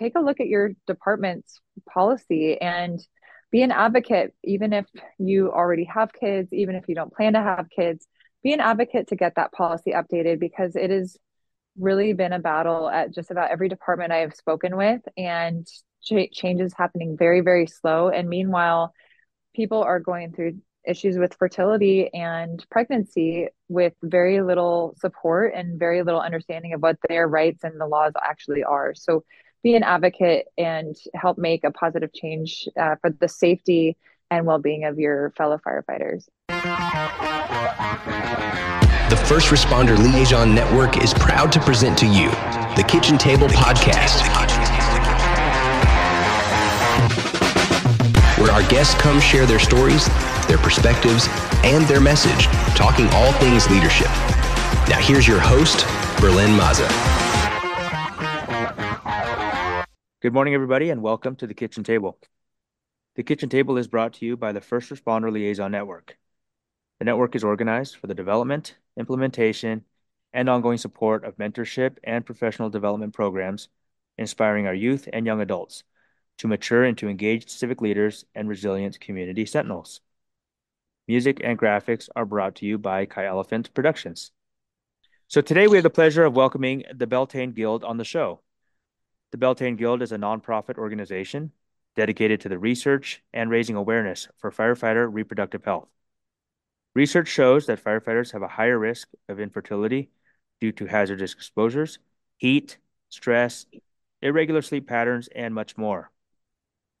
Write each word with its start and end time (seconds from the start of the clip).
take 0.00 0.14
a 0.16 0.20
look 0.20 0.40
at 0.40 0.48
your 0.48 0.70
department's 0.86 1.60
policy 1.92 2.60
and 2.60 3.00
be 3.52 3.62
an 3.62 3.72
advocate, 3.72 4.34
even 4.44 4.72
if 4.72 4.86
you 5.18 5.50
already 5.50 5.84
have 5.84 6.12
kids, 6.12 6.52
even 6.52 6.74
if 6.74 6.84
you 6.88 6.94
don't 6.94 7.12
plan 7.12 7.34
to 7.34 7.40
have 7.40 7.66
kids, 7.74 8.06
be 8.42 8.52
an 8.52 8.60
advocate 8.60 9.08
to 9.08 9.16
get 9.16 9.34
that 9.36 9.52
policy 9.52 9.92
updated 9.92 10.38
because 10.38 10.76
it 10.76 10.90
has 10.90 11.16
really 11.78 12.12
been 12.12 12.32
a 12.32 12.38
battle 12.38 12.88
at 12.88 13.12
just 13.12 13.30
about 13.30 13.50
every 13.50 13.68
department 13.68 14.12
I 14.12 14.18
have 14.18 14.34
spoken 14.34 14.76
with, 14.76 15.00
and 15.16 15.66
ch- 16.02 16.32
change 16.32 16.60
is 16.60 16.74
happening 16.76 17.16
very, 17.16 17.40
very 17.40 17.66
slow. 17.66 18.08
And 18.08 18.28
meanwhile, 18.28 18.92
people 19.54 19.82
are 19.82 20.00
going 20.00 20.32
through 20.32 20.60
issues 20.86 21.18
with 21.18 21.34
fertility 21.34 22.08
and 22.14 22.64
pregnancy 22.70 23.48
with 23.68 23.92
very 24.02 24.40
little 24.40 24.94
support 24.98 25.52
and 25.54 25.78
very 25.78 26.02
little 26.02 26.20
understanding 26.20 26.72
of 26.72 26.80
what 26.80 26.96
their 27.08 27.28
rights 27.28 27.64
and 27.64 27.78
the 27.78 27.86
laws 27.86 28.12
actually 28.22 28.64
are. 28.64 28.94
So 28.94 29.24
be 29.62 29.76
an 29.76 29.82
advocate 29.82 30.48
and 30.56 30.96
help 31.14 31.38
make 31.38 31.64
a 31.64 31.70
positive 31.70 32.12
change 32.12 32.68
uh, 32.78 32.96
for 33.00 33.10
the 33.10 33.28
safety 33.28 33.96
and 34.30 34.46
well-being 34.46 34.84
of 34.84 34.98
your 34.98 35.30
fellow 35.36 35.58
firefighters. 35.58 36.28
The 39.10 39.16
First 39.16 39.48
Responder 39.48 39.98
Liaison 39.98 40.54
Network 40.54 41.02
is 41.02 41.12
proud 41.14 41.52
to 41.52 41.60
present 41.60 41.98
to 41.98 42.06
you 42.06 42.30
the 42.76 42.84
Kitchen 42.88 43.18
Table 43.18 43.48
Podcast, 43.48 44.22
where 48.38 48.52
our 48.52 48.62
guests 48.68 48.94
come 48.94 49.20
share 49.20 49.46
their 49.46 49.58
stories, 49.58 50.06
their 50.46 50.58
perspectives, 50.58 51.28
and 51.64 51.84
their 51.86 52.00
message, 52.00 52.46
talking 52.76 53.08
all 53.12 53.32
things 53.34 53.68
leadership. 53.68 54.08
Now, 54.88 54.98
here's 55.00 55.26
your 55.28 55.40
host, 55.40 55.84
Berlin 56.20 56.56
Maza. 56.56 56.88
Good 60.22 60.34
morning, 60.34 60.52
everybody, 60.52 60.90
and 60.90 61.00
welcome 61.00 61.34
to 61.36 61.46
the 61.46 61.54
Kitchen 61.54 61.82
Table. 61.82 62.18
The 63.16 63.22
Kitchen 63.22 63.48
Table 63.48 63.78
is 63.78 63.88
brought 63.88 64.12
to 64.14 64.26
you 64.26 64.36
by 64.36 64.52
the 64.52 64.60
First 64.60 64.90
Responder 64.90 65.32
Liaison 65.32 65.72
Network. 65.72 66.18
The 66.98 67.06
network 67.06 67.34
is 67.34 67.42
organized 67.42 67.96
for 67.96 68.06
the 68.06 68.14
development, 68.14 68.76
implementation, 68.98 69.86
and 70.34 70.50
ongoing 70.50 70.76
support 70.76 71.24
of 71.24 71.38
mentorship 71.38 71.96
and 72.04 72.26
professional 72.26 72.68
development 72.68 73.14
programs, 73.14 73.70
inspiring 74.18 74.66
our 74.66 74.74
youth 74.74 75.08
and 75.10 75.24
young 75.24 75.40
adults 75.40 75.84
to 76.36 76.48
mature 76.48 76.84
into 76.84 77.08
engaged 77.08 77.48
civic 77.48 77.80
leaders 77.80 78.26
and 78.34 78.46
resilient 78.46 79.00
community 79.00 79.46
sentinels. 79.46 80.02
Music 81.08 81.40
and 81.42 81.58
graphics 81.58 82.10
are 82.14 82.26
brought 82.26 82.56
to 82.56 82.66
you 82.66 82.76
by 82.76 83.06
Kai 83.06 83.24
Elephant 83.24 83.72
Productions. 83.72 84.32
So 85.28 85.40
today 85.40 85.66
we 85.66 85.78
have 85.78 85.84
the 85.84 85.88
pleasure 85.88 86.26
of 86.26 86.36
welcoming 86.36 86.84
the 86.94 87.06
Beltane 87.06 87.52
Guild 87.52 87.84
on 87.84 87.96
the 87.96 88.04
show. 88.04 88.42
The 89.32 89.38
Beltane 89.38 89.76
Guild 89.76 90.02
is 90.02 90.10
a 90.10 90.18
nonprofit 90.18 90.76
organization 90.76 91.52
dedicated 91.94 92.40
to 92.40 92.48
the 92.48 92.58
research 92.58 93.22
and 93.32 93.50
raising 93.50 93.76
awareness 93.76 94.28
for 94.38 94.50
firefighter 94.50 95.08
reproductive 95.10 95.64
health. 95.64 95.88
Research 96.94 97.28
shows 97.28 97.66
that 97.66 97.82
firefighters 97.82 98.32
have 98.32 98.42
a 98.42 98.48
higher 98.48 98.78
risk 98.78 99.08
of 99.28 99.38
infertility 99.38 100.10
due 100.60 100.72
to 100.72 100.86
hazardous 100.86 101.32
exposures, 101.32 101.98
heat, 102.38 102.78
stress, 103.08 103.66
irregular 104.20 104.62
sleep 104.62 104.88
patterns, 104.88 105.28
and 105.34 105.54
much 105.54 105.76
more. 105.76 106.10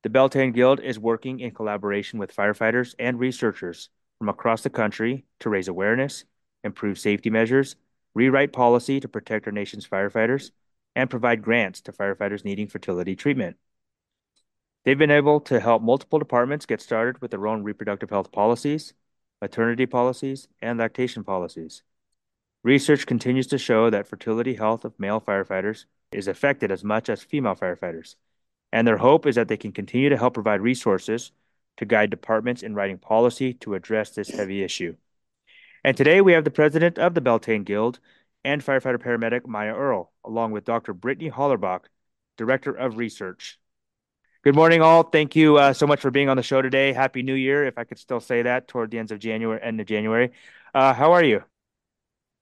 The 0.02 0.10
Beltane 0.10 0.52
Guild 0.52 0.80
is 0.80 0.98
working 0.98 1.40
in 1.40 1.50
collaboration 1.50 2.18
with 2.18 2.34
firefighters 2.34 2.94
and 2.98 3.18
researchers 3.18 3.90
from 4.18 4.28
across 4.28 4.62
the 4.62 4.70
country 4.70 5.24
to 5.40 5.50
raise 5.50 5.68
awareness, 5.68 6.24
improve 6.62 6.98
safety 6.98 7.28
measures, 7.28 7.74
rewrite 8.14 8.52
policy 8.52 9.00
to 9.00 9.08
protect 9.08 9.46
our 9.46 9.52
nation's 9.52 9.86
firefighters, 9.86 10.52
and 10.94 11.10
provide 11.10 11.42
grants 11.42 11.80
to 11.82 11.92
firefighters 11.92 12.44
needing 12.44 12.66
fertility 12.66 13.16
treatment. 13.16 13.56
They've 14.84 14.98
been 14.98 15.10
able 15.10 15.40
to 15.42 15.60
help 15.60 15.82
multiple 15.82 16.18
departments 16.18 16.66
get 16.66 16.80
started 16.80 17.20
with 17.20 17.30
their 17.30 17.46
own 17.46 17.62
reproductive 17.62 18.10
health 18.10 18.32
policies, 18.32 18.94
maternity 19.40 19.86
policies, 19.86 20.48
and 20.60 20.78
lactation 20.78 21.22
policies. 21.24 21.82
Research 22.62 23.06
continues 23.06 23.46
to 23.48 23.58
show 23.58 23.90
that 23.90 24.06
fertility 24.06 24.54
health 24.54 24.84
of 24.84 24.98
male 24.98 25.20
firefighters 25.20 25.84
is 26.12 26.28
affected 26.28 26.70
as 26.70 26.84
much 26.84 27.08
as 27.08 27.22
female 27.22 27.54
firefighters, 27.54 28.16
and 28.72 28.86
their 28.86 28.98
hope 28.98 29.26
is 29.26 29.36
that 29.36 29.48
they 29.48 29.56
can 29.56 29.72
continue 29.72 30.08
to 30.08 30.16
help 30.16 30.34
provide 30.34 30.60
resources 30.60 31.32
to 31.76 31.84
guide 31.84 32.10
departments 32.10 32.62
in 32.62 32.74
writing 32.74 32.98
policy 32.98 33.54
to 33.54 33.74
address 33.74 34.10
this 34.10 34.28
heavy 34.28 34.62
issue. 34.62 34.94
And 35.82 35.96
today 35.96 36.20
we 36.20 36.32
have 36.32 36.44
the 36.44 36.50
president 36.50 36.98
of 36.98 37.14
the 37.14 37.22
Beltane 37.22 37.64
Guild, 37.64 38.00
and 38.44 38.64
firefighter 38.64 38.98
paramedic 38.98 39.46
Maia 39.46 39.74
Earle, 39.74 40.12
along 40.24 40.52
with 40.52 40.64
Dr. 40.64 40.94
Brittany 40.94 41.30
Hollerbach, 41.30 41.84
Director 42.36 42.72
of 42.72 42.96
Research. 42.96 43.58
Good 44.42 44.54
morning, 44.54 44.80
all. 44.80 45.02
Thank 45.02 45.36
you 45.36 45.58
uh, 45.58 45.74
so 45.74 45.86
much 45.86 46.00
for 46.00 46.10
being 46.10 46.30
on 46.30 46.38
the 46.38 46.42
show 46.42 46.62
today. 46.62 46.92
Happy 46.94 47.22
New 47.22 47.34
Year, 47.34 47.64
if 47.64 47.76
I 47.76 47.84
could 47.84 47.98
still 47.98 48.20
say 48.20 48.42
that 48.42 48.68
toward 48.68 48.90
the 48.90 48.98
ends 48.98 49.12
of 49.12 49.18
January, 49.18 49.60
end 49.62 49.80
of 49.80 49.86
January. 49.86 50.30
Uh, 50.74 50.94
how 50.94 51.12
are 51.12 51.22
you? 51.22 51.42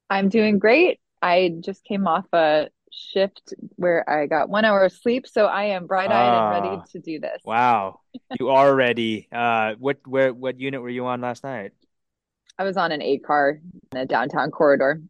I'm 0.09 0.29
doing 0.29 0.59
great. 0.59 1.01
I 1.21 1.57
just 1.61 1.85
came 1.85 2.07
off 2.07 2.27
a 2.33 2.69
shift 2.93 3.55
where 3.77 4.09
I 4.09 4.27
got 4.27 4.49
one 4.49 4.65
hour 4.65 4.85
of 4.85 4.93
sleep, 4.93 5.27
so 5.27 5.47
I 5.47 5.65
am 5.65 5.87
bright 5.87 6.11
eyed 6.11 6.29
uh, 6.29 6.55
and 6.55 6.65
ready 6.65 6.77
ah. 6.81 6.85
to 6.93 6.99
do 7.01 7.19
this. 7.21 7.41
Wow, 7.45 8.01
you 8.39 8.51
are 8.51 8.75
ready. 8.75 9.29
Uh, 9.33 9.75
what 9.79 9.99
where 10.07 10.33
what 10.33 10.61
unit 10.61 10.81
were 10.81 10.89
you 10.89 11.07
on 11.07 11.21
last 11.21 11.45
night? 11.45 11.73
I 12.59 12.65
was 12.65 12.77
on 12.77 12.93
an 12.93 13.03
aid 13.03 13.25
car 13.25 13.61
in 13.93 13.99
a 13.99 14.07
downtown 14.07 14.51
corridor. 14.51 15.03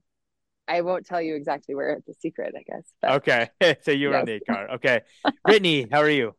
I 0.69 0.83
won't 0.83 1.07
tell 1.07 1.21
you 1.21 1.35
exactly 1.35 1.75
where. 1.75 1.91
It's 1.95 2.09
a 2.09 2.15
secret, 2.15 2.55
I 2.57 2.63
guess. 2.63 2.85
But... 3.01 3.11
Okay. 3.13 3.49
so 3.83 3.91
you 3.91 4.09
were 4.09 4.15
yes. 4.15 4.21
on 4.21 4.27
the 4.27 4.41
car. 4.41 4.69
Okay. 4.75 5.01
Brittany, 5.45 5.89
how 5.91 6.01
are 6.01 6.11
you? 6.11 6.35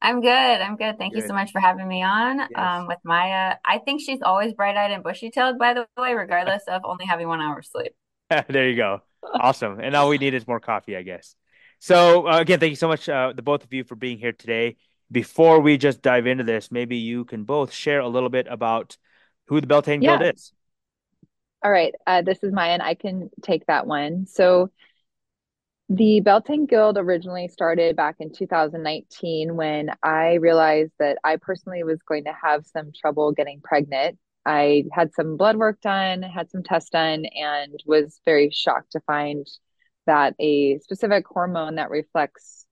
I'm 0.00 0.20
good. 0.20 0.28
I'm 0.28 0.76
good. 0.76 0.96
Thank 0.98 1.14
good. 1.14 1.22
you 1.22 1.28
so 1.28 1.34
much 1.34 1.50
for 1.50 1.60
having 1.60 1.88
me 1.88 2.02
on 2.02 2.38
yes. 2.38 2.48
um, 2.56 2.86
with 2.86 2.98
Maia. 3.04 3.56
I 3.64 3.78
think 3.78 4.00
she's 4.00 4.22
always 4.22 4.52
bright 4.54 4.76
eyed 4.76 4.92
and 4.92 5.02
bushy 5.02 5.30
tailed, 5.30 5.58
by 5.58 5.74
the 5.74 5.86
way, 5.96 6.14
regardless 6.14 6.62
of 6.68 6.82
only 6.84 7.04
having 7.04 7.26
one 7.26 7.40
hour 7.40 7.58
of 7.58 7.66
sleep. 7.66 7.92
there 8.48 8.68
you 8.68 8.76
go. 8.76 9.00
Awesome. 9.22 9.80
And 9.80 9.96
all 9.96 10.08
we 10.08 10.18
need 10.18 10.34
is 10.34 10.46
more 10.46 10.60
coffee, 10.60 10.96
I 10.96 11.02
guess. 11.02 11.34
So, 11.80 12.28
uh, 12.28 12.38
again, 12.38 12.60
thank 12.60 12.70
you 12.70 12.76
so 12.76 12.88
much, 12.88 13.08
uh, 13.08 13.32
the 13.34 13.42
both 13.42 13.64
of 13.64 13.72
you, 13.72 13.84
for 13.84 13.96
being 13.96 14.18
here 14.18 14.32
today. 14.32 14.76
Before 15.10 15.60
we 15.60 15.78
just 15.78 16.02
dive 16.02 16.26
into 16.26 16.44
this, 16.44 16.70
maybe 16.70 16.98
you 16.98 17.24
can 17.24 17.44
both 17.44 17.72
share 17.72 18.00
a 18.00 18.08
little 18.08 18.28
bit 18.28 18.46
about 18.48 18.96
who 19.46 19.60
the 19.60 19.66
Beltane 19.66 20.02
yeah. 20.02 20.18
Guild 20.18 20.34
is. 20.34 20.52
All 21.62 21.70
right. 21.70 21.94
Uh, 22.06 22.22
this 22.22 22.42
is 22.42 22.52
Maia, 22.52 22.72
and 22.72 22.82
I 22.82 22.94
can 22.94 23.30
take 23.42 23.66
that 23.66 23.86
one. 23.86 24.26
So, 24.26 24.70
the 25.88 26.20
Beltane 26.20 26.66
Guild 26.66 26.98
originally 26.98 27.48
started 27.48 27.96
back 27.96 28.16
in 28.20 28.30
2019 28.32 29.56
when 29.56 29.90
I 30.02 30.34
realized 30.34 30.92
that 30.98 31.18
I 31.24 31.36
personally 31.36 31.82
was 31.82 32.00
going 32.06 32.24
to 32.24 32.34
have 32.42 32.66
some 32.66 32.92
trouble 32.92 33.32
getting 33.32 33.60
pregnant. 33.62 34.18
I 34.44 34.84
had 34.92 35.14
some 35.14 35.36
blood 35.36 35.56
work 35.56 35.80
done, 35.80 36.22
had 36.22 36.50
some 36.50 36.62
tests 36.62 36.90
done, 36.90 37.24
and 37.24 37.72
was 37.86 38.20
very 38.24 38.50
shocked 38.50 38.92
to 38.92 39.00
find 39.00 39.46
that 40.06 40.34
a 40.38 40.78
specific 40.78 41.26
hormone 41.26 41.76
that 41.76 41.90
reflects 41.90 42.66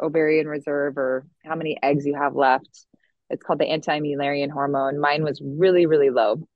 ovarian 0.00 0.46
reserve 0.46 0.96
or 0.96 1.26
how 1.44 1.54
many 1.54 1.78
eggs 1.82 2.06
you 2.06 2.14
have 2.14 2.34
left, 2.34 2.86
it's 3.30 3.42
called 3.42 3.58
the 3.58 3.66
anti 3.68 4.00
Mullerian 4.00 4.50
hormone. 4.50 4.98
Mine 4.98 5.22
was 5.22 5.40
really, 5.44 5.86
really 5.86 6.10
low. 6.10 6.46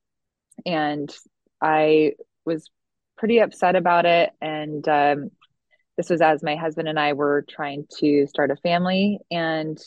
And 0.65 1.13
I 1.63 2.13
was 2.45 2.69
pretty 3.17 3.39
upset 3.39 3.75
about 3.75 4.05
it. 4.05 4.31
And 4.41 4.87
um, 4.87 5.31
this 5.97 6.09
was 6.09 6.21
as 6.21 6.43
my 6.43 6.55
husband 6.55 6.87
and 6.87 6.99
I 6.99 7.13
were 7.13 7.45
trying 7.49 7.87
to 7.99 8.27
start 8.27 8.51
a 8.51 8.55
family. 8.57 9.19
And 9.31 9.79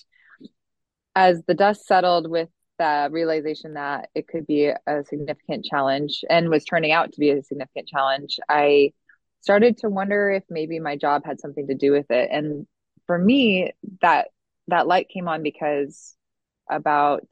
as 1.15 1.43
the 1.47 1.55
dust 1.55 1.87
settled 1.87 2.31
with 2.31 2.49
the 2.79 3.09
realization 3.11 3.75
that 3.75 4.11
it 4.15 4.29
could 4.29 4.47
be 4.47 4.67
a 4.67 5.05
significant 5.05 5.65
challenge 5.65 6.25
and 6.29 6.49
was 6.49 6.65
turning 6.65 6.93
out 6.93 7.13
to 7.13 7.21
be 7.21 7.31
a 7.31 7.43
significant 7.43 7.89
challenge, 7.89 8.39
I 8.49 8.93
started 9.41 9.79
to 9.79 9.89
wonder 9.89 10.31
if 10.31 10.45
maybe 10.51 10.81
my 10.81 10.97
job 10.97 11.23
had 11.25 11.41
something 11.41 11.67
to 11.69 11.75
do 11.75 11.93
with 11.93 12.11
it. 12.11 12.31
And 12.31 12.67
for 13.07 13.19
me, 13.19 13.73
that 14.01 14.29
that 14.69 14.87
light 14.87 15.09
came 15.09 15.29
on 15.29 15.43
because 15.43 16.17
about 16.71 17.27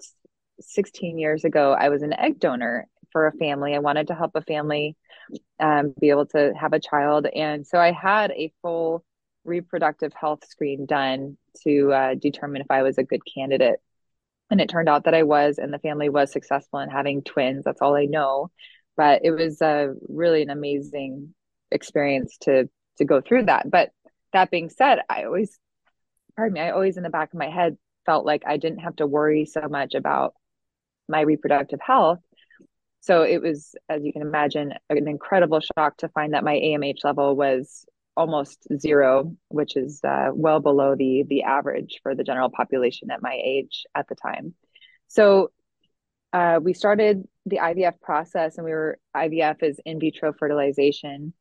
16 0.61 1.19
years 1.19 1.44
ago, 1.44 1.73
I 1.73 1.88
was 1.88 2.02
an 2.02 2.12
egg 2.12 2.38
donor 2.38 2.87
for 3.14 3.28
a 3.28 3.32
family. 3.32 3.75
I 3.75 3.78
wanted 3.78 4.08
to 4.08 4.14
help 4.14 4.32
a 4.34 4.43
family 4.43 4.96
um, 5.61 5.94
be 6.00 6.11
able 6.11 6.26
to 6.26 6.52
have 6.61 6.72
a 6.72 6.81
child. 6.81 7.26
And 7.26 7.64
so 7.64 7.78
I 7.78 7.93
had 7.93 8.32
a 8.32 8.52
full 8.61 9.05
reproductive 9.44 10.12
health 10.12 10.44
screen 10.49 10.84
done 10.84 11.38
to 11.62 11.93
uh, 11.93 12.14
determine 12.14 12.61
if 12.61 12.70
I 12.70 12.82
was 12.82 12.99
a 12.99 13.05
good 13.05 13.22
candidate. 13.25 13.78
And 14.50 14.61
it 14.61 14.69
turned 14.69 14.88
out 14.88 15.05
that 15.05 15.14
I 15.14 15.22
was, 15.22 15.58
and 15.58 15.72
the 15.72 15.78
family 15.78 16.08
was 16.08 16.32
successful 16.32 16.81
in 16.81 16.90
having 16.90 17.22
twins. 17.22 17.64
That's 17.64 17.81
all 17.81 17.94
I 17.94 18.06
know. 18.06 18.50
But 18.96 19.22
it 19.25 19.31
was 19.31 19.62
uh, 19.62 19.94
really 20.08 20.43
an 20.43 20.50
amazing 20.50 21.34
experience 21.70 22.37
to 22.43 22.69
to 22.99 23.05
go 23.05 23.20
through 23.20 23.44
that. 23.44 23.70
But 23.70 23.90
that 24.32 24.50
being 24.50 24.70
said, 24.70 25.00
I 25.08 25.25
always, 25.25 25.58
pardon 26.37 26.55
me, 26.55 26.60
I 26.60 26.70
always 26.70 26.96
in 26.96 27.02
the 27.05 27.10
back 27.10 27.32
of 27.32 27.38
my 27.38 27.49
head 27.49 27.76
felt 28.06 28.26
like 28.26 28.43
I 28.46 28.56
didn't 28.56 28.81
have 28.81 28.96
to 28.96 29.06
worry 29.06 29.46
so 29.46 29.69
much 29.69 29.94
about 29.94 30.34
my 31.08 31.20
reproductive 31.22 31.81
health 31.81 32.20
so 33.05 33.23
it 33.23 33.43
was, 33.43 33.75
as 33.91 34.03
you 34.03 34.15
can 34.15 34.23
imagine, 34.23 34.73
an 34.89 35.09
incredible 35.09 35.61
shock 35.61 35.99
to 35.99 36.09
find 36.09 36.33
that 36.33 36.43
my 36.43 36.55
AMH 36.55 37.05
level 37.05 37.37
was 37.37 37.85
almost 38.17 38.67
zero, 38.79 39.37
which 39.49 39.77
is 39.77 40.01
uh, 40.05 40.31
well 40.33 40.59
below 40.59 40.95
the 40.97 41.23
the 41.29 41.43
average 41.43 42.01
for 42.03 42.15
the 42.15 42.25
general 42.25 42.49
population 42.49 43.11
at 43.11 43.21
my 43.21 43.39
age 43.45 43.85
at 43.95 44.09
the 44.09 44.15
time. 44.15 44.55
So 45.09 45.51
uh, 46.33 46.61
we 46.62 46.73
started 46.73 47.29
the 47.45 47.59
IVF 47.59 48.01
process, 48.01 48.56
and 48.56 48.65
we 48.65 48.71
were 48.71 48.99
IVF 49.15 49.62
is 49.62 49.79
in 49.85 50.01
vitro 50.01 50.33
fertilization, 50.33 51.35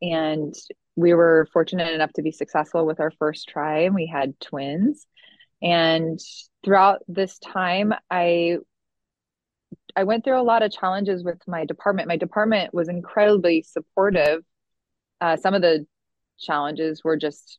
and 0.00 0.54
we 0.94 1.12
were 1.12 1.48
fortunate 1.52 1.92
enough 1.92 2.12
to 2.12 2.22
be 2.22 2.30
successful 2.30 2.86
with 2.86 3.00
our 3.00 3.10
first 3.18 3.48
try, 3.48 3.80
and 3.80 3.96
we 3.96 4.06
had 4.06 4.38
twins. 4.38 5.08
And 5.60 6.20
throughout 6.64 7.02
this 7.08 7.40
time, 7.40 7.92
I 8.08 8.58
I 9.98 10.04
went 10.04 10.22
through 10.22 10.40
a 10.40 10.42
lot 10.42 10.62
of 10.62 10.70
challenges 10.70 11.24
with 11.24 11.40
my 11.48 11.64
department. 11.64 12.06
My 12.06 12.16
department 12.16 12.72
was 12.72 12.88
incredibly 12.88 13.62
supportive. 13.62 14.44
Uh, 15.20 15.36
some 15.36 15.54
of 15.54 15.60
the 15.60 15.86
challenges 16.38 17.02
were 17.02 17.16
just 17.16 17.58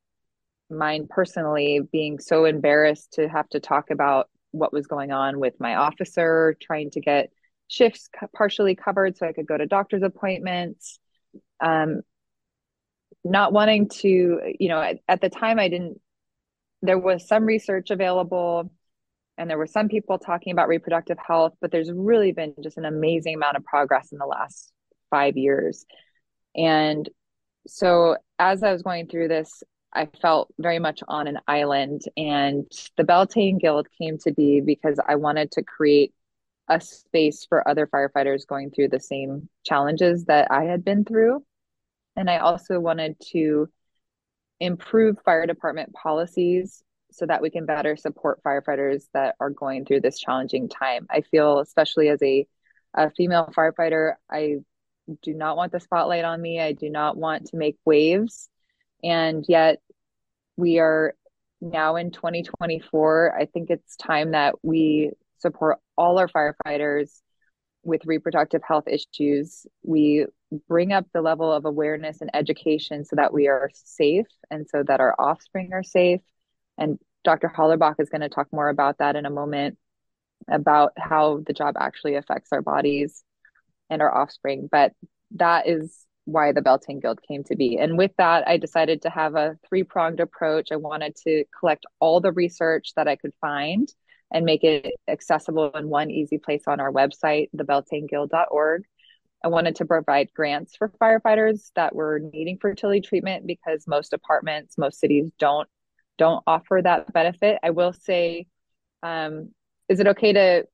mine 0.69 1.07
personally 1.09 1.81
being 1.91 2.17
so 2.17 2.45
embarrassed 2.45 3.11
to 3.15 3.27
have 3.27 3.49
to 3.49 3.59
talk 3.59 3.89
about 3.89 4.29
what 4.51 4.71
was 4.71 4.87
going 4.87 5.11
on 5.11 5.37
with 5.41 5.59
my 5.59 5.75
officer, 5.75 6.55
trying 6.61 6.91
to 6.91 7.01
get 7.01 7.29
shifts 7.67 8.07
partially 8.33 8.73
covered 8.73 9.17
so 9.17 9.27
I 9.27 9.33
could 9.33 9.45
go 9.45 9.57
to 9.57 9.65
doctor's 9.65 10.01
appointments. 10.01 10.97
Um, 11.59 12.03
not 13.25 13.51
wanting 13.51 13.89
to, 13.89 14.39
you 14.57 14.69
know, 14.69 14.81
at, 14.81 14.99
at 15.09 15.19
the 15.19 15.29
time 15.29 15.59
I 15.59 15.67
didn't, 15.67 15.99
there 16.83 16.97
was 16.97 17.27
some 17.27 17.43
research 17.43 17.91
available 17.91 18.71
and 19.39 19.49
there 19.49 19.57
were 19.57 19.65
some 19.65 19.87
people 19.87 20.19
talking 20.19 20.51
about 20.51 20.67
reproductive 20.67 21.17
health, 21.17 21.53
but 21.61 21.71
there's 21.71 21.89
really 21.91 22.33
been 22.33 22.53
just 22.61 22.77
an 22.77 22.83
amazing 22.83 23.35
amount 23.35 23.55
of 23.55 23.63
progress 23.63 24.11
in 24.11 24.17
the 24.17 24.25
last 24.25 24.73
five 25.09 25.37
years. 25.37 25.85
And 26.55 27.09
so 27.65 28.17
as 28.37 28.63
I 28.63 28.73
was 28.73 28.83
going 28.83 29.07
through 29.07 29.29
this, 29.29 29.63
I 29.93 30.09
felt 30.21 30.53
very 30.59 30.77
much 30.77 30.99
on 31.07 31.27
an 31.27 31.39
island. 31.47 32.01
And 32.17 32.69
the 32.97 33.05
Beltane 33.05 33.59
Guild 33.59 33.87
came 33.97 34.17
to 34.19 34.33
be 34.33 34.59
because 34.59 34.99
I 35.07 35.15
wanted 35.15 35.51
to 35.51 35.63
create 35.63 36.13
a 36.67 36.81
space 36.81 37.45
for 37.47 37.65
other 37.65 37.87
firefighters 37.87 38.45
going 38.45 38.71
through 38.71 38.89
the 38.89 38.99
same 38.99 39.47
challenges 39.65 40.25
that 40.25 40.51
I 40.51 40.65
had 40.65 40.83
been 40.83 41.05
through. 41.05 41.45
And 42.17 42.29
I 42.29 42.39
also 42.39 42.77
wanted 42.81 43.15
to 43.31 43.69
improve 44.59 45.15
fire 45.23 45.47
department 45.47 45.93
policies 45.93 46.83
so 47.11 47.25
that 47.25 47.41
we 47.41 47.49
can 47.49 47.65
better 47.65 47.95
support 47.95 48.41
firefighters 48.43 49.03
that 49.13 49.35
are 49.39 49.49
going 49.49 49.85
through 49.85 50.01
this 50.01 50.19
challenging 50.19 50.69
time. 50.69 51.07
I 51.09 51.21
feel, 51.21 51.59
especially 51.59 52.09
as 52.09 52.21
a, 52.21 52.47
a 52.93 53.09
female 53.11 53.49
firefighter, 53.55 54.13
I 54.31 54.57
do 55.21 55.33
not 55.33 55.57
want 55.57 55.71
the 55.71 55.79
spotlight 55.79 56.23
on 56.23 56.41
me. 56.41 56.59
I 56.59 56.73
do 56.73 56.89
not 56.89 57.17
want 57.17 57.47
to 57.47 57.57
make 57.57 57.77
waves. 57.85 58.49
And 59.03 59.43
yet, 59.47 59.81
we 60.57 60.79
are 60.79 61.15
now 61.61 61.95
in 61.95 62.11
2024. 62.11 63.35
I 63.37 63.45
think 63.45 63.69
it's 63.69 63.95
time 63.95 64.31
that 64.31 64.55
we 64.61 65.11
support 65.37 65.79
all 65.97 66.19
our 66.19 66.27
firefighters 66.27 67.21
with 67.83 68.05
reproductive 68.05 68.61
health 68.61 68.85
issues. 68.87 69.65
We 69.83 70.27
bring 70.67 70.91
up 70.91 71.05
the 71.13 71.21
level 71.21 71.51
of 71.51 71.65
awareness 71.65 72.21
and 72.21 72.29
education 72.33 73.05
so 73.05 73.15
that 73.15 73.33
we 73.33 73.47
are 73.47 73.69
safe 73.73 74.27
and 74.51 74.67
so 74.67 74.83
that 74.83 74.99
our 74.99 75.15
offspring 75.17 75.71
are 75.73 75.83
safe 75.83 76.21
and 76.79 76.97
Dr. 77.23 77.51
Hollerbach 77.55 77.95
is 77.99 78.09
going 78.09 78.21
to 78.21 78.29
talk 78.29 78.47
more 78.51 78.69
about 78.69 78.99
that 78.99 79.15
in 79.15 79.25
a 79.25 79.29
moment 79.29 79.77
about 80.49 80.93
how 80.97 81.41
the 81.45 81.53
job 81.53 81.75
actually 81.77 82.15
affects 82.15 82.51
our 82.53 82.61
bodies 82.61 83.23
and 83.89 84.01
our 84.01 84.13
offspring. 84.13 84.69
But 84.71 84.93
that 85.35 85.67
is 85.67 86.05
why 86.25 86.53
the 86.53 86.61
Beltane 86.61 87.01
Guild 87.01 87.19
came 87.27 87.43
to 87.45 87.55
be. 87.55 87.77
And 87.77 87.97
with 87.97 88.11
that, 88.17 88.47
I 88.47 88.57
decided 88.57 89.01
to 89.01 89.09
have 89.09 89.35
a 89.35 89.57
three 89.67 89.83
pronged 89.83 90.19
approach. 90.19 90.71
I 90.71 90.77
wanted 90.77 91.15
to 91.27 91.43
collect 91.59 91.85
all 91.99 92.21
the 92.21 92.31
research 92.31 92.93
that 92.95 93.07
I 93.07 93.15
could 93.15 93.33
find 93.41 93.91
and 94.31 94.45
make 94.45 94.63
it 94.63 94.93
accessible 95.07 95.71
in 95.71 95.89
one 95.89 96.11
easy 96.11 96.37
place 96.37 96.63
on 96.67 96.79
our 96.79 96.91
website, 96.91 97.49
thebeltaneguild.org. 97.55 98.83
I 99.43 99.47
wanted 99.47 99.75
to 99.77 99.85
provide 99.85 100.33
grants 100.33 100.75
for 100.75 100.91
firefighters 101.01 101.71
that 101.75 101.95
were 101.95 102.19
needing 102.33 102.57
fertility 102.59 103.01
treatment 103.01 103.47
because 103.47 103.87
most 103.87 104.11
departments, 104.11 104.77
most 104.77 104.99
cities 104.99 105.31
don't 105.39 105.67
don't 106.19 106.43
offer 106.45 106.81
that 106.83 107.11
benefit. 107.11 107.57
I 107.63 107.71
will 107.71 107.93
say, 107.93 108.45
um, 109.01 109.49
is 109.87 109.99
it 109.99 110.07
okay 110.07 110.33
to 110.33 110.65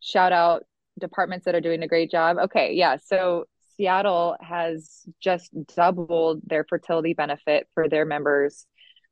shout 0.00 0.32
out 0.32 0.64
departments 0.98 1.44
that 1.44 1.54
are 1.54 1.60
doing 1.60 1.82
a 1.84 1.88
great 1.88 2.10
job? 2.10 2.38
Okay, 2.38 2.72
yeah. 2.72 2.96
So 3.04 3.44
Seattle 3.76 4.36
has 4.40 5.02
just 5.20 5.50
doubled 5.76 6.40
their 6.44 6.64
fertility 6.64 7.12
benefit 7.12 7.68
for 7.74 7.88
their 7.88 8.06
members 8.06 8.66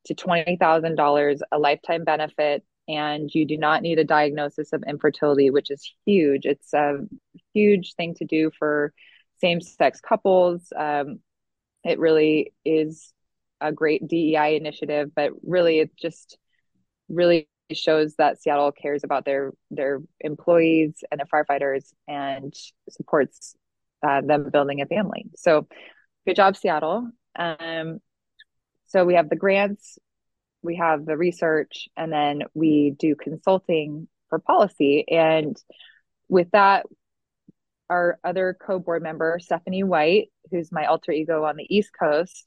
to 0.07 0.15
$20,000, 0.15 1.41
a 1.53 1.59
lifetime 1.59 2.05
benefit, 2.05 2.65
and 2.89 3.31
you 3.33 3.47
do 3.47 3.57
not 3.57 3.83
need 3.83 3.99
a 3.99 4.05
diagnosis 4.05 4.73
of 4.73 4.83
infertility, 4.89 5.51
which 5.51 5.71
is 5.71 5.95
huge. 6.07 6.47
It's 6.47 6.73
a 6.75 6.99
huge 7.55 7.95
thing 7.95 8.15
to 8.17 8.25
do 8.25 8.51
for 8.59 8.93
same 9.41 9.61
sex 9.61 10.01
couples. 10.01 10.73
Um, 10.77 11.21
it 11.85 11.99
really 11.99 12.53
is 12.65 13.14
a 13.65 13.73
great 13.73 14.07
DEI 14.07 14.57
initiative, 14.57 15.11
but 15.15 15.33
really 15.43 15.81
it 15.81 15.91
just 15.97 16.39
really 17.09 17.49
shows 17.73 18.15
that 18.17 18.41
Seattle 18.43 18.73
cares 18.73 19.05
about 19.05 19.25
their 19.25 19.53
their 19.71 20.01
employees 20.21 21.03
and 21.11 21.19
their 21.19 21.27
firefighters 21.27 21.93
and 22.07 22.55
supports 22.91 23.55
uh, 24.07 24.21
them 24.21 24.51
building 24.51 24.83
a 24.83 24.87
family. 24.87 25.27
So 25.37 25.67
good 26.27 26.37
job, 26.37 26.57
Seattle. 26.57 27.11
Um, 27.37 28.01
so 28.87 29.05
we 29.05 29.15
have 29.15 29.31
the 29.31 29.37
grants, 29.37 29.99
we 30.63 30.77
have 30.77 31.07
the 31.07 31.17
research, 31.17 31.89
and 31.97 32.13
then 32.13 32.43
we 32.53 32.95
do 32.99 33.17
consulting 33.17 34.09
for 34.29 34.39
policy. 34.39 35.05
And 35.09 35.57
with 36.29 36.51
that, 36.53 36.87
our 37.91 38.19
other 38.25 38.57
co-board 38.61 39.03
member, 39.03 39.39
Stephanie 39.41 39.85
White, 39.85 40.29
who's 40.51 40.73
my 40.73 40.87
alter 40.87 41.13
ego 41.13 41.45
on 41.45 41.57
the 41.57 41.67
East 41.75 41.91
Coast, 41.99 42.47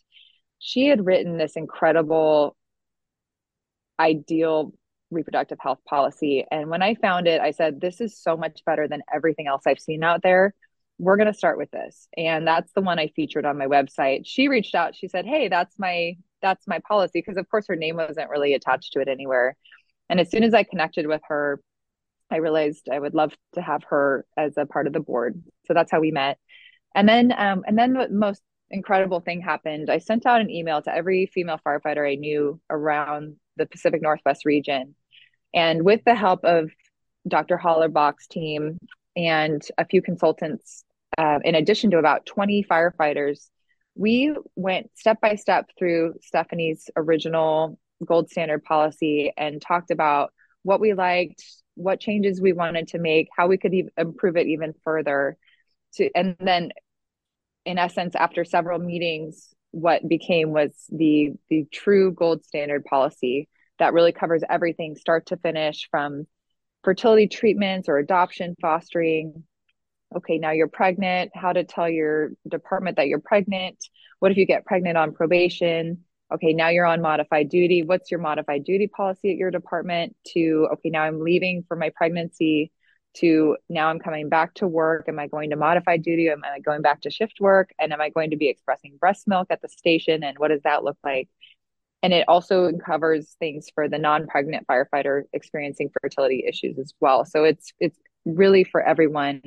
she 0.59 0.87
had 0.87 1.05
written 1.05 1.37
this 1.37 1.55
incredible 1.55 2.55
ideal 3.99 4.73
reproductive 5.09 5.57
health 5.61 5.79
policy. 5.87 6.45
And 6.51 6.69
when 6.69 6.81
I 6.81 6.95
found 6.95 7.27
it, 7.27 7.41
I 7.41 7.51
said, 7.51 7.79
This 7.79 8.01
is 8.01 8.19
so 8.19 8.37
much 8.37 8.61
better 8.65 8.87
than 8.87 9.01
everything 9.13 9.47
else 9.47 9.63
I've 9.65 9.79
seen 9.79 10.03
out 10.03 10.21
there. 10.21 10.53
We're 10.99 11.17
going 11.17 11.31
to 11.31 11.33
start 11.33 11.57
with 11.57 11.71
this. 11.71 12.07
And 12.17 12.47
that's 12.47 12.71
the 12.73 12.81
one 12.81 12.99
I 12.99 13.07
featured 13.15 13.45
on 13.45 13.57
my 13.57 13.67
website. 13.67 14.23
She 14.25 14.47
reached 14.47 14.75
out. 14.75 14.95
She 14.95 15.07
said, 15.07 15.25
Hey, 15.25 15.47
that's 15.47 15.77
my 15.79 16.17
that's 16.41 16.67
my 16.67 16.79
policy 16.87 17.19
because 17.19 17.37
of 17.37 17.49
course 17.49 17.65
her 17.67 17.75
name 17.75 17.97
wasn't 17.97 18.29
really 18.29 18.53
attached 18.53 18.93
to 18.93 18.99
it 18.99 19.07
anywhere 19.07 19.55
and 20.09 20.19
as 20.19 20.29
soon 20.29 20.43
as 20.43 20.53
i 20.53 20.63
connected 20.63 21.07
with 21.07 21.21
her 21.27 21.59
i 22.31 22.37
realized 22.37 22.89
i 22.91 22.99
would 22.99 23.13
love 23.13 23.33
to 23.53 23.61
have 23.61 23.83
her 23.89 24.25
as 24.37 24.53
a 24.57 24.65
part 24.65 24.87
of 24.87 24.93
the 24.93 24.99
board 24.99 25.41
so 25.65 25.73
that's 25.73 25.91
how 25.91 25.99
we 25.99 26.11
met 26.11 26.37
and 26.95 27.07
then 27.07 27.33
um, 27.37 27.63
and 27.67 27.77
then 27.77 27.93
the 27.93 28.09
most 28.09 28.41
incredible 28.69 29.19
thing 29.19 29.41
happened. 29.41 29.89
I 29.89 29.99
sent 29.99 30.25
out 30.25 30.41
an 30.41 30.49
email 30.49 30.81
to 30.81 30.93
every 30.93 31.27
female 31.27 31.59
firefighter 31.65 32.09
I 32.09 32.15
knew 32.15 32.59
around 32.69 33.37
the 33.55 33.65
Pacific 33.65 34.01
Northwest 34.01 34.45
region. 34.45 34.95
And 35.53 35.83
with 35.83 36.01
the 36.05 36.15
help 36.15 36.43
of 36.43 36.69
Dr. 37.27 37.57
Hollerbach's 37.57 38.27
team 38.27 38.77
and 39.15 39.65
a 39.77 39.85
few 39.85 40.01
consultants, 40.01 40.83
uh, 41.17 41.39
in 41.43 41.55
addition 41.55 41.91
to 41.91 41.97
about 41.97 42.25
20 42.25 42.63
firefighters, 42.63 43.49
we 43.95 44.35
went 44.55 44.91
step 44.95 45.19
by 45.21 45.35
step 45.35 45.71
through 45.77 46.13
Stephanie's 46.21 46.89
original 46.95 47.79
gold 48.05 48.29
standard 48.29 48.63
policy 48.63 49.33
and 49.35 49.61
talked 49.61 49.89
about 49.89 50.31
what 50.61 50.79
we 50.79 50.93
liked, 50.93 51.43
what 51.75 51.99
changes 51.99 52.39
we 52.39 52.53
wanted 52.53 52.89
to 52.89 52.99
make, 52.99 53.29
how 53.35 53.47
we 53.47 53.57
could 53.57 53.73
e- 53.73 53.89
improve 53.97 54.37
it 54.37 54.47
even 54.47 54.73
further. 54.83 55.37
To, 55.95 56.09
and 56.15 56.35
then 56.39 56.71
in 57.67 57.77
essence, 57.77 58.15
after 58.15 58.45
several 58.45 58.79
meetings, 58.79 59.53
what 59.71 60.07
became 60.07 60.51
was 60.51 60.71
the 60.89 61.33
the 61.49 61.65
true 61.71 62.13
gold 62.13 62.45
standard 62.45 62.85
policy 62.85 63.49
that 63.77 63.93
really 63.93 64.13
covers 64.13 64.41
everything 64.49 64.95
start 64.95 65.27
to 65.27 65.37
finish 65.37 65.87
from 65.91 66.25
fertility 66.83 67.27
treatments 67.27 67.89
or 67.89 67.97
adoption 67.97 68.55
fostering. 68.61 69.43
Okay 70.15 70.37
now 70.37 70.51
you're 70.51 70.69
pregnant. 70.69 71.31
How 71.35 71.51
to 71.51 71.65
tell 71.65 71.89
your 71.89 72.31
department 72.47 72.95
that 72.95 73.07
you're 73.07 73.19
pregnant. 73.19 73.77
What 74.19 74.31
if 74.31 74.37
you 74.37 74.45
get 74.45 74.65
pregnant 74.65 74.97
on 74.97 75.13
probation? 75.13 76.05
Okay 76.33 76.53
now 76.53 76.69
you're 76.69 76.85
on 76.85 77.01
modified 77.01 77.49
duty. 77.49 77.83
What's 77.83 78.09
your 78.09 78.21
modified 78.21 78.63
duty 78.63 78.87
policy 78.87 79.31
at 79.31 79.37
your 79.37 79.51
department 79.51 80.15
to 80.33 80.69
okay 80.73 80.89
now 80.89 81.03
i'm 81.03 81.19
leaving 81.19 81.65
for 81.67 81.75
my 81.75 81.91
pregnancy 81.95 82.71
to 83.19 83.57
now 83.69 83.89
I'm 83.89 83.99
coming 83.99 84.29
back 84.29 84.53
to 84.55 84.67
work. 84.67 85.05
Am 85.07 85.19
I 85.19 85.27
going 85.27 85.49
to 85.51 85.55
modify 85.55 85.97
duty? 85.97 86.29
Am 86.29 86.43
I 86.43 86.59
going 86.59 86.81
back 86.81 87.01
to 87.01 87.11
shift 87.11 87.39
work? 87.39 87.71
And 87.79 87.93
am 87.93 88.01
I 88.01 88.09
going 88.09 88.31
to 88.31 88.37
be 88.37 88.49
expressing 88.49 88.97
breast 88.99 89.27
milk 89.27 89.47
at 89.49 89.61
the 89.61 89.69
station? 89.69 90.23
And 90.23 90.37
what 90.37 90.49
does 90.49 90.61
that 90.63 90.83
look 90.83 90.97
like? 91.03 91.29
And 92.03 92.13
it 92.13 92.25
also 92.27 92.71
covers 92.73 93.35
things 93.39 93.69
for 93.73 93.89
the 93.89 93.97
non-pregnant 93.97 94.67
firefighter 94.67 95.23
experiencing 95.33 95.89
fertility 96.01 96.45
issues 96.47 96.77
as 96.77 96.93
well. 96.99 97.25
So 97.25 97.43
it's 97.43 97.73
it's 97.79 97.97
really 98.25 98.63
for 98.63 98.81
everyone. 98.81 99.41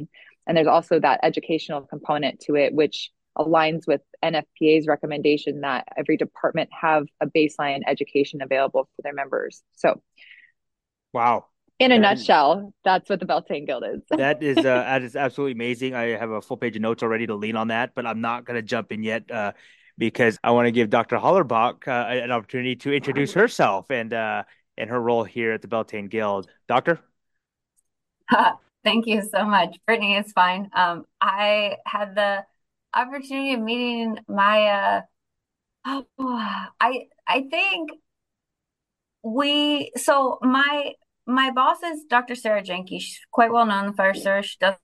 And 0.47 0.57
there's 0.57 0.67
also 0.67 0.99
that 0.99 1.21
educational 1.23 1.83
component 1.83 2.41
to 2.41 2.57
it, 2.57 2.75
which 2.75 3.11
aligns 3.39 3.87
with 3.87 4.01
NFPA's 4.25 4.87
recommendation 4.87 5.61
that 5.61 5.87
every 5.97 6.17
department 6.17 6.71
have 6.79 7.07
a 7.21 7.27
baseline 7.27 7.83
education 7.87 8.43
available 8.43 8.89
for 8.97 9.03
their 9.03 9.15
members. 9.15 9.63
So, 9.77 10.03
wow. 11.13 11.47
In 11.81 11.93
a 11.93 11.95
that 11.99 12.19
nutshell, 12.19 12.75
that's 12.85 13.09
what 13.09 13.21
the 13.21 13.27
Beltane 13.27 13.65
Guild 13.65 13.85
is. 13.91 14.03
that 14.11 14.43
is 14.43 14.59
uh, 14.59 14.63
that 14.63 15.03
is 15.03 15.17
absolutely 15.17 15.53
amazing. 15.53 15.95
I 15.95 16.09
have 16.19 16.31
a 16.31 16.43
full 16.43 16.59
page 16.59 16.77
of 16.77 16.83
notes 16.83 17.03
already 17.03 17.27
to 17.27 17.35
lean 17.35 17.57
on 17.57 17.69
that, 17.69 17.95
but 17.95 18.07
I'm 18.07 18.21
not 18.21 18.45
going 18.45 18.57
to 18.57 18.63
jump 18.63 18.93
in 18.93 19.03
yet 19.03 19.31
uh, 19.31 19.53
because 19.97 20.39
I 20.45 20.51
want 20.51 20.67
to 20.67 20.73
give 20.73 20.91
Dr. 20.91 21.17
Hollerbach 21.17 21.89
uh, 21.89 22.09
an 22.11 22.31
opportunity 22.33 22.77
to 22.77 22.93
introduce 22.93 23.33
herself 23.33 23.91
and 23.91 24.13
uh, 24.13 24.43
and 24.77 24.91
her 24.91 25.01
role 25.01 25.25
here 25.25 25.53
at 25.53 25.63
the 25.63 25.69
Beltane 25.69 26.09
Guild. 26.09 26.49
Doctor. 26.69 27.01
Thank 28.85 29.07
you 29.07 29.23
so 29.23 29.47
much, 29.47 29.79
Brittany. 29.87 30.17
It's 30.17 30.33
fine. 30.33 30.69
Um, 30.75 31.07
I 31.19 31.79
had 31.87 32.15
the 32.15 32.45
opportunity 32.93 33.55
of 33.55 33.61
meeting 33.61 34.19
Maia. 34.29 35.03
Oh, 35.87 36.05
I 36.79 37.07
I 37.27 37.47
think 37.51 37.93
we 39.23 39.93
so 39.97 40.39
my 40.43 40.93
my 41.31 41.51
boss 41.51 41.83
is 41.83 42.05
Dr. 42.09 42.35
Sarah 42.35 42.63
Jahnke. 42.63 43.01
She's 43.01 43.21
quite 43.31 43.53
well 43.53 43.67
known 43.67 43.85
in 43.85 43.91
the 43.91 43.97
fire 43.97 44.15
service. 44.15 44.47
She 44.47 44.59
does 44.61 44.77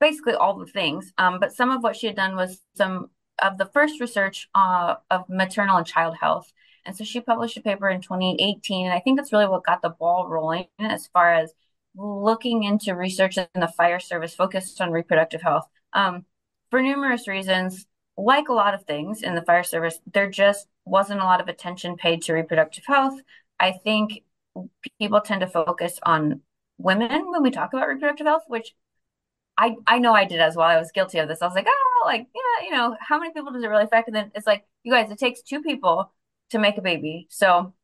basically 0.00 0.34
all 0.34 0.58
the 0.58 0.66
things. 0.66 1.12
Um, 1.18 1.38
but 1.40 1.52
some 1.52 1.70
of 1.70 1.82
what 1.82 1.96
she 1.96 2.06
had 2.06 2.16
done 2.16 2.36
was 2.36 2.60
some 2.76 3.10
of 3.42 3.58
the 3.58 3.66
first 3.66 4.00
research 4.00 4.48
uh, 4.54 4.96
of 5.10 5.24
maternal 5.28 5.76
and 5.76 5.86
child 5.86 6.16
health. 6.20 6.52
And 6.86 6.96
so 6.96 7.04
she 7.04 7.20
published 7.20 7.56
a 7.56 7.62
paper 7.62 7.88
in 7.88 8.00
2018. 8.00 8.86
And 8.86 8.94
I 8.94 9.00
think 9.00 9.18
that's 9.18 9.32
really 9.32 9.46
what 9.46 9.64
got 9.64 9.82
the 9.82 9.90
ball 9.90 10.28
rolling 10.28 10.66
as 10.78 11.06
far 11.08 11.32
as 11.32 11.52
looking 11.96 12.64
into 12.64 12.94
research 12.94 13.38
in 13.38 13.46
the 13.54 13.68
fire 13.68 14.00
service 14.00 14.34
focused 14.34 14.80
on 14.80 14.90
reproductive 14.90 15.42
health. 15.42 15.66
Um, 15.92 16.24
for 16.70 16.82
numerous 16.82 17.28
reasons, 17.28 17.86
like 18.16 18.48
a 18.48 18.52
lot 18.52 18.74
of 18.74 18.84
things 18.84 19.22
in 19.22 19.34
the 19.34 19.42
fire 19.42 19.62
service, 19.62 19.98
there 20.12 20.28
just 20.28 20.66
wasn't 20.84 21.20
a 21.20 21.24
lot 21.24 21.40
of 21.40 21.48
attention 21.48 21.96
paid 21.96 22.22
to 22.22 22.32
reproductive 22.32 22.84
health. 22.86 23.20
I 23.58 23.72
think 23.72 24.22
people 24.98 25.20
tend 25.20 25.40
to 25.40 25.46
focus 25.46 25.98
on 26.02 26.40
women 26.78 27.30
when 27.30 27.42
we 27.42 27.50
talk 27.50 27.72
about 27.72 27.88
reproductive 27.88 28.26
health, 28.26 28.42
which 28.48 28.74
I 29.56 29.76
I 29.86 29.98
know 29.98 30.12
I 30.12 30.24
did 30.24 30.40
as 30.40 30.56
well. 30.56 30.66
I 30.66 30.78
was 30.78 30.92
guilty 30.92 31.18
of 31.18 31.28
this. 31.28 31.42
I 31.42 31.46
was 31.46 31.54
like, 31.54 31.66
oh, 31.68 32.02
like 32.06 32.26
yeah, 32.34 32.66
you 32.66 32.72
know, 32.72 32.96
how 33.00 33.18
many 33.18 33.32
people 33.32 33.52
does 33.52 33.62
it 33.62 33.68
really 33.68 33.84
affect? 33.84 34.08
And 34.08 34.16
then 34.16 34.32
it's 34.34 34.46
like, 34.46 34.66
you 34.82 34.92
guys, 34.92 35.10
it 35.10 35.18
takes 35.18 35.42
two 35.42 35.62
people 35.62 36.12
to 36.50 36.58
make 36.58 36.78
a 36.78 36.82
baby, 36.82 37.26
so 37.30 37.74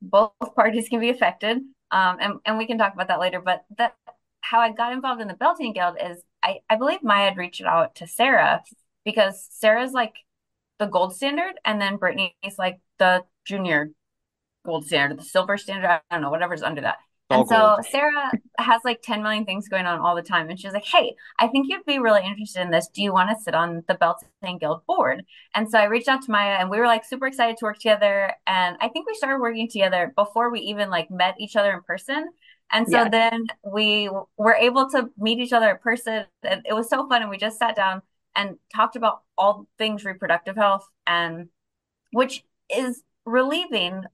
both 0.00 0.32
parties 0.56 0.88
can 0.88 1.00
be 1.00 1.10
affected. 1.10 1.58
Um, 1.90 2.16
and 2.20 2.34
and 2.44 2.58
we 2.58 2.66
can 2.66 2.78
talk 2.78 2.94
about 2.94 3.08
that 3.08 3.20
later. 3.20 3.40
But 3.40 3.64
that 3.78 3.94
how 4.40 4.60
I 4.60 4.72
got 4.72 4.92
involved 4.92 5.20
in 5.20 5.28
the 5.28 5.34
Beltane 5.34 5.72
Guild 5.72 5.96
is 6.02 6.22
I 6.42 6.60
I 6.68 6.76
believe 6.76 7.02
Maia 7.02 7.28
had 7.28 7.36
reached 7.36 7.62
out 7.62 7.94
to 7.96 8.06
Sarah 8.06 8.62
because 9.04 9.46
Sarah's 9.50 9.92
like 9.92 10.14
the 10.78 10.86
gold 10.86 11.14
standard, 11.14 11.54
and 11.64 11.80
then 11.80 11.96
Brittany's 11.96 12.58
like 12.58 12.80
the 12.98 13.24
junior 13.44 13.90
gold 14.64 14.86
standard, 14.86 15.18
the 15.18 15.24
silver 15.24 15.56
standard. 15.56 15.88
I 15.88 16.00
don't 16.10 16.22
know, 16.22 16.30
whatever's 16.30 16.62
under 16.62 16.82
that. 16.82 16.98
And 17.32 17.48
so 17.48 17.78
Sarah 17.90 18.30
has 18.58 18.82
like 18.84 19.00
10 19.02 19.22
million 19.22 19.44
things 19.44 19.68
going 19.68 19.86
on 19.86 19.98
all 20.00 20.14
the 20.14 20.22
time. 20.22 20.50
And 20.50 20.58
she's 20.58 20.72
like, 20.72 20.84
Hey, 20.84 21.14
I 21.38 21.48
think 21.48 21.66
you'd 21.68 21.84
be 21.86 21.98
really 21.98 22.24
interested 22.24 22.60
in 22.62 22.70
this. 22.70 22.88
Do 22.88 23.02
you 23.02 23.12
want 23.12 23.30
to 23.30 23.42
sit 23.42 23.54
on 23.54 23.82
the 23.88 23.94
Belts 23.94 24.24
Beltane 24.40 24.58
Guild 24.58 24.84
board? 24.86 25.24
And 25.54 25.70
so 25.70 25.78
I 25.78 25.84
reached 25.84 26.08
out 26.08 26.22
to 26.22 26.30
Maia 26.30 26.56
and 26.58 26.70
we 26.70 26.78
were 26.78 26.86
like 26.86 27.04
super 27.04 27.26
excited 27.26 27.56
to 27.58 27.64
work 27.64 27.78
together. 27.78 28.32
And 28.46 28.76
I 28.80 28.88
think 28.88 29.06
we 29.06 29.14
started 29.14 29.40
working 29.40 29.68
together 29.68 30.12
before 30.14 30.50
we 30.50 30.60
even 30.60 30.90
like 30.90 31.10
met 31.10 31.36
each 31.38 31.56
other 31.56 31.72
in 31.72 31.82
person. 31.82 32.28
And 32.70 32.86
so 32.88 33.02
yes. 33.02 33.10
then 33.10 33.46
we 33.64 34.10
were 34.36 34.54
able 34.54 34.88
to 34.90 35.10
meet 35.18 35.38
each 35.38 35.52
other 35.52 35.70
in 35.70 35.78
person. 35.78 36.24
And 36.42 36.62
it 36.66 36.74
was 36.74 36.88
so 36.88 37.06
fun. 37.08 37.22
And 37.22 37.30
we 37.30 37.36
just 37.36 37.58
sat 37.58 37.76
down 37.76 38.02
and 38.34 38.56
talked 38.74 38.96
about 38.96 39.22
all 39.36 39.66
things 39.78 40.04
reproductive 40.04 40.56
health 40.56 40.86
and 41.06 41.48
which 42.12 42.44
is 42.74 43.02
relieving 43.26 44.04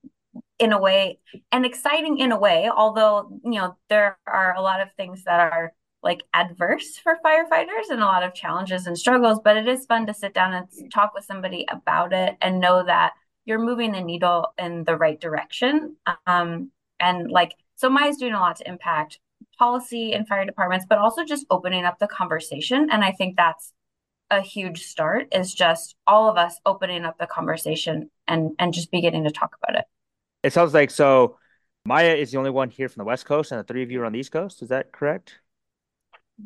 in 0.58 0.72
a 0.72 0.80
way 0.80 1.18
and 1.52 1.64
exciting 1.64 2.18
in 2.18 2.32
a 2.32 2.38
way 2.38 2.68
although 2.74 3.28
you 3.44 3.52
know 3.52 3.76
there 3.88 4.18
are 4.26 4.54
a 4.56 4.60
lot 4.60 4.80
of 4.80 4.92
things 4.96 5.24
that 5.24 5.40
are 5.40 5.72
like 6.02 6.22
adverse 6.34 6.96
for 6.98 7.16
firefighters 7.24 7.90
and 7.90 8.00
a 8.00 8.04
lot 8.04 8.22
of 8.22 8.34
challenges 8.34 8.86
and 8.86 8.98
struggles 8.98 9.40
but 9.44 9.56
it 9.56 9.68
is 9.68 9.86
fun 9.86 10.06
to 10.06 10.14
sit 10.14 10.34
down 10.34 10.52
and 10.52 10.92
talk 10.92 11.12
with 11.14 11.24
somebody 11.24 11.66
about 11.70 12.12
it 12.12 12.36
and 12.40 12.60
know 12.60 12.84
that 12.84 13.12
you're 13.48 13.58
moving 13.58 13.92
the 13.92 14.02
needle 14.02 14.52
in 14.58 14.84
the 14.84 14.94
right 14.94 15.18
direction. 15.18 15.96
Um, 16.26 16.70
and 17.00 17.30
like 17.30 17.54
so 17.76 17.88
Maia's 17.88 18.18
doing 18.18 18.34
a 18.34 18.40
lot 18.40 18.56
to 18.56 18.68
impact 18.68 19.18
policy 19.58 20.12
in 20.12 20.26
fire 20.26 20.44
departments 20.44 20.86
but 20.88 20.98
also 20.98 21.24
just 21.24 21.46
opening 21.50 21.84
up 21.84 21.98
the 21.98 22.06
conversation 22.06 22.88
and 22.90 23.02
i 23.04 23.10
think 23.10 23.36
that's 23.36 23.72
a 24.30 24.40
huge 24.40 24.84
start 24.84 25.26
is 25.32 25.52
just 25.54 25.96
all 26.06 26.28
of 26.30 26.36
us 26.36 26.60
opening 26.66 27.04
up 27.04 27.18
the 27.18 27.26
conversation 27.26 28.10
and 28.26 28.50
and 28.58 28.72
just 28.72 28.90
beginning 28.90 29.24
to 29.24 29.30
talk 29.30 29.56
about 29.62 29.78
it 29.78 29.84
it 30.42 30.52
sounds 30.52 30.74
like 30.74 30.90
so. 30.90 31.38
Maia 31.84 32.14
is 32.14 32.30
the 32.32 32.38
only 32.38 32.50
one 32.50 32.70
here 32.70 32.88
from 32.88 33.00
the 33.00 33.04
West 33.04 33.24
Coast, 33.24 33.50
and 33.50 33.58
the 33.58 33.64
three 33.64 33.82
of 33.82 33.90
you 33.90 34.02
are 34.02 34.04
on 34.04 34.12
the 34.12 34.18
East 34.18 34.32
Coast. 34.32 34.62
Is 34.62 34.68
that 34.68 34.92
correct? 34.92 35.40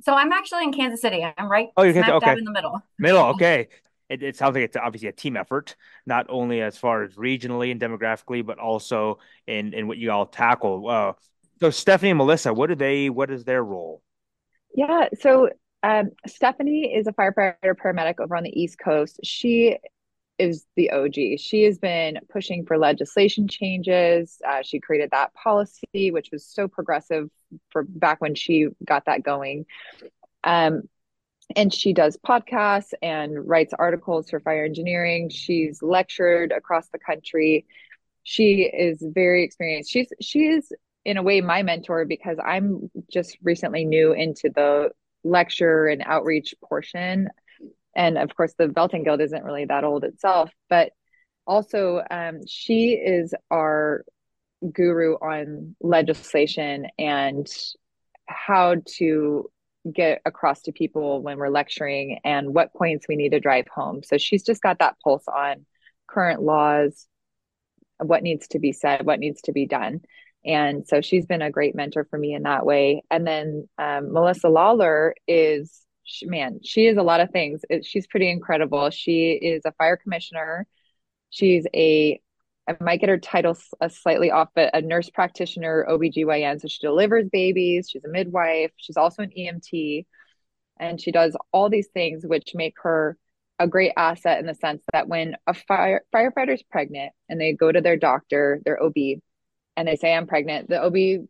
So 0.01 0.15
I'm 0.15 0.33
actually 0.33 0.65
in 0.65 0.73
Kansas 0.73 1.01
City. 1.01 1.25
I'm 1.37 1.51
right 1.51 1.69
oh, 1.77 1.83
you're 1.83 1.93
smack 1.93 2.11
okay. 2.11 2.33
in 2.33 2.45
the 2.45 2.53
middle. 2.53 2.83
Middle, 2.99 3.25
okay. 3.35 3.69
It, 4.09 4.23
it 4.23 4.37
sounds 4.37 4.55
like 4.55 4.65
it's 4.65 4.77
obviously 4.77 5.09
a 5.09 5.13
team 5.13 5.37
effort, 5.37 5.75
not 6.07 6.27
only 6.29 6.61
as 6.61 6.77
far 6.77 7.03
as 7.03 7.15
regionally 7.15 7.71
and 7.71 7.81
demographically, 7.81 8.45
but 8.45 8.59
also 8.59 9.19
in 9.47 9.75
in 9.75 9.89
what 9.89 9.99
you 9.99 10.11
all 10.11 10.27
tackle. 10.27 10.89
Uh, 10.89 11.13
so 11.61 11.71
Stephanie 11.71 12.11
and 12.11 12.19
Melissa, 12.19 12.53
what 12.53 12.69
do 12.69 12.75
they? 12.75 13.11
What 13.11 13.31
is 13.31 13.45
their 13.45 13.63
role? 13.63 14.03
Yeah, 14.75 15.09
so 15.21 15.51
um, 15.83 16.11
Stephanie 16.27 16.95
is 16.95 17.07
a 17.07 17.13
firefighter 17.13 17.75
paramedic 17.75 18.15
over 18.21 18.37
on 18.37 18.43
the 18.43 18.61
East 18.61 18.79
Coast. 18.79 19.21
She 19.23 19.77
is 20.43 20.67
the 20.77 20.91
OG. 20.91 21.39
She 21.39 21.65
has 21.65 21.79
been 21.79 22.19
pushing 22.29 22.67
for 22.67 22.77
legislation 22.79 23.49
changes. 23.49 24.39
Uh, 24.47 24.63
she 24.63 24.81
created 24.81 25.11
that 25.13 25.33
policy, 25.35 26.11
which 26.11 26.31
was 26.33 26.45
so 26.45 26.69
progressive 26.69 27.31
for 27.71 27.85
back 27.85 28.21
when 28.21 28.35
she 28.35 28.69
got 28.85 29.07
that 29.07 29.23
going. 29.23 29.67
Um, 30.45 30.83
and 31.55 31.73
she 31.73 31.93
does 31.93 32.17
podcasts 32.27 32.93
and 33.03 33.49
writes 33.49 33.75
articles 33.79 34.31
for 34.31 34.41
fire 34.41 34.65
engineering. 34.65 35.29
She's 35.29 35.83
lectured 35.83 36.53
across 36.53 36.89
the 36.89 36.99
country. 36.99 37.67
She 38.23 38.63
is 38.63 39.03
very 39.03 39.45
experienced. 39.45 39.91
She's 39.91 40.13
she 40.21 40.47
is 40.47 40.73
in 41.05 41.17
a 41.17 41.23
way 41.23 41.41
my 41.41 41.63
mentor 41.63 42.05
because 42.05 42.39
I'm 42.45 42.91
just 43.11 43.37
recently 43.43 43.85
new 43.85 44.13
into 44.13 44.51
the 44.55 44.91
lecture 45.25 45.87
and 45.87 46.03
outreach 46.05 46.55
portion 46.65 47.29
and 47.95 48.19
of 48.19 48.35
course 48.37 48.55
the 48.59 48.69
Beltane 48.69 49.05
Guild 49.05 49.21
isn't 49.21 49.45
really 49.45 49.65
that 49.67 49.85
old 49.85 50.05
itself 50.05 50.51
but 50.69 50.93
also 51.47 52.03
um, 52.11 52.41
she 52.47 52.93
is 52.93 53.35
our 53.51 54.05
guru 54.71 55.15
on 55.15 55.75
legislation 55.81 56.87
and 56.99 57.49
how 58.27 58.77
to 58.87 59.51
get 59.93 60.23
across 60.25 60.63
to 60.63 60.73
people 60.73 61.23
when 61.23 61.39
we're 61.39 61.49
lecturing 61.49 62.21
and 62.25 62.55
what 62.55 62.73
points 62.73 63.07
we 63.09 63.17
need 63.17 63.33
to 63.33 63.41
drive 63.41 63.67
home. 63.69 64.03
So 64.05 64.17
she's 64.19 64.45
just 64.45 64.63
got 64.63 64.79
that 64.79 64.97
pulse 65.03 65.27
on 65.27 65.67
current 66.07 66.43
laws 66.43 67.07
what 67.99 68.23
needs 68.23 68.49
to 68.49 68.59
be 68.59 68.73
said 68.73 69.07
what 69.07 69.21
needs 69.21 69.43
to 69.43 69.53
be 69.53 69.67
done. 69.67 70.01
And 70.45 70.87
so 70.87 71.01
she's 71.01 71.25
been 71.27 71.43
a 71.43 71.53
great 71.53 71.75
mentor 71.75 72.05
for 72.11 72.19
me 72.19 72.35
in 72.35 72.43
that 72.43 72.67
way. 72.67 73.03
And 73.11 73.27
then 73.27 73.69
um, 73.79 74.13
melissa 74.13 74.49
lawler 74.49 75.15
is 75.27 75.81
she, 76.05 76.27
man, 76.27 76.61
she 76.63 76.87
is 76.87 76.97
a 76.97 77.03
lot 77.03 77.21
of 77.21 77.31
things. 77.31 77.63
It, 77.71 77.85
she's 77.85 78.07
pretty 78.07 78.31
incredible. 78.31 78.91
She 78.91 79.33
is 79.33 79.63
a 79.65 79.73
fire 79.73 79.97
commissioner. 79.97 80.67
She's 81.31 81.67
a, 81.75 82.21
I 82.69 82.77
might 82.81 83.01
get 83.01 83.09
her 83.09 83.19
title 83.19 83.57
a 83.81 83.85
uh, 83.85 83.89
slightly 83.89 84.31
off, 84.31 84.49
but 84.55 84.75
a 84.75 84.81
nurse 84.81 85.11
practitioner, 85.11 85.87
OBGYN. 85.89 86.61
So 86.61 86.69
she 86.69 86.79
delivers 86.81 87.29
babies. 87.29 87.89
She's 87.91 88.05
a 88.05 88.09
midwife. 88.09 88.71
She's 88.77 88.97
also 88.97 89.23
an 89.23 89.31
EMT. 89.37 90.07
And 90.79 91.01
she 91.01 91.13
does 91.13 91.37
all 91.53 91.69
these 91.69 91.89
things, 91.89 92.25
which 92.27 92.53
make 92.55 92.75
her 92.83 93.17
a 93.59 93.67
great 93.69 93.93
asset 93.97 94.41
in 94.41 94.47
the 94.47 94.55
sense 94.55 94.83
that 94.93 95.09
when 95.09 95.37
a 95.47 95.55
fire 95.55 96.05
firefighter 96.13 96.55
is 96.55 96.63
pregnant 96.63 97.13
and 97.29 97.41
they 97.41 97.53
go 97.53 97.71
to 97.71 97.81
their 97.81 97.97
doctor, 97.97 98.61
their 98.65 98.83
OB, 98.83 98.95
and 99.77 99.89
they 99.89 99.97
say, 99.97 100.15
I'm 100.15 100.27
pregnant, 100.27 100.69
the 100.69 100.83
OB 100.83 101.27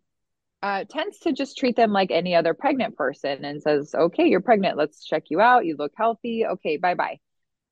uh, 0.62 0.84
tends 0.88 1.18
to 1.20 1.32
just 1.32 1.58
treat 1.58 1.74
them 1.76 1.92
like 1.92 2.10
any 2.10 2.34
other 2.34 2.54
pregnant 2.54 2.96
person 2.96 3.44
and 3.44 3.60
says, 3.60 3.94
okay, 3.94 4.28
you're 4.28 4.40
pregnant. 4.40 4.78
Let's 4.78 5.04
check 5.04 5.24
you 5.28 5.40
out. 5.40 5.66
You 5.66 5.76
look 5.76 5.92
healthy. 5.96 6.46
Okay, 6.46 6.76
bye 6.76 6.94
bye. 6.94 7.18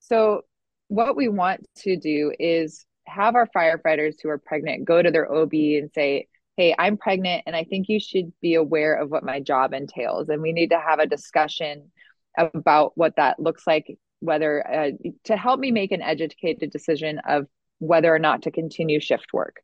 So, 0.01 0.43
what 0.89 1.17
we 1.17 1.29
want 1.29 1.65
to 1.79 1.97
do 1.97 2.33
is 2.39 2.85
have 3.07 3.37
our 3.37 3.49
firefighters 3.57 4.17
who 4.21 4.29
are 4.29 4.39
pregnant 4.39 4.85
go 4.85 5.01
to 5.01 5.11
their 5.11 5.33
OB 5.33 5.53
and 5.53 5.91
say, 5.95 6.27
hey, 6.57 6.75
I'm 6.77 6.97
pregnant 6.97 7.45
and 7.47 7.55
I 7.55 7.65
think 7.65 7.89
you 7.89 8.01
should 8.01 8.33
be 8.43 8.55
aware 8.55 8.95
of 8.95 9.11
what 9.11 9.23
my 9.25 9.41
job 9.41 9.73
entails. 9.73 10.29
And 10.29 10.43
we 10.43 10.53
need 10.53 10.71
to 10.71 10.81
have 10.81 10.99
a 10.99 11.07
discussion 11.07 11.93
about 12.37 12.93
what 12.97 13.17
that 13.17 13.39
looks 13.39 13.67
like, 13.67 13.97
whether 14.19 14.67
uh, 14.69 14.91
to 15.25 15.37
help 15.37 15.61
me 15.61 15.71
make 15.71 15.93
an 15.93 16.03
educated 16.03 16.71
decision 16.71 17.21
of 17.27 17.47
whether 17.79 18.13
or 18.15 18.19
not 18.19 18.43
to 18.43 18.51
continue 18.51 19.01
shift 19.01 19.33
work 19.33 19.63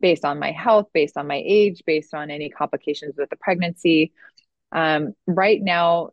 based 0.00 0.24
on 0.24 0.38
my 0.38 0.52
health, 0.52 0.88
based 0.92 1.16
on 1.16 1.26
my 1.26 1.42
age, 1.44 1.82
based 1.86 2.14
on 2.14 2.30
any 2.30 2.50
complications 2.50 3.14
with 3.16 3.30
the 3.30 3.36
pregnancy. 3.36 4.12
Um, 4.72 5.14
right 5.26 5.60
now, 5.62 6.10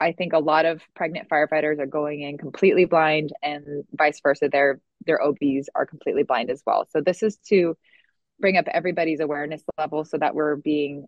I 0.00 0.12
think 0.12 0.32
a 0.32 0.38
lot 0.38 0.66
of 0.66 0.82
pregnant 0.94 1.28
firefighters 1.28 1.78
are 1.78 1.86
going 1.86 2.20
in 2.20 2.38
completely 2.38 2.84
blind 2.84 3.32
and 3.42 3.84
vice 3.92 4.20
versa. 4.20 4.48
Their 4.50 4.80
their 5.06 5.22
OBs 5.22 5.68
are 5.74 5.86
completely 5.86 6.22
blind 6.22 6.50
as 6.50 6.62
well. 6.66 6.86
So 6.90 7.00
this 7.00 7.22
is 7.22 7.36
to 7.48 7.76
bring 8.40 8.56
up 8.56 8.66
everybody's 8.68 9.20
awareness 9.20 9.62
level 9.78 10.04
so 10.04 10.18
that 10.18 10.34
we're 10.34 10.56
being 10.56 11.06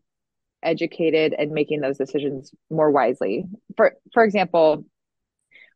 educated 0.63 1.35
and 1.39 1.53
making 1.53 1.81
those 1.81 1.99
decisions 1.99 2.53
more 2.71 2.91
wisely. 2.91 3.45
For 3.77 3.95
for 4.15 4.25
example, 4.25 4.85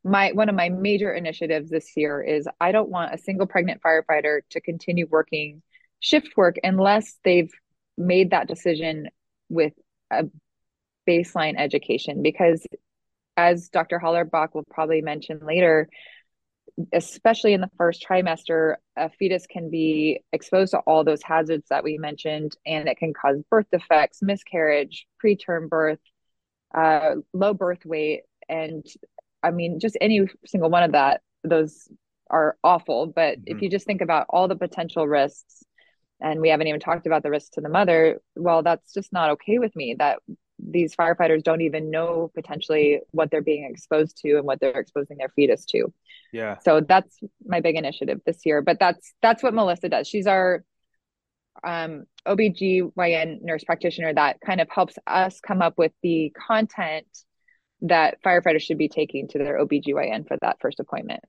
my 0.04 0.32
one 0.32 0.48
of 0.48 0.54
my 0.54 0.68
major 0.68 1.12
initiatives 1.12 1.70
this 1.70 1.92
year 1.96 2.22
is 2.22 2.48
I 2.60 2.72
don't 2.72 2.88
want 2.88 3.14
a 3.14 3.18
single 3.18 3.46
pregnant 3.46 3.80
firefighter 3.82 4.40
to 4.50 4.60
continue 4.60 5.06
working 5.08 5.62
shift 6.00 6.36
work 6.36 6.56
unless 6.64 7.18
they've 7.24 7.52
made 7.96 8.30
that 8.30 8.48
decision 8.48 9.08
with 9.48 9.72
a 10.10 10.24
baseline 11.08 11.54
education 11.56 12.22
because 12.22 12.66
as 13.36 13.68
Dr. 13.68 13.98
Hollerbach 13.98 14.54
will 14.54 14.64
probably 14.70 15.00
mention 15.00 15.40
later, 15.42 15.88
especially 16.92 17.54
in 17.54 17.60
the 17.60 17.70
first 17.76 18.04
trimester, 18.06 18.76
a 18.96 19.10
fetus 19.10 19.46
can 19.46 19.70
be 19.70 20.22
exposed 20.32 20.72
to 20.72 20.78
all 20.80 21.04
those 21.04 21.22
hazards 21.22 21.66
that 21.70 21.84
we 21.84 21.98
mentioned, 21.98 22.56
and 22.66 22.88
it 22.88 22.98
can 22.98 23.12
cause 23.14 23.42
birth 23.50 23.66
defects, 23.72 24.22
miscarriage, 24.22 25.06
preterm 25.22 25.68
birth, 25.68 25.98
uh, 26.74 27.14
low 27.32 27.54
birth 27.54 27.84
weight, 27.84 28.22
and 28.48 28.84
I 29.42 29.50
mean, 29.50 29.80
just 29.80 29.96
any 30.00 30.22
single 30.46 30.70
one 30.70 30.82
of 30.82 30.92
that, 30.92 31.20
those 31.44 31.88
are 32.30 32.56
awful. 32.62 33.06
But 33.06 33.38
mm-hmm. 33.38 33.56
if 33.56 33.62
you 33.62 33.70
just 33.70 33.86
think 33.86 34.00
about 34.00 34.26
all 34.30 34.48
the 34.48 34.56
potential 34.56 35.06
risks, 35.06 35.64
and 36.20 36.40
we 36.40 36.50
haven't 36.50 36.68
even 36.68 36.80
talked 36.80 37.06
about 37.06 37.22
the 37.24 37.30
risks 37.30 37.50
to 37.50 37.60
the 37.60 37.68
mother, 37.68 38.20
well, 38.36 38.62
that's 38.62 38.92
just 38.92 39.12
not 39.12 39.30
okay 39.30 39.58
with 39.58 39.74
me. 39.74 39.96
That 39.98 40.18
these 40.58 40.94
firefighters 40.94 41.42
don't 41.42 41.62
even 41.62 41.90
know 41.90 42.30
potentially 42.34 43.00
what 43.10 43.30
they're 43.30 43.42
being 43.42 43.68
exposed 43.68 44.18
to 44.18 44.36
and 44.36 44.44
what 44.44 44.60
they're 44.60 44.78
exposing 44.78 45.16
their 45.16 45.30
fetus 45.30 45.64
to. 45.66 45.92
Yeah. 46.32 46.58
So 46.64 46.80
that's 46.80 47.18
my 47.44 47.60
big 47.60 47.76
initiative 47.76 48.20
this 48.24 48.38
year. 48.44 48.62
But 48.62 48.78
that's 48.78 49.12
that's 49.20 49.42
what 49.42 49.54
Melissa 49.54 49.88
does. 49.88 50.08
She's 50.08 50.26
our 50.26 50.64
um 51.64 52.04
OBGYN 52.26 53.42
nurse 53.42 53.64
practitioner 53.64 54.14
that 54.14 54.40
kind 54.40 54.60
of 54.60 54.68
helps 54.70 54.96
us 55.06 55.40
come 55.40 55.60
up 55.60 55.74
with 55.76 55.92
the 56.02 56.32
content 56.48 57.06
that 57.82 58.22
firefighters 58.22 58.62
should 58.62 58.78
be 58.78 58.88
taking 58.88 59.28
to 59.28 59.38
their 59.38 59.58
OBGYN 59.58 60.26
for 60.26 60.36
that 60.40 60.58
first 60.60 60.80
appointment. 60.80 61.22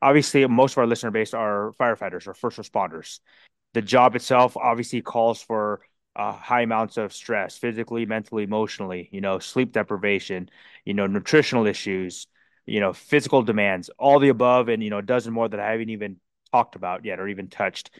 Obviously, 0.00 0.46
most 0.46 0.72
of 0.72 0.78
our 0.78 0.86
listener 0.86 1.10
base 1.10 1.34
are 1.34 1.74
firefighters 1.78 2.26
or 2.26 2.34
first 2.34 2.58
responders. 2.58 3.20
The 3.74 3.82
job 3.82 4.16
itself 4.16 4.56
obviously 4.56 5.02
calls 5.02 5.42
for 5.42 5.80
uh, 6.18 6.32
high 6.32 6.62
amounts 6.62 6.96
of 6.96 7.12
stress 7.12 7.56
physically 7.56 8.04
mentally 8.04 8.42
emotionally 8.42 9.08
you 9.12 9.20
know 9.20 9.38
sleep 9.38 9.72
deprivation 9.72 10.50
you 10.84 10.92
know 10.92 11.06
nutritional 11.06 11.66
issues 11.66 12.26
you 12.66 12.80
know 12.80 12.92
physical 12.92 13.42
demands 13.42 13.88
all 13.98 14.18
the 14.18 14.28
above 14.28 14.68
and 14.68 14.82
you 14.82 14.90
know 14.90 14.98
a 14.98 15.02
dozen 15.02 15.32
more 15.32 15.48
that 15.48 15.60
i 15.60 15.70
haven't 15.70 15.90
even 15.90 16.16
talked 16.50 16.74
about 16.74 17.04
yet 17.04 17.20
or 17.20 17.28
even 17.28 17.48
touched 17.48 17.90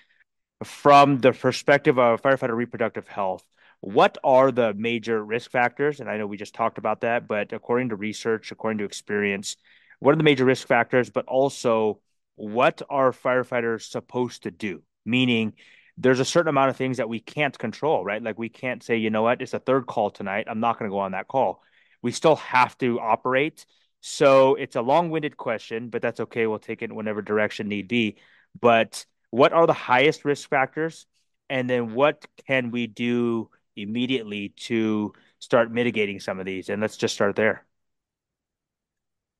from 0.64 1.18
the 1.18 1.32
perspective 1.32 1.96
of 1.98 2.20
firefighter 2.20 2.56
reproductive 2.56 3.06
health 3.06 3.44
what 3.80 4.18
are 4.24 4.50
the 4.50 4.74
major 4.74 5.24
risk 5.24 5.50
factors 5.50 6.00
and 6.00 6.10
i 6.10 6.16
know 6.16 6.26
we 6.26 6.36
just 6.36 6.54
talked 6.54 6.78
about 6.78 7.02
that 7.02 7.28
but 7.28 7.52
according 7.52 7.88
to 7.90 7.96
research 7.96 8.50
according 8.50 8.78
to 8.78 8.84
experience 8.84 9.56
what 10.00 10.12
are 10.12 10.16
the 10.16 10.22
major 10.24 10.44
risk 10.44 10.66
factors 10.66 11.10
but 11.10 11.24
also 11.26 12.00
what 12.36 12.82
are 12.90 13.12
firefighters 13.12 13.82
supposed 13.82 14.42
to 14.42 14.50
do 14.50 14.82
meaning 15.04 15.52
there's 16.00 16.20
a 16.20 16.24
certain 16.24 16.48
amount 16.48 16.70
of 16.70 16.76
things 16.76 16.98
that 16.98 17.08
we 17.08 17.18
can't 17.18 17.58
control, 17.58 18.04
right? 18.04 18.22
Like 18.22 18.38
we 18.38 18.48
can't 18.48 18.82
say, 18.82 18.96
you 18.96 19.10
know 19.10 19.22
what, 19.22 19.42
it's 19.42 19.52
a 19.52 19.58
third 19.58 19.86
call 19.86 20.10
tonight. 20.10 20.46
I'm 20.48 20.60
not 20.60 20.78
going 20.78 20.88
to 20.88 20.94
go 20.94 21.00
on 21.00 21.12
that 21.12 21.26
call. 21.26 21.60
We 22.02 22.12
still 22.12 22.36
have 22.36 22.78
to 22.78 23.00
operate. 23.00 23.66
So 24.00 24.54
it's 24.54 24.76
a 24.76 24.80
long 24.80 25.10
winded 25.10 25.36
question, 25.36 25.88
but 25.90 26.00
that's 26.00 26.20
okay. 26.20 26.46
We'll 26.46 26.60
take 26.60 26.82
it 26.82 26.90
in 26.90 26.94
whatever 26.94 27.20
direction 27.20 27.68
need 27.68 27.88
be. 27.88 28.16
But 28.60 29.04
what 29.30 29.52
are 29.52 29.66
the 29.66 29.72
highest 29.72 30.24
risk 30.24 30.48
factors? 30.48 31.06
And 31.50 31.68
then 31.68 31.94
what 31.94 32.24
can 32.46 32.70
we 32.70 32.86
do 32.86 33.50
immediately 33.78 34.50
to 34.50 35.12
start 35.38 35.70
mitigating 35.70 36.20
some 36.20 36.38
of 36.38 36.46
these? 36.46 36.68
And 36.68 36.80
let's 36.82 36.96
just 36.96 37.14
start 37.14 37.36
there. 37.36 37.64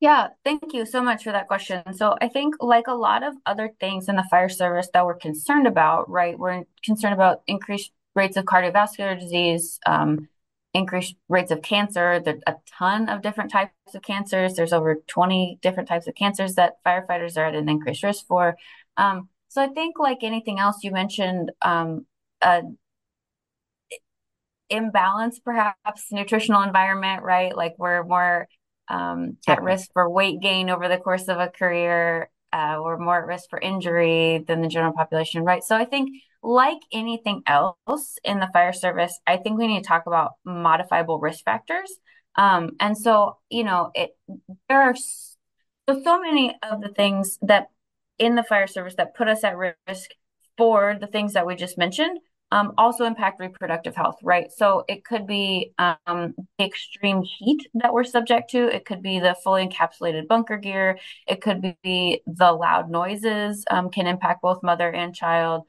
Yeah, 0.01 0.29
thank 0.45 0.73
you 0.75 0.87
so 0.87 1.03
much 1.03 1.25
for 1.25 1.33
that 1.33 1.49
question. 1.49 1.83
So 1.95 2.17
I 2.21 2.29
think 2.29 2.55
like 2.61 2.87
a 2.87 2.95
lot 2.95 3.25
of 3.25 3.35
other 3.47 3.73
things 3.81 4.09
in 4.09 4.15
the 4.15 4.25
fire 4.31 4.49
service 4.49 4.89
that 4.95 5.05
we're 5.05 5.15
concerned 5.15 5.67
about, 5.67 6.09
right? 6.09 6.39
We're 6.39 6.63
concerned 6.85 7.15
about 7.15 7.43
increased 7.49 7.91
rates 8.15 8.37
of 8.37 8.45
cardiovascular 8.45 9.19
disease, 9.19 9.81
um, 9.87 10.29
increased 10.73 11.17
rates 11.29 11.51
of 11.51 11.63
cancer. 11.63 12.21
There's 12.21 12.43
a 12.47 12.55
ton 12.79 13.09
of 13.09 13.23
different 13.23 13.51
types 13.51 13.73
of 13.93 14.03
cancers. 14.03 14.55
There's 14.55 14.73
over 14.73 15.03
20 15.09 15.59
different 15.63 15.89
types 15.89 16.07
of 16.07 16.15
cancers 16.15 16.55
that 16.55 16.77
firefighters 16.87 17.37
are 17.37 17.47
at 17.47 17.57
an 17.57 17.69
increased 17.69 18.05
risk 18.05 18.25
for. 18.27 18.57
Um, 18.97 19.29
so 19.49 19.63
I 19.63 19.69
think 19.69 19.99
like 19.99 20.23
anything 20.23 20.61
else 20.61 20.85
you 20.85 20.93
mentioned, 20.93 21.51
um, 21.63 22.07
imbalance, 24.71 25.39
perhaps 25.39 26.07
nutritional 26.11 26.63
environment, 26.63 27.23
right? 27.23 27.57
Like 27.57 27.75
we're 27.79 28.05
more 28.05 28.49
um, 28.89 29.37
at 29.47 29.63
risk 29.63 29.91
for 29.93 30.09
weight 30.09 30.41
gain 30.41 30.71
over 30.71 30.89
the 30.89 30.99
course 30.99 31.29
of 31.29 31.39
a 31.39 31.49
career 31.49 32.31
uh, 32.53 32.79
or 32.79 32.99
more 32.99 33.19
at 33.19 33.27
risk 33.27 33.51
for 33.51 33.61
injury 33.61 34.45
than 34.47 34.63
the 34.63 34.69
general 34.69 34.93
population, 34.93 35.45
right? 35.45 35.63
So 35.63 35.77
I 35.77 35.85
think, 35.85 36.11
like 36.41 36.79
anything 36.93 37.43
else 37.47 38.17
in 38.23 38.39
the 38.39 38.49
fire 38.53 38.73
service, 38.73 39.19
I 39.27 39.39
think 39.39 39.59
we 39.59 39.67
need 39.67 39.83
to 39.83 39.89
talk 39.89 40.05
about 40.07 40.33
modifiable 40.45 41.19
risk 41.19 41.45
factors. 41.45 41.93
Um, 42.37 42.71
and 42.79 42.97
so, 42.97 43.39
you 43.51 43.65
know, 43.65 43.91
it 43.95 44.17
there 44.69 44.83
are 44.83 44.95
so, 44.95 46.01
so 46.03 46.21
many 46.21 46.57
of 46.63 46.81
the 46.81 46.91
things 46.91 47.39
that 47.43 47.67
in 48.19 48.37
the 48.37 48.45
fire 48.45 48.69
service 48.69 48.95
that 48.97 49.17
put 49.17 49.29
us 49.29 49.43
at 49.43 49.57
risk 49.57 50.11
for 50.57 50.97
the 51.01 51.09
things 51.09 51.33
that 51.33 51.47
we 51.47 51.57
just 51.57 51.77
mentioned 51.77 52.19
um, 52.51 52.73
also 52.79 53.05
impact 53.05 53.41
reproductive 53.41 53.95
health, 53.95 54.17
right? 54.23 54.51
So 54.51 54.85
it 54.89 55.05
could 55.05 55.27
be 55.27 55.73
um, 55.79 56.35
the 56.59 56.65
extreme 56.65 57.23
heat 57.23 57.67
that 57.75 57.93
we're 57.93 58.05
subject 58.05 58.51
to. 58.51 58.75
It 58.75 58.87
could 58.87 59.03
be 59.03 59.21
the 59.21 59.37
fully 59.45 59.67
encapsulated 59.67 60.29
bunker 60.29 60.57
gear. 60.57 60.99
It 61.27 61.43
could 61.43 61.77
be 61.83 62.23
the 62.27 62.53
loud 62.53 62.91
noises 62.91 63.65
um, 63.71 63.91
can 63.91 64.07
impact 64.07 64.43
both 64.43 64.63
mother 64.63 64.91
and 64.91 65.15
child. 65.15 65.65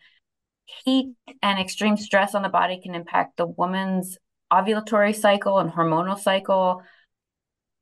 Heat 0.85 1.13
and 1.41 1.59
extreme 1.59 1.97
stress 1.97 2.33
on 2.33 2.43
the 2.43 2.49
body 2.49 2.79
can 2.81 2.95
impact 2.95 3.37
the 3.37 3.47
woman's 3.47 4.17
ovulatory 4.51 5.15
cycle 5.15 5.59
and 5.59 5.71
hormonal 5.71 6.17
cycle. 6.17 6.81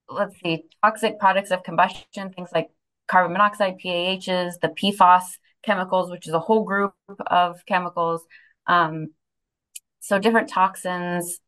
Let's 0.09 0.35
see, 0.41 0.63
toxic 0.83 1.19
products 1.19 1.51
of 1.51 1.63
combustion, 1.63 2.33
things 2.33 2.49
like 2.53 2.69
carbon 3.07 3.33
monoxide, 3.33 3.77
PAHs, 3.83 4.59
the 4.59 4.69
PFAS 4.69 5.37
chemicals, 5.63 6.09
which 6.09 6.27
is 6.27 6.33
a 6.33 6.39
whole 6.39 6.63
group 6.63 6.93
of 7.27 7.63
chemicals 7.65 8.25
um, 8.67 9.09
so 9.99 10.19
different 10.19 10.49
toxins. 10.49 11.39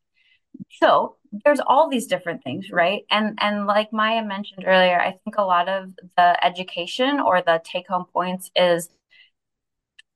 So 0.80 1.16
there's 1.44 1.60
all 1.64 1.88
these 1.88 2.06
different 2.06 2.42
things, 2.42 2.70
right? 2.70 3.02
And 3.10 3.38
and 3.40 3.66
like 3.66 3.92
Maia 3.92 4.24
mentioned 4.24 4.64
earlier, 4.66 5.00
I 5.00 5.12
think 5.24 5.36
a 5.38 5.42
lot 5.42 5.68
of 5.68 5.90
the 6.16 6.44
education 6.44 7.20
or 7.20 7.42
the 7.42 7.60
take 7.64 7.88
home 7.88 8.06
points 8.12 8.50
is 8.56 8.88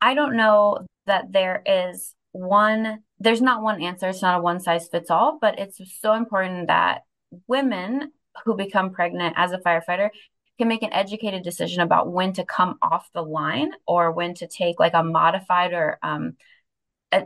I 0.01 0.15
don't 0.15 0.37
know 0.37 0.87
that 1.07 1.33
there 1.33 1.63
is 1.65 2.15
one 2.33 3.03
there's 3.21 3.41
not 3.41 3.63
one 3.63 3.83
answer, 3.83 4.09
it's 4.09 4.23
not 4.23 4.41
a 4.41 4.43
one 4.43 4.61
size 4.61 4.89
fits 4.89 5.11
all, 5.11 5.39
but 5.41 5.59
it's 5.59 5.81
so 6.01 6.15
important 6.15 6.67
that 6.67 7.03
women 7.47 8.13
who 8.45 8.57
become 8.57 8.91
pregnant 8.91 9.35
as 9.37 9.53
a 9.53 9.59
firefighter 9.59 10.11
can 10.59 10.69
make 10.69 10.83
an 10.83 10.93
educated 10.93 11.43
decision 11.43 11.81
about 11.81 12.13
when 12.13 12.33
to 12.33 12.45
come 12.45 12.77
off 12.83 13.09
the 13.13 13.23
line 13.23 13.73
or 13.87 14.13
when 14.13 14.35
to 14.35 14.47
take 14.47 14.79
like 14.79 14.95
a 14.95 15.03
modified 15.03 15.73
or 15.73 15.99
um, 16.03 16.37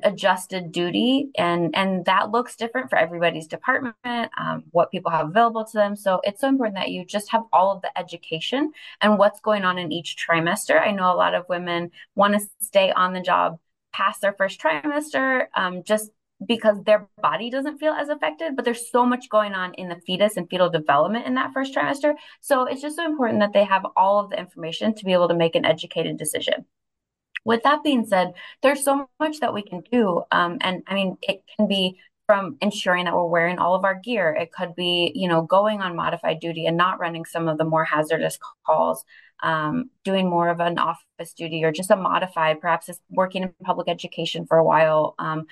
adjusted 0.02 0.72
duty 0.72 1.30
and 1.36 1.74
and 1.74 2.04
that 2.04 2.30
looks 2.30 2.56
different 2.56 2.90
for 2.90 2.96
everybody's 2.96 3.46
department 3.46 3.96
um, 4.04 4.64
what 4.70 4.90
people 4.90 5.10
have 5.10 5.28
available 5.28 5.64
to 5.64 5.72
them. 5.72 5.96
So 5.96 6.20
it's 6.24 6.40
so 6.40 6.48
important 6.48 6.76
that 6.76 6.90
you 6.90 7.04
just 7.04 7.30
have 7.30 7.42
all 7.52 7.72
of 7.72 7.82
the 7.82 7.96
education 7.98 8.72
and 9.00 9.18
what's 9.18 9.40
going 9.40 9.64
on 9.64 9.78
in 9.78 9.92
each 9.92 10.16
trimester. 10.16 10.80
I 10.80 10.92
know 10.92 11.12
a 11.12 11.16
lot 11.16 11.34
of 11.34 11.48
women 11.48 11.90
want 12.14 12.34
to 12.34 12.40
stay 12.60 12.92
on 12.92 13.12
the 13.12 13.20
job 13.20 13.58
past 13.92 14.20
their 14.20 14.34
first 14.34 14.60
trimester 14.60 15.46
um, 15.54 15.82
just 15.82 16.10
because 16.46 16.82
their 16.84 17.08
body 17.20 17.50
doesn't 17.50 17.78
feel 17.78 17.92
as 17.92 18.08
affected 18.08 18.54
but 18.54 18.64
there's 18.64 18.92
so 18.92 19.04
much 19.04 19.28
going 19.28 19.54
on 19.54 19.74
in 19.74 19.88
the 19.88 20.00
fetus 20.06 20.36
and 20.36 20.48
fetal 20.48 20.70
development 20.70 21.26
in 21.26 21.34
that 21.34 21.52
first 21.52 21.74
trimester. 21.74 22.14
So 22.40 22.64
it's 22.64 22.82
just 22.82 22.96
so 22.96 23.06
important 23.06 23.40
that 23.40 23.52
they 23.52 23.64
have 23.64 23.84
all 23.96 24.20
of 24.20 24.30
the 24.30 24.38
information 24.38 24.94
to 24.94 25.04
be 25.04 25.12
able 25.12 25.28
to 25.28 25.34
make 25.34 25.56
an 25.56 25.64
educated 25.64 26.16
decision 26.16 26.64
with 27.48 27.62
that 27.62 27.82
being 27.82 28.04
said, 28.04 28.34
there's 28.60 28.84
so 28.84 29.08
much 29.18 29.40
that 29.40 29.54
we 29.54 29.62
can 29.62 29.82
do. 29.90 30.22
Um, 30.30 30.58
and 30.60 30.82
I 30.86 30.94
mean, 30.94 31.16
it 31.22 31.42
can 31.56 31.66
be 31.66 31.98
from 32.26 32.58
ensuring 32.60 33.06
that 33.06 33.14
we're 33.14 33.24
wearing 33.24 33.58
all 33.58 33.74
of 33.74 33.86
our 33.86 33.94
gear. 33.94 34.36
It 34.38 34.52
could 34.52 34.76
be, 34.76 35.12
you 35.14 35.26
know, 35.26 35.40
going 35.40 35.80
on 35.80 35.96
modified 35.96 36.40
duty 36.40 36.66
and 36.66 36.76
not 36.76 37.00
running 37.00 37.24
some 37.24 37.48
of 37.48 37.56
the 37.56 37.64
more 37.64 37.86
hazardous 37.86 38.38
calls, 38.66 39.02
um, 39.42 39.88
doing 40.04 40.28
more 40.28 40.50
of 40.50 40.60
an 40.60 40.78
office 40.78 41.32
duty 41.34 41.64
or 41.64 41.72
just 41.72 41.90
a 41.90 41.96
modified, 41.96 42.60
perhaps 42.60 42.90
working 43.08 43.44
in 43.44 43.54
public 43.64 43.88
education 43.88 44.44
for 44.46 44.58
a 44.58 44.64
while. 44.64 45.14
Um, 45.18 45.46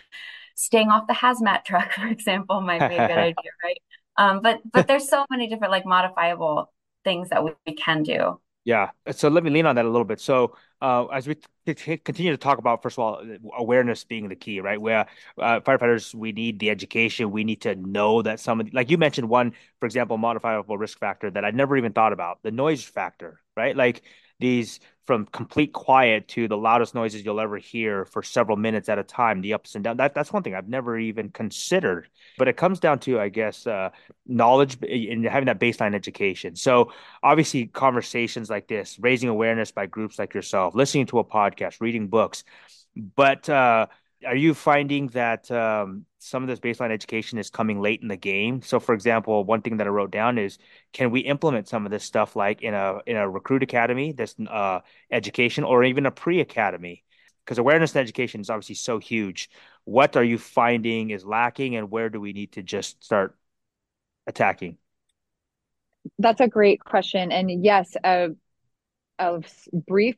staying 0.55 0.91
off 0.91 1.07
the 1.07 1.15
hazmat 1.15 1.65
truck, 1.65 1.93
for 1.93 2.09
example, 2.09 2.61
might 2.61 2.91
be 2.91 2.97
a 2.97 3.09
good 3.09 3.19
idea, 3.31 3.53
right? 3.65 3.83
Um, 4.19 4.43
but 4.43 4.61
but 4.71 4.87
there's 4.87 5.09
so 5.09 5.25
many 5.31 5.49
different 5.49 5.71
like 5.71 5.87
modifiable 5.87 6.71
things 7.05 7.31
that 7.31 7.43
we, 7.43 7.53
we 7.67 7.75
can 7.75 8.03
do. 8.03 8.39
Yeah. 8.67 8.91
So 9.13 9.29
let 9.29 9.45
me 9.45 9.51
lean 9.51 9.65
on 9.67 9.77
that 9.77 9.85
a 9.85 9.89
little 9.89 10.05
bit. 10.05 10.21
So 10.21 10.57
uh, 10.83 11.07
as 11.07 11.29
we 11.29 11.37
continue 11.67 12.33
to 12.33 12.37
talk 12.37 12.59
about, 12.59 12.83
first 12.83 12.99
of 12.99 13.05
all, 13.05 13.23
awareness 13.57 14.03
being 14.03 14.29
the 14.29 14.35
key, 14.35 14.61
right? 14.61 14.81
Where 14.81 15.07
uh, 15.39 15.61
firefighters, 15.61 16.13
we 16.13 16.33
need 16.33 16.59
the 16.59 16.71
education. 16.71 17.31
We 17.31 17.45
need 17.45 17.61
to 17.63 17.77
know 17.77 18.23
that 18.23 18.41
some 18.41 18.59
of, 18.59 18.67
the, 18.67 18.73
like 18.73 18.91
you 18.91 18.99
mentioned, 18.99 19.29
one, 19.29 19.53
for 19.79 19.87
example, 19.87 20.19
modifiable 20.19 20.77
risk 20.79 20.99
factor 20.99 21.31
that 21.31 21.45
I 21.45 21.53
never 21.53 21.77
even 21.77 21.93
thought 21.93 22.13
about, 22.13 22.43
the 22.43 22.51
noise 22.51 22.83
factor, 22.83 23.41
right? 23.57 23.77
Like 23.77 24.03
these 24.39 24.81
from 25.07 25.25
complete 25.27 25.73
quiet 25.73 26.27
to 26.27 26.49
the 26.49 26.57
loudest 26.57 26.95
noises 26.95 27.25
you'll 27.25 27.41
ever 27.41 27.59
hear 27.59 28.05
for 28.05 28.23
several 28.23 28.57
minutes 28.57 28.89
at 28.89 28.99
a 28.99 29.05
time, 29.05 29.41
the 29.41 29.55
ups 29.55 29.77
and 29.77 29.85
downs. 29.85 29.99
That 29.99 30.15
that's 30.15 30.33
one 30.33 30.43
thing 30.43 30.55
I've 30.55 30.69
never 30.69 30.99
even 30.99 31.31
considered. 31.31 32.09
But 32.39 32.49
it 32.49 32.57
comes 32.57 32.81
down 32.81 32.99
to, 33.01 33.21
I 33.21 33.29
guess, 33.29 33.67
uh, 33.67 33.91
knowledge 34.27 34.77
and 34.83 35.25
having 35.25 35.47
that 35.47 35.61
baseline 35.61 35.95
education. 35.95 36.57
So 36.57 36.93
obviously, 37.23 37.67
conversations 37.67 38.51
like 38.51 38.67
this, 38.67 38.99
raising 38.99 39.29
awareness 39.29 39.71
by 39.71 39.87
groups 39.87 40.19
like 40.19 40.35
yourself, 40.35 40.75
listening 40.75 41.07
to 41.07 41.21
a 41.21 41.25
podcast, 41.25 41.81
reading 41.81 42.09
books, 42.09 42.43
but 42.97 43.49
uh, 43.49 43.87
are 44.27 44.37
you 44.37 44.55
finding 44.55 45.07
that 45.09 45.51
um, 45.51 46.05
some 46.19 46.43
of 46.43 46.49
this 46.49 46.61
baseline 46.61 46.91
education 46.91 47.39
is 47.39 47.51
coming 47.51 47.81
late 47.81 48.03
in 48.03 48.09
the 48.09 48.17
game? 48.17 48.61
So, 48.63 48.81
for 48.81 48.95
example, 48.95 49.45
one 49.45 49.63
thing 49.63 49.77
that 49.79 49.87
I 49.87 49.91
wrote 49.91 50.11
down 50.11 50.39
is, 50.39 50.59
can 50.93 51.11
we 51.11 51.21
implement 51.21 51.69
some 51.69 51.87
of 51.87 51.93
this 51.93 52.05
stuff 52.05 52.37
like 52.37 52.63
in 52.63 52.75
a 52.75 52.99
in 53.07 53.17
a 53.17 53.29
recruit 53.29 53.63
academy, 53.63 54.13
this 54.13 54.35
uh, 54.49 54.81
education, 55.11 55.65
or 55.65 55.85
even 55.85 56.07
a 56.07 56.11
pre 56.11 56.41
academy? 56.41 57.05
Because 57.45 57.59
awareness 57.59 57.95
and 57.95 58.03
education 58.03 58.41
is 58.41 58.51
obviously 58.51 58.75
so 58.75 58.99
huge. 58.99 59.51
What 59.85 60.17
are 60.17 60.25
you 60.25 60.37
finding 60.37 61.11
is 61.11 61.25
lacking, 61.25 61.77
and 61.77 61.91
where 61.91 62.11
do 62.11 62.21
we 62.21 62.33
need 62.33 62.53
to 62.53 62.63
just 62.63 63.03
start 63.05 63.37
attacking? 64.27 64.79
That's 66.19 66.41
a 66.41 66.49
great 66.49 66.85
question, 66.85 67.33
and 67.33 67.65
yes, 67.65 67.97
a, 68.05 68.31
a 69.19 69.41
brief 69.73 70.17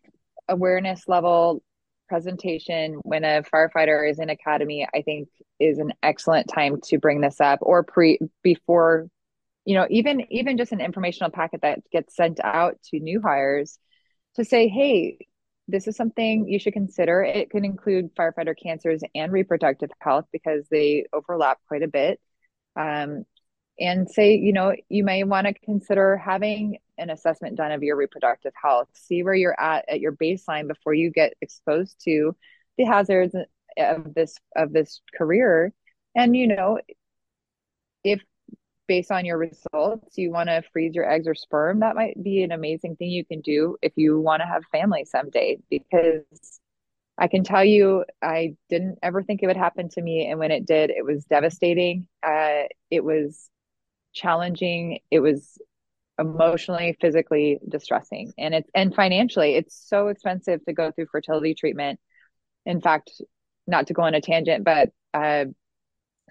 awareness 0.48 1.06
level 1.06 1.62
presentation 2.08 2.94
when 3.02 3.24
a 3.24 3.42
firefighter 3.42 4.08
is 4.08 4.18
in 4.18 4.30
academy, 4.30 4.86
I 4.94 5.02
think 5.02 5.28
is 5.60 5.78
an 5.78 5.92
excellent 6.02 6.48
time 6.48 6.80
to 6.84 6.98
bring 6.98 7.20
this 7.20 7.40
up 7.40 7.58
or 7.62 7.82
pre 7.82 8.18
before, 8.42 9.08
you 9.64 9.74
know, 9.74 9.86
even 9.90 10.26
even 10.32 10.56
just 10.56 10.72
an 10.72 10.80
informational 10.80 11.30
packet 11.30 11.62
that 11.62 11.80
gets 11.90 12.16
sent 12.16 12.40
out 12.42 12.80
to 12.90 13.00
new 13.00 13.20
hires 13.20 13.78
to 14.36 14.44
say, 14.44 14.68
hey, 14.68 15.18
this 15.68 15.86
is 15.86 15.96
something 15.96 16.48
you 16.48 16.58
should 16.58 16.72
consider. 16.72 17.22
It 17.22 17.50
can 17.50 17.64
include 17.64 18.14
firefighter 18.14 18.54
cancers 18.60 19.02
and 19.14 19.32
reproductive 19.32 19.90
health 20.00 20.24
because 20.32 20.66
they 20.70 21.04
overlap 21.12 21.58
quite 21.68 21.82
a 21.82 21.88
bit. 21.88 22.20
Um, 22.74 23.24
and 23.80 24.10
say, 24.10 24.34
you 24.34 24.52
know, 24.52 24.74
you 24.88 25.04
may 25.04 25.24
want 25.24 25.46
to 25.46 25.54
consider 25.54 26.16
having 26.16 26.78
an 26.98 27.10
assessment 27.10 27.56
done 27.56 27.72
of 27.72 27.82
your 27.82 27.96
reproductive 27.96 28.52
health, 28.60 28.88
see 28.92 29.22
where 29.22 29.34
you're 29.34 29.58
at 29.60 29.84
at 29.88 30.00
your 30.00 30.12
baseline 30.12 30.68
before 30.68 30.94
you 30.94 31.10
get 31.10 31.34
exposed 31.40 31.96
to 32.04 32.34
the 32.76 32.84
hazards 32.84 33.34
of 33.78 34.14
this 34.14 34.36
of 34.56 34.72
this 34.72 35.00
career. 35.16 35.72
And 36.16 36.36
you 36.36 36.46
know, 36.48 36.78
if 38.04 38.22
based 38.86 39.10
on 39.12 39.24
your 39.24 39.38
results 39.38 40.16
you 40.16 40.30
want 40.30 40.48
to 40.48 40.62
freeze 40.72 40.94
your 40.94 41.10
eggs 41.10 41.28
or 41.28 41.34
sperm, 41.34 41.80
that 41.80 41.94
might 41.96 42.22
be 42.22 42.42
an 42.42 42.52
amazing 42.52 42.96
thing 42.96 43.10
you 43.10 43.24
can 43.24 43.40
do 43.42 43.76
if 43.82 43.92
you 43.96 44.18
want 44.20 44.40
to 44.40 44.46
have 44.46 44.62
family 44.72 45.04
someday 45.04 45.58
because 45.70 46.60
I 47.18 47.26
can 47.26 47.42
tell 47.42 47.64
you, 47.64 48.04
I 48.22 48.54
didn't 48.70 48.98
ever 49.02 49.22
think 49.22 49.42
it 49.42 49.48
would 49.48 49.56
happen 49.56 49.88
to 49.90 50.00
me. 50.02 50.28
And 50.30 50.38
when 50.38 50.52
it 50.52 50.66
did, 50.66 50.90
it 50.90 51.04
was 51.04 51.24
devastating. 51.24 52.06
Uh, 52.22 52.62
it 52.90 53.02
was 53.02 53.50
challenging. 54.14 55.00
It 55.10 55.18
was 55.18 55.58
emotionally, 56.18 56.96
physically 57.00 57.58
distressing. 57.68 58.32
And 58.38 58.54
it's 58.54 58.70
and 58.74 58.94
financially, 58.94 59.54
it's 59.54 59.88
so 59.88 60.08
expensive 60.08 60.64
to 60.64 60.72
go 60.72 60.90
through 60.90 61.06
fertility 61.10 61.54
treatment. 61.54 62.00
In 62.66 62.80
fact, 62.80 63.10
not 63.66 63.86
to 63.88 63.94
go 63.94 64.02
on 64.02 64.14
a 64.14 64.20
tangent, 64.20 64.64
but 64.64 64.90
uh, 65.14 65.46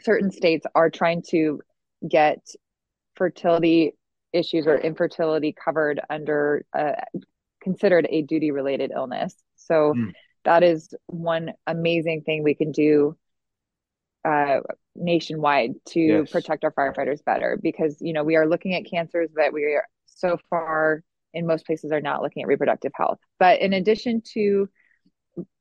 certain 0.02 0.32
states 0.32 0.66
are 0.76 0.90
trying 0.90 1.24
to 1.30 1.62
get 2.08 2.40
fertility 3.16 3.94
issues 4.34 4.68
or 4.68 4.78
infertility 4.78 5.54
covered 5.54 6.00
under 6.10 6.66
uh, 6.78 6.94
considered 7.62 8.08
a 8.10 8.22
duty 8.22 8.52
related 8.52 8.92
illness. 8.94 9.36
So 9.56 9.94
mm. 9.96 10.12
that 10.46 10.64
is 10.64 10.94
one 11.08 11.54
amazing 11.66 12.22
thing 12.22 12.44
we 12.44 12.56
can 12.56 12.72
do 12.72 13.18
uh, 14.28 14.60
nationwide 14.96 15.74
to 15.86 16.00
yes. 16.00 16.32
protect 16.32 16.64
our 16.64 16.72
firefighters 16.74 17.24
better 17.24 17.60
because 17.62 17.98
you 18.02 18.14
know 18.14 18.24
we 18.24 18.36
are 18.36 18.48
looking 18.48 18.74
at 18.74 18.90
cancers 18.90 19.30
that 19.36 19.54
we 19.54 19.64
are 19.64 19.86
so 20.06 20.38
far 20.50 21.04
in 21.34 21.46
most 21.46 21.66
places 21.66 21.92
are 21.92 22.02
not 22.02 22.22
looking 22.22 22.44
at 22.44 22.48
reproductive 22.48 22.92
health. 22.96 23.20
But 23.40 23.62
in 23.62 23.74
addition 23.74 24.22
to 24.34 24.68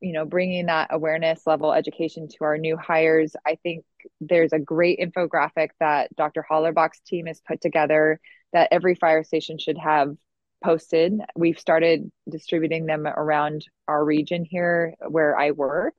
you 0.01 0.13
know 0.13 0.25
bringing 0.25 0.67
that 0.67 0.89
awareness 0.91 1.43
level 1.47 1.73
education 1.73 2.29
to 2.29 2.37
our 2.45 2.57
new 2.57 2.79
hires 2.79 3.37
i 3.47 3.59
think 3.63 3.85
there's 4.23 4.55
a 4.55 4.59
great 4.59 4.99
infographic 4.99 5.69
that 5.81 6.09
dr 6.17 6.47
hollerbach's 6.51 7.01
team 7.07 7.27
has 7.27 7.43
put 7.47 7.61
together 7.61 8.19
that 8.55 8.69
every 8.71 8.95
fire 8.95 9.23
station 9.23 9.59
should 9.59 9.77
have 9.77 10.17
posted. 10.65 11.21
We've 11.37 11.59
started 11.59 12.11
distributing 12.31 12.87
them 12.87 13.07
around 13.07 13.67
our 13.87 14.03
region 14.03 14.47
here 14.49 14.95
where 15.07 15.39
i 15.39 15.51
work 15.51 15.95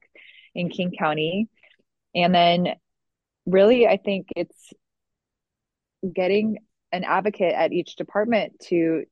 in 0.55 0.69
king 0.69 0.91
county 0.97 1.47
and 2.17 2.33
then 2.33 2.67
really, 3.45 3.87
I 3.87 3.97
think 3.97 4.27
it's 4.35 4.73
getting 6.13 6.57
an 6.91 7.03
advocate 7.03 7.53
at 7.53 7.71
each 7.71 7.95
department 7.95 8.59
to 8.67 9.03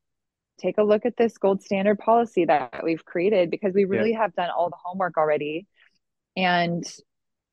take 0.60 0.78
a 0.78 0.84
look 0.84 1.06
at 1.06 1.18
this 1.18 1.38
gold 1.38 1.62
standard 1.62 2.00
policy 2.00 2.46
that 2.46 2.82
we've 2.84 3.04
created 3.06 3.52
because 3.52 3.74
we 3.74 3.86
really 3.86 4.12
yeah. 4.12 4.22
have 4.22 4.36
done 4.36 4.50
all 4.50 4.70
the 4.70 4.78
homework 4.84 5.18
already. 5.18 5.68
And 6.36 6.84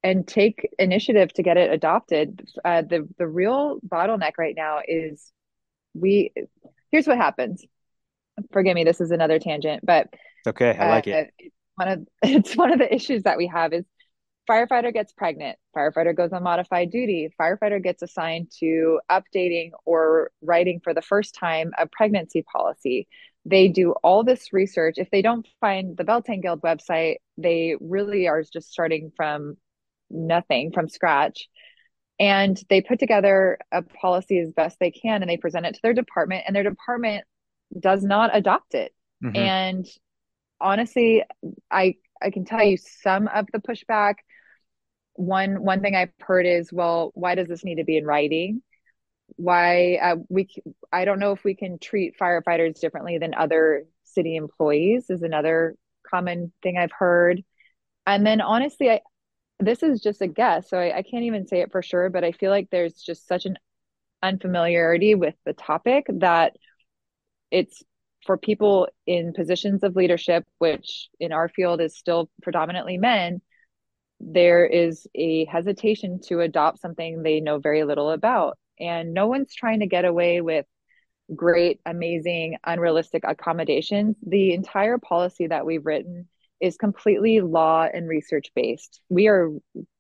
and 0.05 0.27
take 0.27 0.69
initiative 0.81 1.33
to 1.35 1.45
get 1.45 1.57
it 1.57 1.73
adopted. 1.73 2.49
Uh, 2.65 2.83
the 2.83 3.09
the 3.19 3.29
real 3.29 3.79
bottleneck 3.87 4.33
right 4.37 4.55
now 4.57 4.81
is 4.87 5.31
we 5.95 6.33
here's 6.91 7.07
what 7.07 7.19
happens. 7.19 7.65
Forgive 8.51 8.75
me 8.75 8.83
this 8.83 9.01
is 9.01 9.11
another 9.11 9.38
tangent 9.38 9.85
but 9.85 10.09
okay 10.47 10.77
i 10.79 10.88
like 10.88 11.07
uh, 11.07 11.25
it 11.38 11.53
one 11.77 11.88
of 11.88 12.09
it's 12.23 12.57
one 12.57 12.73
of 12.73 12.79
the 12.79 12.93
issues 12.93 13.23
that 13.25 13.37
we 13.37 13.47
have 13.47 13.73
is 13.73 13.85
firefighter 14.53 14.93
gets 14.93 15.12
pregnant 15.12 15.59
firefighter 15.75 16.15
goes 16.15 16.33
on 16.33 16.43
modified 16.43 16.91
duty 16.91 17.33
firefighter 17.41 17.83
gets 17.83 18.03
assigned 18.03 18.51
to 18.51 19.01
updating 19.11 19.71
or 19.87 20.31
writing 20.43 20.81
for 20.85 20.93
the 20.93 21.01
first 21.03 21.35
time 21.35 21.73
a 21.79 21.87
pregnancy 21.87 22.43
policy. 22.43 23.09
They 23.45 23.67
do 23.67 23.93
all 24.05 24.23
this 24.23 24.53
research. 24.53 24.97
If 24.99 25.11
they 25.11 25.23
don't 25.23 25.47
find 25.61 25.97
the 25.97 26.05
beltane 26.05 26.43
guild 26.43 26.61
website 26.62 27.17
they 27.38 27.77
really 27.81 28.29
are 28.29 28.43
just 28.43 28.71
starting 28.71 29.11
from 29.17 29.57
nothing 30.11 30.71
from 30.73 30.88
scratch. 30.88 31.49
And 32.21 32.61
they 32.69 32.83
put 32.83 32.99
together 32.99 33.59
a 33.73 33.83
policy 33.83 34.38
as 34.38 34.53
best 34.53 34.77
they 34.79 34.91
can 34.91 35.23
and 35.23 35.31
they 35.31 35.38
present 35.38 35.67
it 35.67 35.75
to 35.75 35.81
their 35.83 35.95
department 35.95 36.45
and 36.47 36.55
their 36.55 36.62
department 36.62 37.25
does 37.81 38.05
not 38.05 38.37
adopt 38.37 38.75
it. 38.75 38.93
Mm-hmm. 39.25 39.37
and 39.37 39.87
honestly 40.61 41.23
i 41.71 41.95
i 42.21 42.31
can 42.31 42.45
tell 42.45 42.65
you 42.65 42.77
some 42.77 43.29
of 43.29 43.47
the 43.53 43.61
pushback 43.61 44.15
one 45.14 45.62
one 45.62 45.81
thing 45.81 45.94
I've 45.94 46.12
heard 46.20 46.46
is, 46.46 46.72
well, 46.72 47.11
why 47.14 47.35
does 47.35 47.48
this 47.48 47.64
need 47.64 47.77
to 47.77 47.85
be 47.85 47.96
in 47.96 48.05
writing? 48.05 48.62
Why 49.37 49.96
uh, 49.96 50.16
we 50.29 50.48
I 50.92 51.05
don't 51.05 51.18
know 51.18 51.33
if 51.33 51.44
we 51.44 51.55
can 51.55 51.79
treat 51.79 52.18
firefighters 52.18 52.81
differently 52.81 53.18
than 53.18 53.35
other 53.35 53.85
city 54.05 54.37
employees 54.37 55.09
is 55.09 55.22
another 55.22 55.77
common 56.09 56.53
thing 56.62 56.77
I've 56.79 56.92
heard. 56.92 57.42
And 58.07 58.27
then 58.27 58.40
honestly, 58.40 58.90
I 58.90 59.01
this 59.61 59.83
is 59.83 60.01
just 60.01 60.22
a 60.22 60.27
guess, 60.27 60.68
so 60.68 60.79
I, 60.79 60.98
I 60.98 61.03
can't 61.03 61.25
even 61.25 61.46
say 61.46 61.61
it 61.61 61.70
for 61.70 61.83
sure, 61.83 62.11
but 62.11 62.25
I 62.25 62.33
feel 62.33 62.51
like 62.51 62.68
there's 62.70 62.94
just 62.94 63.29
such 63.29 63.46
an 63.46 63.59
unfamiliarity 64.22 65.14
with 65.14 65.35
the 65.44 65.53
topic 65.53 66.07
that 66.09 66.57
it's 67.51 67.83
for 68.25 68.37
people 68.37 68.88
in 69.07 69.33
positions 69.33 69.83
of 69.83 69.96
leadership, 69.96 70.44
which 70.59 71.09
in 71.20 71.33
our 71.33 71.48
field 71.48 71.81
is 71.81 71.96
still 71.96 72.31
predominantly 72.42 72.98
men, 72.98 73.40
there 74.23 74.65
is 74.65 75.07
a 75.15 75.45
hesitation 75.47 76.21
to 76.29 76.41
adopt 76.41 76.81
something 76.81 77.23
they 77.23 77.41
know 77.41 77.59
very 77.59 77.85
little 77.85 78.11
about. 78.11 78.57
And 78.79 79.13
no 79.13 79.27
one's 79.27 79.55
trying 79.55 79.81
to 79.81 79.87
get 79.87 80.05
away 80.05 80.41
with 80.41 80.65
great, 81.35 81.81
amazing, 81.85 82.57
unrealistic 82.65 83.25
accommodations. 83.27 84.17
The 84.27 84.55
entire 84.55 84.99
policy 84.99 85.49
that 85.49 85.67
we've 85.67 85.85
written 85.85 86.29
is 86.61 86.77
completely 86.77 87.41
law 87.41 87.87
and 87.93 88.09
research 88.09 88.53
based. 88.55 89.01
We 89.09 89.27
are 89.27 89.51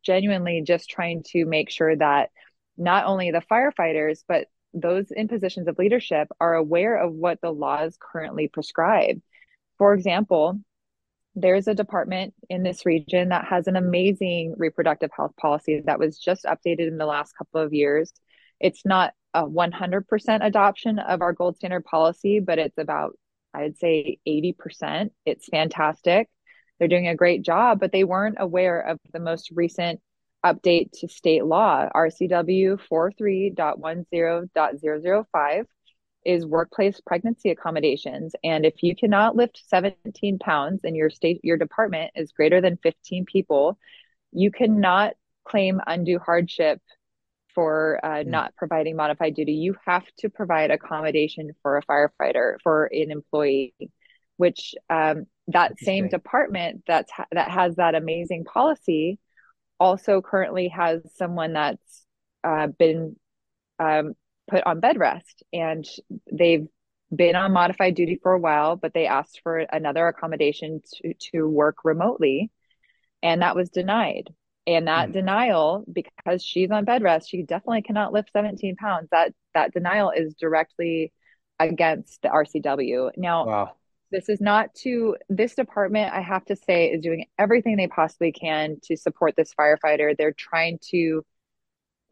genuinely 0.04 0.62
just 0.64 0.88
trying 0.88 1.24
to 1.28 1.44
make 1.44 1.70
sure 1.70 1.96
that 1.96 2.30
not 2.76 3.06
only 3.06 3.32
the 3.32 3.42
firefighters, 3.50 4.20
but 4.26 4.46
those 4.72 5.10
in 5.10 5.28
positions 5.28 5.68
of 5.68 5.78
leadership 5.78 6.28
are 6.40 6.54
aware 6.54 6.96
of 6.96 7.12
what 7.12 7.40
the 7.40 7.50
laws 7.50 7.96
currently 8.00 8.48
prescribe. 8.48 9.20
For 9.78 9.92
example, 9.92 10.60
there's 11.34 11.68
a 11.68 11.74
department 11.74 12.34
in 12.50 12.62
this 12.62 12.84
region 12.84 13.30
that 13.30 13.46
has 13.46 13.66
an 13.66 13.76
amazing 13.76 14.54
reproductive 14.56 15.10
health 15.16 15.34
policy 15.36 15.80
that 15.86 15.98
was 15.98 16.18
just 16.18 16.44
updated 16.44 16.88
in 16.88 16.98
the 16.98 17.06
last 17.06 17.32
couple 17.36 17.60
of 17.60 17.72
years. 17.72 18.12
It's 18.60 18.84
not 18.84 19.14
a 19.34 19.46
100% 19.46 20.44
adoption 20.44 20.98
of 20.98 21.22
our 21.22 21.32
gold 21.32 21.56
standard 21.56 21.84
policy, 21.84 22.40
but 22.40 22.58
it's 22.58 22.76
about, 22.76 23.16
I'd 23.54 23.78
say, 23.78 24.18
80%. 24.28 25.08
It's 25.24 25.48
fantastic. 25.48 26.28
They're 26.78 26.88
doing 26.88 27.08
a 27.08 27.16
great 27.16 27.40
job, 27.42 27.80
but 27.80 27.92
they 27.92 28.04
weren't 28.04 28.36
aware 28.38 28.80
of 28.80 28.98
the 29.12 29.20
most 29.20 29.50
recent 29.52 30.00
update 30.44 30.90
to 31.00 31.08
state 31.08 31.44
law, 31.44 31.88
RCW 31.94 32.78
43.10.005 32.90 35.64
is 36.24 36.46
workplace 36.46 37.00
pregnancy 37.04 37.50
accommodations. 37.50 38.34
And 38.44 38.64
if 38.64 38.82
you 38.82 38.94
cannot 38.94 39.36
lift 39.36 39.62
17 39.66 40.38
pounds 40.38 40.82
and 40.84 40.96
your 40.96 41.10
state, 41.10 41.40
your 41.42 41.56
department 41.56 42.12
is 42.14 42.32
greater 42.32 42.60
than 42.60 42.78
15 42.82 43.24
people, 43.24 43.78
you 44.32 44.50
cannot 44.50 45.14
claim 45.44 45.80
undue 45.86 46.18
hardship 46.18 46.80
for 47.54 48.00
uh, 48.02 48.22
mm. 48.22 48.26
not 48.26 48.54
providing 48.56 48.96
modified 48.96 49.34
duty. 49.34 49.52
You 49.52 49.76
have 49.84 50.04
to 50.18 50.30
provide 50.30 50.70
accommodation 50.70 51.52
for 51.62 51.76
a 51.76 51.82
firefighter, 51.82 52.56
for 52.62 52.86
an 52.86 53.10
employee, 53.10 53.74
which 54.36 54.74
um, 54.88 55.26
that 55.48 55.78
same 55.78 56.08
department 56.08 56.84
that's 56.86 57.10
ha- 57.10 57.26
that 57.32 57.50
has 57.50 57.76
that 57.76 57.94
amazing 57.94 58.44
policy 58.44 59.18
also 59.78 60.22
currently 60.22 60.68
has 60.68 61.00
someone 61.16 61.54
that's 61.54 62.06
uh, 62.44 62.68
been 62.68 63.16
um, 63.78 64.14
put 64.52 64.66
on 64.66 64.80
bed 64.80 64.98
rest 64.98 65.42
and 65.52 65.84
they've 66.30 66.66
been 67.14 67.36
on 67.36 67.52
modified 67.52 67.94
duty 67.94 68.18
for 68.22 68.32
a 68.32 68.38
while, 68.38 68.76
but 68.76 68.92
they 68.94 69.06
asked 69.06 69.40
for 69.42 69.58
another 69.58 70.06
accommodation 70.08 70.80
to, 70.94 71.14
to 71.32 71.48
work 71.48 71.84
remotely. 71.84 72.50
And 73.22 73.42
that 73.42 73.56
was 73.56 73.70
denied. 73.70 74.28
And 74.66 74.86
that 74.86 75.08
mm. 75.08 75.12
denial, 75.12 75.84
because 75.92 76.44
she's 76.44 76.70
on 76.70 76.84
bed 76.84 77.02
rest, 77.02 77.30
she 77.30 77.42
definitely 77.42 77.82
cannot 77.82 78.12
lift 78.12 78.30
17 78.32 78.76
pounds. 78.76 79.08
That 79.10 79.32
that 79.54 79.72
denial 79.72 80.10
is 80.10 80.34
directly 80.34 81.12
against 81.58 82.22
the 82.22 82.28
RCW. 82.28 83.10
Now, 83.16 83.46
wow. 83.46 83.72
this 84.10 84.28
is 84.28 84.40
not 84.40 84.74
to 84.82 85.16
this 85.28 85.54
department, 85.54 86.12
I 86.12 86.20
have 86.20 86.44
to 86.46 86.56
say, 86.56 86.90
is 86.90 87.02
doing 87.02 87.26
everything 87.38 87.76
they 87.76 87.88
possibly 87.88 88.32
can 88.32 88.76
to 88.84 88.96
support 88.96 89.34
this 89.36 89.52
firefighter. 89.58 90.16
They're 90.16 90.32
trying 90.32 90.78
to 90.90 91.24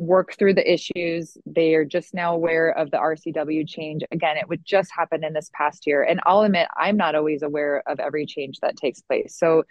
work 0.00 0.34
through 0.38 0.54
the 0.54 0.72
issues. 0.72 1.36
They 1.44 1.74
are 1.74 1.84
just 1.84 2.14
now 2.14 2.34
aware 2.34 2.70
of 2.70 2.90
the 2.90 2.96
RCW 2.96 3.68
change. 3.68 4.02
Again, 4.10 4.38
it 4.38 4.48
would 4.48 4.64
just 4.64 4.90
happen 4.96 5.22
in 5.22 5.34
this 5.34 5.50
past 5.52 5.86
year. 5.86 6.02
And 6.02 6.20
I'll 6.24 6.40
admit, 6.40 6.68
I'm 6.74 6.96
not 6.96 7.14
always 7.14 7.42
aware 7.42 7.82
of 7.86 8.00
every 8.00 8.24
change 8.24 8.60
that 8.60 8.78
takes 8.78 9.02
place. 9.02 9.36
So 9.36 9.64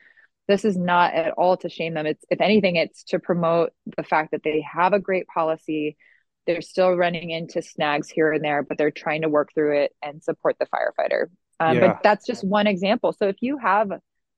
this 0.48 0.66
is 0.66 0.78
not 0.78 1.16
at 1.16 1.32
all 1.32 1.58
to 1.58 1.70
shame 1.70 1.96
them. 1.96 2.06
It's, 2.06 2.24
if 2.30 2.42
anything, 2.42 2.76
it's 2.76 3.04
to 3.06 3.20
promote 3.20 3.72
the 3.98 4.04
fact 4.04 4.32
that 4.32 4.44
they 4.44 4.64
have 4.72 4.94
a 4.94 5.00
great 5.00 5.26
policy. 5.28 5.98
They're 6.46 6.62
still 6.62 6.96
running 6.96 7.32
into 7.32 7.64
snags 7.64 8.08
here 8.08 8.32
and 8.32 8.44
there, 8.44 8.62
but 8.62 8.78
they're 8.78 8.92
trying 8.92 9.24
to 9.24 9.30
work 9.30 9.50
through 9.54 9.82
it 9.82 9.96
and 10.04 10.24
support 10.24 10.58
the 10.60 10.68
firefighter. 10.68 11.26
Um, 11.60 11.78
yeah. 11.78 11.88
But 11.88 12.04
that's 12.04 12.26
just 12.28 12.44
one 12.44 12.68
example. 12.68 13.14
So 13.14 13.28
if 13.28 13.38
you 13.42 13.58
have 13.58 13.92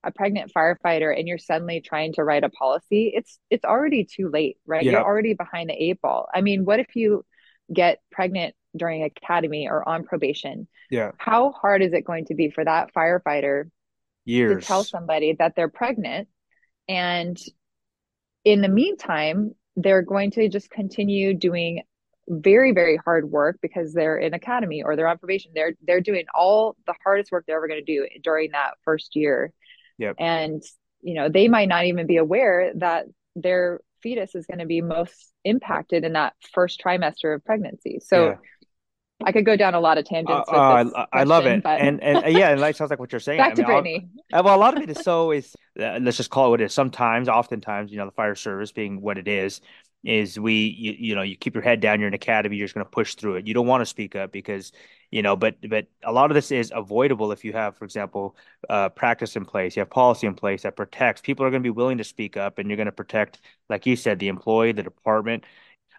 a 0.03 0.11
pregnant 0.11 0.51
firefighter 0.53 1.17
and 1.17 1.27
you're 1.27 1.37
suddenly 1.37 1.81
trying 1.81 2.13
to 2.13 2.23
write 2.23 2.43
a 2.43 2.49
policy, 2.49 3.11
it's 3.13 3.39
it's 3.49 3.65
already 3.65 4.05
too 4.05 4.29
late, 4.29 4.57
right? 4.65 4.83
You're 4.83 5.03
already 5.03 5.33
behind 5.33 5.69
the 5.69 5.73
eight 5.73 6.01
ball. 6.01 6.27
I 6.33 6.41
mean, 6.41 6.65
what 6.65 6.79
if 6.79 6.95
you 6.95 7.25
get 7.71 7.99
pregnant 8.11 8.55
during 8.75 9.03
academy 9.03 9.67
or 9.69 9.87
on 9.87 10.03
probation? 10.03 10.67
Yeah. 10.89 11.11
How 11.17 11.51
hard 11.51 11.81
is 11.81 11.93
it 11.93 12.05
going 12.05 12.25
to 12.25 12.35
be 12.35 12.49
for 12.49 12.65
that 12.65 12.93
firefighter 12.93 13.69
Years. 14.25 14.61
to 14.61 14.67
tell 14.67 14.83
somebody 14.83 15.35
that 15.39 15.55
they're 15.55 15.69
pregnant 15.69 16.27
and 16.87 17.37
in 18.43 18.61
the 18.61 18.67
meantime, 18.67 19.53
they're 19.75 20.01
going 20.01 20.31
to 20.31 20.49
just 20.49 20.69
continue 20.69 21.33
doing 21.33 21.83
very 22.27 22.71
very 22.71 22.97
hard 22.97 23.29
work 23.29 23.57
because 23.61 23.93
they're 23.93 24.17
in 24.17 24.33
academy 24.33 24.83
or 24.83 24.95
they're 24.95 25.07
on 25.07 25.17
probation 25.17 25.51
they're 25.53 25.73
they're 25.85 25.99
doing 25.99 26.23
all 26.33 26.77
the 26.85 26.93
hardest 27.03 27.31
work 27.31 27.43
they're 27.45 27.57
ever 27.57 27.67
going 27.67 27.83
to 27.83 27.93
do 27.93 28.07
during 28.23 28.51
that 28.51 28.75
first 28.85 29.15
year 29.15 29.51
Yep. 29.97 30.15
And, 30.19 30.63
you 31.01 31.13
know, 31.13 31.29
they 31.29 31.47
might 31.47 31.67
not 31.67 31.85
even 31.85 32.07
be 32.07 32.17
aware 32.17 32.71
that 32.75 33.05
their 33.35 33.79
fetus 34.01 34.35
is 34.35 34.45
going 34.45 34.59
to 34.59 34.65
be 34.65 34.81
most 34.81 35.31
impacted 35.43 36.03
in 36.03 36.13
that 36.13 36.33
first 36.53 36.81
trimester 36.83 37.35
of 37.35 37.45
pregnancy. 37.45 37.99
So 38.03 38.29
yeah. 38.29 38.35
I 39.23 39.31
could 39.31 39.45
go 39.45 39.55
down 39.55 39.75
a 39.75 39.79
lot 39.79 39.97
of 39.97 40.05
tangents. 40.05 40.49
Uh, 40.51 40.55
uh, 40.55 41.05
I, 41.13 41.21
I 41.21 41.23
love 41.23 41.45
it, 41.45 41.61
but... 41.63 41.79
and 41.79 42.01
and 42.01 42.35
yeah, 42.35 42.49
and 42.49 42.59
like 42.59 42.75
sounds 42.75 42.89
like 42.89 42.99
what 42.99 43.11
you're 43.11 43.19
saying. 43.19 43.37
Back 43.37 43.51
I 43.51 43.55
to 43.55 43.63
Brittany. 43.63 44.09
Uh, 44.33 44.41
well, 44.43 44.55
a 44.55 44.57
lot 44.57 44.75
of 44.75 44.81
it 44.81 44.89
is 44.89 45.03
so 45.03 45.31
is 45.31 45.55
uh, 45.79 45.99
let's 46.01 46.17
just 46.17 46.31
call 46.31 46.47
it 46.47 46.49
what 46.49 46.61
it 46.61 46.65
is. 46.65 46.73
Sometimes, 46.73 47.29
oftentimes, 47.29 47.91
you 47.91 47.97
know, 47.97 48.05
the 48.05 48.11
fire 48.11 48.35
service 48.35 48.71
being 48.71 48.99
what 48.99 49.19
it 49.19 49.27
is, 49.27 49.61
is 50.03 50.39
we 50.39 50.75
you, 50.77 50.95
you 50.97 51.15
know 51.15 51.21
you 51.21 51.37
keep 51.37 51.53
your 51.53 51.63
head 51.63 51.79
down. 51.79 51.99
You're 51.99 52.07
an 52.07 52.15
academy. 52.15 52.55
You're 52.55 52.65
just 52.65 52.73
going 52.73 52.85
to 52.85 52.91
push 52.91 53.15
through 53.15 53.35
it. 53.35 53.47
You 53.47 53.53
don't 53.53 53.67
want 53.67 53.81
to 53.81 53.85
speak 53.85 54.15
up 54.15 54.31
because 54.31 54.71
you 55.11 55.21
know 55.21 55.35
but 55.35 55.55
but 55.69 55.87
a 56.03 56.11
lot 56.11 56.31
of 56.31 56.35
this 56.35 56.51
is 56.51 56.71
avoidable 56.73 57.31
if 57.31 57.45
you 57.45 57.53
have 57.53 57.75
for 57.77 57.85
example 57.85 58.35
uh, 58.69 58.89
practice 58.89 59.35
in 59.35 59.45
place 59.45 59.75
you 59.75 59.81
have 59.81 59.89
policy 59.89 60.25
in 60.25 60.33
place 60.33 60.63
that 60.63 60.75
protects 60.75 61.21
people 61.21 61.45
are 61.45 61.49
going 61.49 61.61
to 61.61 61.67
be 61.67 61.69
willing 61.69 61.97
to 61.97 62.03
speak 62.03 62.37
up 62.37 62.57
and 62.57 62.69
you're 62.69 62.77
going 62.77 62.85
to 62.85 62.91
protect 62.91 63.41
like 63.69 63.85
you 63.85 63.95
said 63.95 64.17
the 64.19 64.27
employee 64.27 64.71
the 64.71 64.83
department 64.83 65.43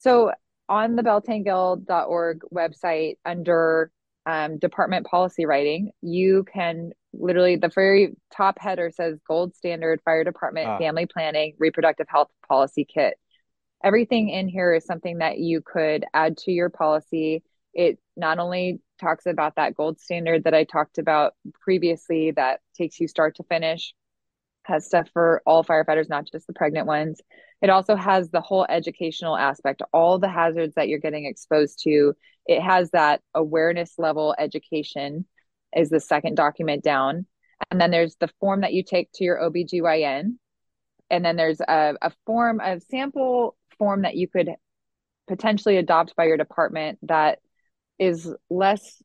So 0.00 0.32
on 0.68 0.96
the 0.96 1.02
beltaneguild.org 1.02 2.40
website, 2.54 3.16
under 3.24 3.90
um, 4.26 4.58
department 4.58 5.06
policy 5.06 5.46
writing, 5.46 5.92
you 6.02 6.44
can 6.52 6.92
literally 7.18 7.56
the 7.56 7.70
very 7.74 8.16
top 8.34 8.58
header 8.58 8.90
says 8.90 9.18
gold 9.26 9.54
standard 9.54 10.00
fire 10.04 10.24
department 10.24 10.68
ah. 10.68 10.78
family 10.78 11.06
planning 11.06 11.54
reproductive 11.58 12.06
health 12.08 12.28
policy 12.48 12.84
kit. 12.84 13.14
Everything 13.82 14.28
in 14.28 14.48
here 14.48 14.74
is 14.74 14.84
something 14.84 15.18
that 15.18 15.38
you 15.38 15.60
could 15.60 16.04
add 16.12 16.36
to 16.38 16.52
your 16.52 16.68
policy. 16.68 17.42
It 17.74 17.98
not 18.16 18.38
only 18.38 18.80
talks 19.00 19.26
about 19.26 19.54
that 19.54 19.76
gold 19.76 20.00
standard 20.00 20.42
that 20.42 20.54
i 20.54 20.64
talked 20.64 20.98
about 20.98 21.32
previously 21.60 22.32
that 22.32 22.58
takes 22.76 22.98
you 22.98 23.06
start 23.06 23.36
to 23.36 23.44
finish 23.44 23.94
has 24.68 24.86
stuff 24.86 25.08
for 25.12 25.42
all 25.46 25.64
firefighters 25.64 26.08
not 26.08 26.26
just 26.30 26.46
the 26.46 26.52
pregnant 26.52 26.86
ones. 26.86 27.20
It 27.60 27.70
also 27.70 27.96
has 27.96 28.30
the 28.30 28.40
whole 28.40 28.66
educational 28.68 29.36
aspect 29.36 29.82
all 29.92 30.18
the 30.18 30.28
hazards 30.28 30.74
that 30.76 30.88
you're 30.88 30.98
getting 31.00 31.24
exposed 31.24 31.80
to. 31.84 32.14
It 32.46 32.60
has 32.60 32.90
that 32.90 33.22
awareness 33.34 33.94
level 33.98 34.34
education 34.38 35.24
is 35.76 35.90
the 35.90 36.00
second 36.00 36.36
document 36.36 36.82
down. 36.82 37.26
And 37.70 37.80
then 37.80 37.90
there's 37.90 38.16
the 38.20 38.30
form 38.40 38.60
that 38.62 38.72
you 38.72 38.82
take 38.82 39.10
to 39.14 39.24
your 39.24 39.38
OBGYN. 39.38 40.36
And 41.10 41.24
then 41.24 41.36
there's 41.36 41.60
a, 41.60 41.94
a 42.00 42.12
form, 42.26 42.60
a 42.60 42.80
sample 42.80 43.56
form 43.78 44.02
that 44.02 44.16
you 44.16 44.28
could 44.28 44.50
potentially 45.26 45.76
adopt 45.76 46.16
by 46.16 46.24
your 46.24 46.36
department 46.36 46.98
that 47.02 47.38
is 47.98 48.32
less 48.48 49.02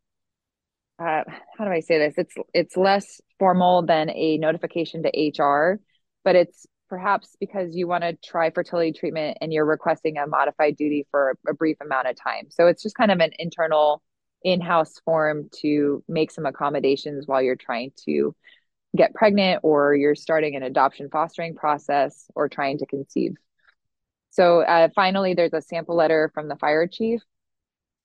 uh, 0.99 1.23
how 1.58 1.65
do 1.65 1.71
I 1.71 1.80
say 1.80 1.97
this? 1.97 2.13
It's 2.17 2.36
it's 2.54 2.78
less 2.78 3.19
formal 3.39 3.84
than 3.86 4.10
a 4.12 4.38
notification 4.38 5.04
to 5.04 5.43
HR, 5.43 5.80
but 6.23 6.36
it's 6.36 6.67
perhaps 6.88 7.36
because 7.39 7.76
you 7.76 7.88
want 7.88 8.04
to 8.04 8.15
try 8.23 8.52
fertility 8.52 8.93
treatment 8.93 9.38
and 9.41 9.52
you're 9.52 9.65
requesting 9.65 10.17
a 10.17 10.28
modified 10.28 10.78
duty 10.78 11.08
for 11.10 11.38
a 11.47 11.54
brief 11.54 11.78
amount 11.82 12.08
of 12.08 12.15
time. 12.15 12.45
So 12.49 12.67
it's 12.67 12.84
just 12.84 12.95
kind 12.95 13.12
of 13.12 13.19
an 13.19 13.32
internal 13.39 14.04
in-house 14.43 14.99
form 15.06 15.49
to 15.62 16.03
make 16.08 16.32
some 16.32 16.45
accommodations 16.45 17.27
while 17.27 17.41
you're 17.41 17.56
trying 17.56 17.91
to 18.06 18.36
get 18.95 19.13
pregnant 19.13 19.62
or 19.63 19.95
you're 19.95 20.15
starting 20.15 20.56
an 20.56 20.63
adoption 20.63 21.10
fostering 21.12 21.56
process 21.56 22.25
or 22.36 22.47
trying 22.47 22.77
to 22.77 22.86
conceive. 22.86 23.34
So 24.29 24.62
uh, 24.62 24.89
finally, 24.95 25.34
there's 25.34 25.53
a 25.53 25.62
sample 25.62 25.95
letter 25.95 26.32
from 26.34 26.47
the 26.47 26.56
fire 26.56 26.88
chief 26.88 27.21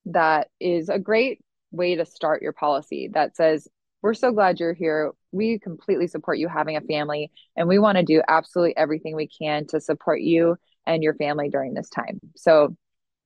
that 0.07 0.49
is 0.61 0.89
a 0.89 0.99
great 0.99 1.41
way 1.71 1.97
to 1.97 2.07
start 2.07 2.43
your 2.43 2.53
policy 2.53 3.11
that 3.13 3.37
says, 3.37 3.69
We're 4.03 4.15
so 4.15 4.33
glad 4.33 4.61
you're 4.61 4.75
here. 4.75 5.13
We 5.33 5.59
completely 5.59 6.07
support 6.07 6.39
you 6.39 6.49
having 6.49 6.77
a 6.77 6.81
family, 6.81 7.31
and 7.57 7.69
we 7.69 7.79
want 7.79 7.99
to 7.99 8.05
do 8.05 8.23
absolutely 8.27 8.77
everything 8.77 9.15
we 9.17 9.29
can 9.29 9.67
to 9.69 9.81
support 9.81 10.21
you 10.21 10.57
and 10.87 11.03
your 11.03 11.15
family 11.15 11.51
during 11.51 11.75
this 11.75 11.91
time. 11.91 12.21
So 12.37 12.77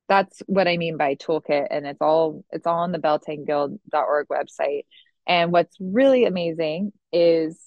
that's 0.07 0.41
what 0.47 0.67
I 0.67 0.77
mean 0.77 0.97
by 0.97 1.15
toolkit. 1.15 1.67
And 1.69 1.85
it's 1.85 2.01
all 2.01 2.43
it's 2.51 2.67
all 2.67 2.79
on 2.79 2.91
the 2.91 2.99
beltaneguild.org 2.99 4.27
website. 4.27 4.83
And 5.27 5.51
what's 5.51 5.75
really 5.79 6.25
amazing 6.25 6.91
is 7.11 7.59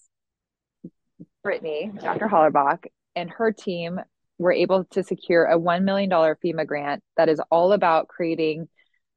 Brittany, 1.43 1.91
Dr. 2.03 2.27
Hollerbach, 2.27 2.87
and 3.15 3.31
her 3.31 3.53
team 3.53 4.01
were 4.39 4.53
able 4.53 4.85
to 4.85 5.03
secure 5.03 5.47
a 5.47 5.59
$1 5.59 5.85
million 5.85 6.11
FEMA 6.11 6.67
grant 6.67 7.03
that 7.17 7.29
is 7.29 7.41
all 7.51 7.73
about 7.73 8.09
creating 8.09 8.69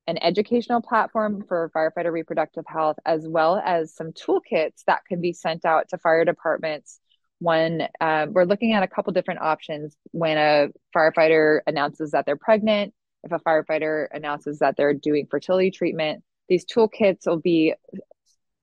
an 0.07 0.17
educational 0.23 0.81
platform 0.81 1.43
for 1.47 1.69
firefighter 1.75 2.11
reproductive 2.11 2.63
health, 2.67 2.97
as 3.05 3.27
well 3.27 3.61
as 3.63 3.93
some 3.93 4.11
toolkits 4.11 4.83
that 4.87 5.01
can 5.07 5.21
be 5.21 5.33
sent 5.33 5.65
out 5.65 5.89
to 5.89 5.97
fire 5.97 6.23
departments 6.23 6.99
when 7.39 7.87
uh, 8.01 8.25
we're 8.29 8.45
looking 8.45 8.73
at 8.73 8.83
a 8.83 8.87
couple 8.87 9.13
different 9.13 9.41
options 9.41 9.95
when 10.11 10.37
a 10.37 10.67
firefighter 10.95 11.59
announces 11.67 12.11
that 12.11 12.25
they're 12.25 12.35
pregnant, 12.35 12.93
if 13.23 13.31
a 13.31 13.39
firefighter 13.39 14.07
announces 14.11 14.59
that 14.59 14.75
they're 14.77 14.93
doing 14.93 15.27
fertility 15.29 15.71
treatment. 15.71 16.23
These 16.47 16.65
toolkits 16.65 17.27
will 17.27 17.39
be 17.39 17.73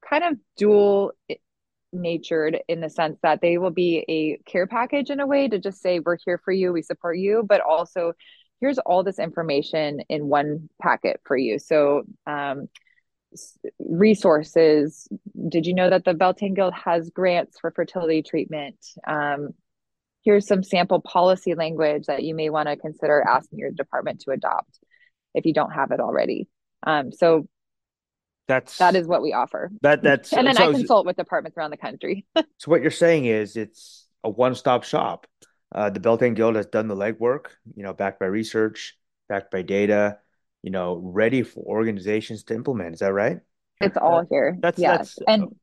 kind 0.08 0.24
of 0.24 0.38
dual 0.56 1.12
natured 1.92 2.58
in 2.68 2.80
the 2.80 2.90
sense 2.90 3.18
that 3.22 3.40
they 3.40 3.58
will 3.58 3.70
be 3.70 4.04
a 4.08 4.50
care 4.50 4.66
package 4.66 5.10
in 5.10 5.20
a 5.20 5.26
way 5.26 5.48
to 5.48 5.58
just 5.58 5.80
say, 5.80 6.00
we're 6.00 6.18
here 6.24 6.40
for 6.44 6.52
you, 6.52 6.72
we 6.72 6.82
support 6.82 7.18
you, 7.18 7.44
but 7.48 7.60
also 7.60 8.12
here's 8.60 8.78
all 8.78 9.02
this 9.02 9.18
information 9.18 10.00
in 10.08 10.26
one 10.26 10.68
packet 10.80 11.20
for 11.24 11.36
you. 11.36 11.58
So, 11.58 12.04
um, 12.26 12.68
resources. 13.78 15.08
Did 15.48 15.66
you 15.66 15.74
know 15.74 15.90
that 15.90 16.04
the 16.04 16.14
Beltane 16.14 16.54
Guild 16.54 16.74
has 16.74 17.10
grants 17.10 17.58
for 17.60 17.70
fertility 17.70 18.22
treatment? 18.22 18.76
Um, 19.06 19.50
here's 20.26 20.46
some 20.46 20.62
sample 20.62 21.00
policy 21.00 21.54
language 21.54 22.06
that 22.06 22.24
you 22.24 22.34
may 22.34 22.50
want 22.50 22.68
to 22.68 22.76
consider 22.76 23.22
asking 23.22 23.60
your 23.60 23.70
department 23.70 24.20
to 24.20 24.32
adopt 24.32 24.78
if 25.34 25.46
you 25.46 25.54
don't 25.54 25.70
have 25.70 25.92
it 25.92 26.00
already. 26.00 26.48
Um, 26.82 27.12
so 27.12 27.46
that's 28.48 28.76
that 28.78 28.96
is 28.96 29.06
what 29.06 29.22
we 29.22 29.32
offer. 29.32 29.70
That 29.82 30.02
that's 30.02 30.32
and 30.32 30.46
then 30.46 30.56
so, 30.56 30.68
I 30.68 30.72
consult 30.72 31.06
with 31.06 31.16
departments 31.16 31.56
around 31.56 31.70
the 31.70 31.76
country. 31.76 32.26
so 32.36 32.70
what 32.70 32.82
you're 32.82 32.90
saying 32.90 33.26
is 33.26 33.56
it's 33.56 34.06
a 34.24 34.28
one-stop 34.28 34.82
shop. 34.82 35.26
Uh, 35.72 35.90
the 35.90 36.00
Beltane 36.00 36.34
Guild 36.34 36.56
has 36.56 36.66
done 36.66 36.88
the 36.88 36.96
legwork, 36.96 37.46
you 37.76 37.84
know, 37.84 37.92
backed 37.92 38.18
by 38.18 38.26
research, 38.26 38.96
backed 39.28 39.50
by 39.50 39.62
data, 39.62 40.18
you 40.62 40.70
know, 40.70 41.00
ready 41.02 41.42
for 41.44 41.60
organizations 41.64 42.42
to 42.44 42.54
implement. 42.54 42.94
Is 42.94 43.00
that 43.00 43.12
right? 43.12 43.38
It's 43.80 43.96
all 43.96 44.24
here. 44.28 44.56
That's 44.58 44.78
yes. 44.78 44.98
That's, 44.98 45.18
and 45.28 45.54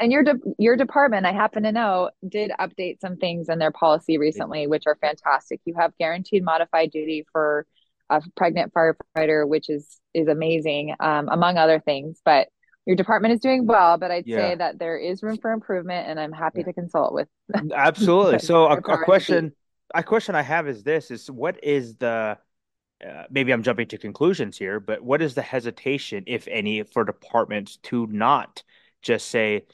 and 0.00 0.12
your 0.12 0.22
de- 0.22 0.54
your 0.58 0.76
department, 0.76 1.26
I 1.26 1.32
happen 1.32 1.64
to 1.64 1.72
know, 1.72 2.10
did 2.26 2.52
update 2.58 3.00
some 3.00 3.16
things 3.16 3.48
in 3.48 3.58
their 3.58 3.72
policy 3.72 4.18
recently, 4.18 4.66
which 4.66 4.84
are 4.86 4.96
fantastic. 5.00 5.60
You 5.64 5.74
have 5.78 5.96
guaranteed 5.98 6.44
modified 6.44 6.90
duty 6.90 7.26
for 7.32 7.66
a 8.10 8.22
pregnant 8.36 8.72
firefighter, 8.72 9.46
which 9.46 9.68
is 9.68 10.00
is 10.14 10.28
amazing, 10.28 10.94
um, 11.00 11.28
among 11.28 11.56
other 11.56 11.80
things. 11.80 12.20
But 12.24 12.48
your 12.86 12.96
department 12.96 13.34
is 13.34 13.40
doing 13.40 13.66
well, 13.66 13.98
but 13.98 14.10
I'd 14.10 14.26
yeah. 14.26 14.36
say 14.36 14.54
that 14.54 14.78
there 14.78 14.96
is 14.96 15.22
room 15.22 15.36
for 15.36 15.52
improvement, 15.52 16.08
and 16.08 16.18
I'm 16.18 16.32
happy 16.32 16.60
yeah. 16.60 16.66
to 16.66 16.72
consult 16.72 17.12
with. 17.12 17.28
Absolutely. 17.74 18.38
So 18.38 18.66
a, 18.66 18.76
a 18.76 19.04
question, 19.04 19.52
a 19.94 20.02
question 20.02 20.34
I 20.34 20.42
have 20.42 20.68
is 20.68 20.82
this: 20.84 21.10
is 21.10 21.30
what 21.30 21.62
is 21.62 21.96
the 21.96 22.38
uh, 23.06 23.24
maybe 23.30 23.52
I'm 23.52 23.62
jumping 23.62 23.88
to 23.88 23.98
conclusions 23.98 24.56
here, 24.56 24.80
but 24.80 25.02
what 25.02 25.22
is 25.22 25.34
the 25.34 25.42
hesitation, 25.42 26.24
if 26.26 26.48
any, 26.48 26.82
for 26.82 27.04
departments 27.04 27.76
to 27.84 28.06
not 28.08 28.62
just 29.02 29.28
say, 29.28 29.66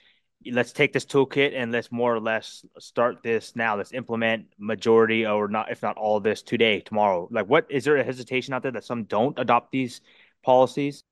let's 0.52 0.72
take 0.72 0.92
this 0.92 1.04
toolkit 1.04 1.52
and 1.54 1.72
let's 1.72 1.90
more 1.90 2.14
or 2.14 2.20
less 2.20 2.64
start 2.78 3.22
this 3.22 3.56
now. 3.56 3.76
Let's 3.76 3.92
implement 3.92 4.46
majority 4.58 5.26
or 5.26 5.48
not, 5.48 5.70
if 5.70 5.82
not 5.82 5.96
all 5.96 6.20
this 6.20 6.42
today, 6.42 6.80
tomorrow. 6.80 7.28
Like, 7.30 7.46
what 7.46 7.66
is 7.70 7.84
there 7.84 7.96
a 7.96 8.04
hesitation 8.04 8.54
out 8.54 8.62
there 8.62 8.72
that 8.72 8.84
some 8.84 9.04
don't 9.04 9.38
adopt 9.38 9.72
these 9.72 10.00
policies? 10.44 11.04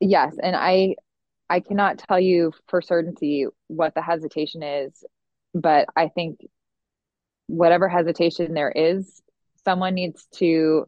Yes, 0.00 0.36
and 0.42 0.56
I 0.56 0.96
I 1.48 1.60
cannot 1.60 1.98
tell 1.98 2.18
you 2.18 2.52
for 2.68 2.80
certainty 2.80 3.46
what 3.68 3.94
the 3.94 4.02
hesitation 4.02 4.62
is, 4.62 5.04
but 5.54 5.86
I 5.94 6.08
think 6.08 6.40
whatever 7.46 7.88
hesitation 7.88 8.54
there 8.54 8.70
is, 8.70 9.22
someone 9.64 9.94
needs 9.94 10.26
to 10.36 10.86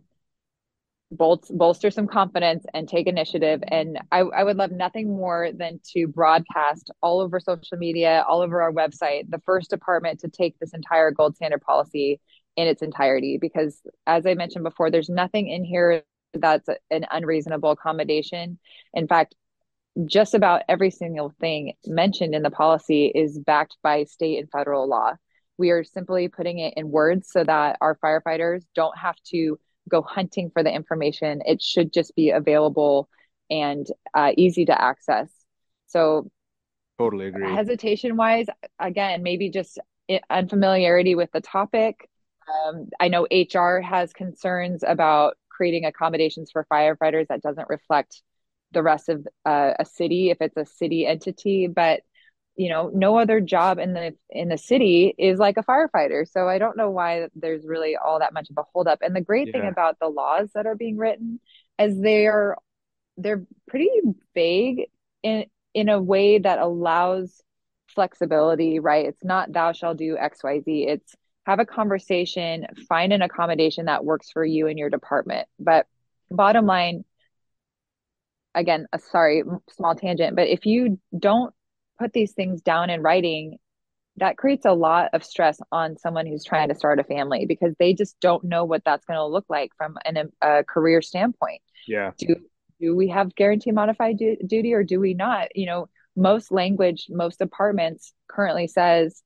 bol- 1.10 1.44
bolster 1.50 1.90
some 1.90 2.06
confidence 2.06 2.64
and 2.74 2.88
take 2.88 3.06
initiative. 3.06 3.62
And 3.68 3.98
I, 4.10 4.20
I 4.20 4.44
would 4.44 4.56
love 4.56 4.70
nothing 4.70 5.08
more 5.08 5.50
than 5.52 5.80
to 5.92 6.06
broadcast 6.06 6.90
all 7.02 7.20
over 7.20 7.40
social 7.40 7.78
media, 7.78 8.24
all 8.28 8.40
over 8.40 8.62
our 8.62 8.72
website, 8.72 9.30
the 9.30 9.42
first 9.44 9.70
department 9.70 10.20
to 10.20 10.28
take 10.28 10.58
this 10.58 10.74
entire 10.74 11.10
gold 11.10 11.36
standard 11.36 11.62
policy 11.62 12.20
in 12.56 12.66
its 12.66 12.82
entirety. 12.82 13.38
Because 13.40 13.80
as 14.06 14.26
I 14.26 14.34
mentioned 14.34 14.64
before, 14.64 14.90
there's 14.90 15.08
nothing 15.08 15.48
in 15.48 15.64
here 15.64 16.02
that's 16.34 16.68
an 16.90 17.06
unreasonable 17.10 17.70
accommodation. 17.70 18.58
In 18.94 19.06
fact, 19.06 19.34
just 20.04 20.34
about 20.34 20.62
every 20.68 20.90
single 20.90 21.32
thing 21.40 21.72
mentioned 21.86 22.34
in 22.34 22.42
the 22.42 22.50
policy 22.50 23.06
is 23.06 23.38
backed 23.38 23.76
by 23.82 24.04
state 24.04 24.38
and 24.38 24.50
federal 24.50 24.86
law. 24.86 25.12
We 25.56 25.70
are 25.70 25.84
simply 25.84 26.28
putting 26.28 26.58
it 26.58 26.74
in 26.76 26.90
words 26.90 27.30
so 27.30 27.42
that 27.44 27.78
our 27.80 27.96
firefighters 28.04 28.64
don't 28.74 28.96
have 28.98 29.16
to 29.30 29.58
go 29.88 30.02
hunting 30.02 30.50
for 30.50 30.62
the 30.62 30.72
information. 30.72 31.42
It 31.44 31.62
should 31.62 31.92
just 31.92 32.14
be 32.14 32.30
available 32.30 33.08
and 33.50 33.86
uh, 34.14 34.32
easy 34.36 34.64
to 34.66 34.80
access. 34.80 35.30
So, 35.86 36.30
totally 36.98 37.26
agree. 37.26 37.54
Hesitation 37.54 38.16
wise, 38.16 38.46
again, 38.78 39.22
maybe 39.22 39.50
just 39.50 39.78
unfamiliarity 40.30 41.14
with 41.14 41.30
the 41.32 41.40
topic. 41.40 42.08
Um, 42.48 42.88
I 43.00 43.08
know 43.08 43.26
HR 43.30 43.80
has 43.80 44.12
concerns 44.12 44.84
about 44.86 45.36
creating 45.48 45.84
accommodations 45.84 46.50
for 46.50 46.66
firefighters 46.70 47.28
that 47.28 47.42
doesn't 47.42 47.68
reflect 47.68 48.22
the 48.72 48.82
rest 48.82 49.08
of 49.08 49.26
uh, 49.44 49.72
a 49.78 49.84
city 49.84 50.30
if 50.30 50.38
it's 50.40 50.56
a 50.56 50.66
city 50.66 51.06
entity 51.06 51.66
but 51.66 52.02
you 52.56 52.70
know 52.70 52.90
no 52.94 53.18
other 53.18 53.40
job 53.40 53.78
in 53.78 53.92
the 53.92 54.14
in 54.30 54.48
the 54.48 54.58
city 54.58 55.14
is 55.18 55.38
like 55.38 55.56
a 55.56 55.62
firefighter. 55.62 56.28
So 56.28 56.48
i 56.48 56.58
don't 56.58 56.76
know 56.76 56.90
why 56.90 57.28
there's 57.34 57.66
really 57.66 57.96
all 57.96 58.18
that 58.18 58.32
much 58.32 58.50
of 58.50 58.58
a 58.58 58.64
holdup. 58.72 59.00
And 59.02 59.14
the 59.14 59.20
great 59.20 59.48
yeah. 59.48 59.52
thing 59.52 59.68
about 59.68 59.98
the 60.00 60.08
laws 60.08 60.50
that 60.54 60.66
are 60.66 60.74
being 60.74 60.96
written 60.96 61.40
is 61.78 62.00
they 62.00 62.26
are 62.26 62.56
they're 63.16 63.44
pretty 63.68 63.90
vague 64.34 64.88
in 65.22 65.46
in 65.74 65.88
a 65.88 66.00
way 66.00 66.38
that 66.38 66.58
allows 66.58 67.42
flexibility 67.88 68.80
right? 68.80 69.06
It's 69.06 69.24
not 69.24 69.52
thou 69.52 69.72
shall 69.72 69.94
do 69.94 70.16
xyz 70.16 70.62
it's 70.66 71.14
have 71.46 71.60
a 71.60 71.64
conversation 71.64 72.66
find 72.88 73.12
an 73.12 73.22
accommodation 73.22 73.86
that 73.86 74.04
works 74.04 74.30
for 74.32 74.44
you 74.44 74.66
and 74.66 74.78
your 74.78 74.90
department. 74.90 75.46
But 75.60 75.86
bottom 76.30 76.66
line 76.66 77.04
again, 78.56 78.86
a 78.92 78.98
sorry, 78.98 79.44
small 79.70 79.94
tangent, 79.94 80.34
but 80.34 80.48
if 80.48 80.66
you 80.66 80.98
don't 81.16 81.54
put 81.98 82.12
these 82.12 82.32
things 82.32 82.62
down 82.62 82.90
in 82.90 83.02
writing, 83.02 83.58
that 84.18 84.36
creates 84.36 84.64
a 84.64 84.72
lot 84.72 85.10
of 85.12 85.24
stress 85.24 85.58
on 85.70 85.96
someone 85.98 86.26
who's 86.26 86.44
trying 86.44 86.68
to 86.68 86.74
start 86.74 86.98
a 86.98 87.04
family 87.04 87.44
because 87.46 87.74
they 87.78 87.92
just 87.92 88.18
don't 88.20 88.44
know 88.44 88.64
what 88.64 88.82
that's 88.84 89.04
going 89.04 89.18
to 89.18 89.26
look 89.26 89.44
like 89.48 89.70
from 89.76 89.96
an, 90.04 90.30
a 90.40 90.64
career 90.64 91.02
standpoint. 91.02 91.60
Yeah. 91.86 92.12
Do 92.18 92.36
do 92.80 92.94
we 92.94 93.08
have 93.08 93.34
guarantee 93.34 93.72
modified 93.72 94.18
du- 94.18 94.36
duty 94.46 94.74
or 94.74 94.84
do 94.84 95.00
we 95.00 95.14
not? 95.14 95.48
You 95.54 95.66
know, 95.66 95.88
most 96.14 96.52
language, 96.52 97.06
most 97.08 97.38
departments 97.38 98.12
currently 98.28 98.66
says, 98.66 99.22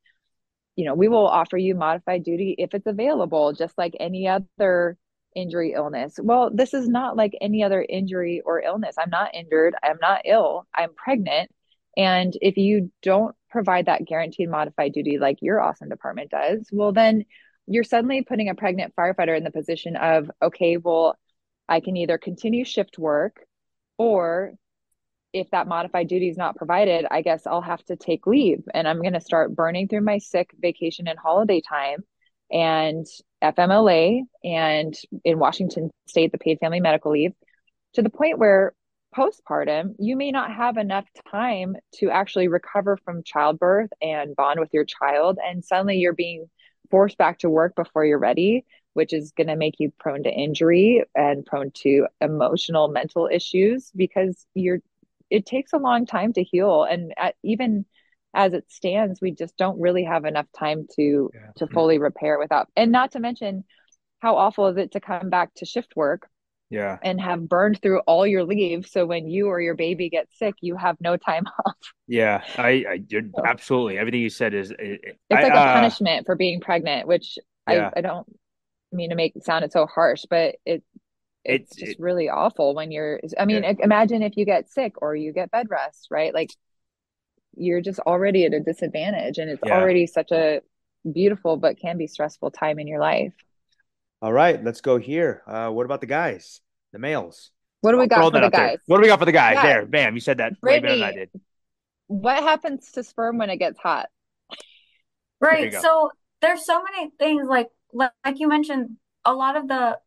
you 0.76 0.84
know, 0.84 0.94
we 0.94 1.08
will 1.08 1.26
offer 1.26 1.56
you 1.56 1.74
modified 1.74 2.22
duty 2.22 2.54
if 2.58 2.74
it's 2.74 2.86
available, 2.86 3.52
just 3.52 3.76
like 3.76 3.96
any 3.98 4.28
other 4.28 4.96
injury 5.36 5.74
illness 5.74 6.18
well 6.20 6.50
this 6.52 6.74
is 6.74 6.88
not 6.88 7.16
like 7.16 7.36
any 7.40 7.62
other 7.62 7.86
injury 7.88 8.42
or 8.44 8.60
illness 8.60 8.96
i'm 8.98 9.10
not 9.10 9.32
injured 9.32 9.76
i'm 9.82 9.98
not 10.00 10.22
ill 10.24 10.66
i'm 10.74 10.92
pregnant 10.94 11.48
And 11.96 12.36
if 12.40 12.56
you 12.56 12.90
don't 13.02 13.34
provide 13.50 13.86
that 13.86 14.04
guaranteed 14.04 14.48
modified 14.48 14.92
duty 14.92 15.18
like 15.18 15.38
your 15.40 15.60
awesome 15.60 15.88
department 15.88 16.30
does, 16.30 16.68
well, 16.72 16.92
then 16.92 17.24
you're 17.66 17.84
suddenly 17.84 18.22
putting 18.22 18.48
a 18.48 18.54
pregnant 18.54 18.94
firefighter 18.96 19.36
in 19.36 19.44
the 19.44 19.50
position 19.50 19.96
of, 19.96 20.30
okay, 20.42 20.76
well, 20.76 21.16
I 21.68 21.80
can 21.80 21.96
either 21.96 22.18
continue 22.18 22.64
shift 22.64 22.98
work 22.98 23.44
or 23.98 24.54
if 25.32 25.50
that 25.50 25.68
modified 25.68 26.08
duty 26.08 26.28
is 26.28 26.36
not 26.36 26.56
provided, 26.56 27.06
I 27.10 27.22
guess 27.22 27.46
I'll 27.46 27.60
have 27.60 27.84
to 27.84 27.96
take 27.96 28.26
leave 28.26 28.64
and 28.74 28.88
I'm 28.88 29.00
going 29.00 29.12
to 29.12 29.20
start 29.20 29.54
burning 29.54 29.86
through 29.86 30.00
my 30.00 30.18
sick 30.18 30.50
vacation 30.58 31.06
and 31.06 31.18
holiday 31.18 31.60
time 31.60 32.04
and 32.50 33.06
FMLA 33.42 34.22
and 34.42 34.94
in 35.24 35.38
Washington 35.38 35.90
state, 36.06 36.32
the 36.32 36.38
paid 36.38 36.58
family 36.58 36.80
medical 36.80 37.12
leave 37.12 37.32
to 37.94 38.02
the 38.02 38.10
point 38.10 38.38
where 38.38 38.72
postpartum, 39.16 39.94
you 39.98 40.16
may 40.16 40.30
not 40.30 40.52
have 40.52 40.76
enough 40.76 41.06
time 41.30 41.76
to 41.96 42.10
actually 42.10 42.48
recover 42.48 42.96
from 42.96 43.22
childbirth 43.22 43.90
and 44.00 44.36
bond 44.36 44.60
with 44.60 44.70
your 44.72 44.84
child. 44.84 45.38
And 45.44 45.64
suddenly 45.64 45.98
you're 45.98 46.12
being 46.12 46.48
forced 46.90 47.18
back 47.18 47.38
to 47.40 47.50
work 47.50 47.74
before 47.74 48.04
you're 48.04 48.18
ready, 48.18 48.64
which 48.94 49.12
is 49.12 49.32
going 49.32 49.48
to 49.48 49.56
make 49.56 49.76
you 49.78 49.92
prone 49.98 50.22
to 50.24 50.30
injury 50.30 51.04
and 51.14 51.44
prone 51.44 51.70
to 51.72 52.06
emotional, 52.20 52.88
mental 52.88 53.28
issues 53.30 53.90
because 53.94 54.46
you're, 54.54 54.80
it 55.28 55.46
takes 55.46 55.72
a 55.72 55.78
long 55.78 56.06
time 56.06 56.32
to 56.32 56.42
heal. 56.42 56.84
And 56.84 57.12
at, 57.16 57.34
even 57.42 57.84
as 58.34 58.52
it 58.52 58.64
stands, 58.68 59.20
we 59.20 59.32
just 59.32 59.56
don't 59.56 59.80
really 59.80 60.04
have 60.04 60.24
enough 60.24 60.46
time 60.56 60.86
to, 60.96 61.30
yeah. 61.34 61.50
to 61.56 61.66
fully 61.66 61.98
repair 61.98 62.38
without, 62.38 62.68
and 62.76 62.92
not 62.92 63.12
to 63.12 63.20
mention 63.20 63.64
how 64.20 64.36
awful 64.36 64.68
is 64.68 64.76
it 64.76 64.92
to 64.92 65.00
come 65.00 65.30
back 65.30 65.54
to 65.54 65.66
shift 65.66 65.96
work 65.96 66.28
yeah 66.70 66.98
and 67.02 67.20
have 67.20 67.48
burned 67.48 67.80
through 67.82 67.98
all 68.00 68.26
your 68.26 68.44
leave 68.44 68.86
so 68.86 69.04
when 69.04 69.28
you 69.28 69.48
or 69.48 69.60
your 69.60 69.74
baby 69.74 70.08
gets 70.08 70.38
sick 70.38 70.54
you 70.60 70.76
have 70.76 70.96
no 71.00 71.16
time 71.16 71.44
off 71.66 71.76
yeah 72.06 72.42
i, 72.56 72.84
I 72.88 73.02
you're 73.08 73.22
so, 73.34 73.44
absolutely 73.44 73.98
everything 73.98 74.20
you 74.20 74.30
said 74.30 74.54
is 74.54 74.70
it, 74.70 75.00
it's 75.02 75.18
I, 75.30 75.42
like 75.42 75.52
a 75.52 75.56
uh, 75.56 75.74
punishment 75.74 76.26
for 76.26 76.36
being 76.36 76.60
pregnant 76.60 77.06
which 77.06 77.38
yeah. 77.68 77.90
I, 77.94 77.98
I 77.98 78.00
don't 78.00 78.26
mean 78.92 79.10
to 79.10 79.16
make 79.16 79.36
it 79.36 79.44
sound 79.44 79.64
it 79.64 79.72
so 79.72 79.86
harsh 79.86 80.24
but 80.30 80.56
it 80.64 80.82
it's, 81.44 81.72
it's 81.72 81.76
just 81.76 81.92
it, 81.92 82.00
really 82.00 82.28
awful 82.28 82.74
when 82.74 82.90
you're 82.90 83.20
i 83.38 83.44
mean 83.44 83.62
yeah. 83.62 83.72
imagine 83.80 84.22
if 84.22 84.36
you 84.36 84.44
get 84.44 84.70
sick 84.70 84.94
or 85.02 85.16
you 85.16 85.32
get 85.32 85.50
bed 85.50 85.66
rest 85.70 86.08
right 86.10 86.32
like 86.32 86.50
you're 87.56 87.80
just 87.80 87.98
already 88.00 88.44
at 88.44 88.54
a 88.54 88.60
disadvantage 88.60 89.38
and 89.38 89.50
it's 89.50 89.62
yeah. 89.64 89.76
already 89.76 90.06
such 90.06 90.30
a 90.30 90.60
beautiful 91.10 91.56
but 91.56 91.78
can 91.78 91.98
be 91.98 92.06
stressful 92.06 92.50
time 92.50 92.78
in 92.78 92.86
your 92.86 93.00
life 93.00 93.32
all 94.22 94.32
right, 94.32 94.62
let's 94.62 94.80
go 94.80 94.98
here. 94.98 95.42
Uh, 95.46 95.70
what 95.70 95.86
about 95.86 96.00
the 96.00 96.06
guys, 96.06 96.60
the 96.92 96.98
males? 96.98 97.50
What 97.80 97.92
do 97.92 97.98
we 97.98 98.06
got 98.06 98.32
for 98.32 98.40
the 98.40 98.50
guys? 98.50 98.52
There. 98.52 98.78
What 98.86 98.96
do 98.98 99.02
we 99.02 99.08
got 99.08 99.18
for 99.18 99.24
the 99.24 99.32
guys? 99.32 99.54
Yeah. 99.54 99.62
There, 99.62 99.86
bam! 99.86 100.14
You 100.14 100.20
said 100.20 100.38
that 100.38 100.60
Brittany, 100.60 100.92
way 100.94 101.00
better 101.00 101.00
than 101.00 101.08
I 101.08 101.12
did. 101.12 101.30
What 102.08 102.42
happens 102.42 102.92
to 102.92 103.02
sperm 103.02 103.38
when 103.38 103.50
it 103.50 103.56
gets 103.56 103.78
hot? 103.78 104.08
Right. 105.42 105.72
So 105.72 106.10
there's 106.42 106.66
so 106.66 106.82
many 106.82 107.12
things 107.18 107.48
like 107.48 107.68
like 107.94 108.12
you 108.36 108.46
mentioned. 108.46 108.98
A 109.24 109.32
lot 109.32 109.56
of 109.56 109.68
the 109.68 109.98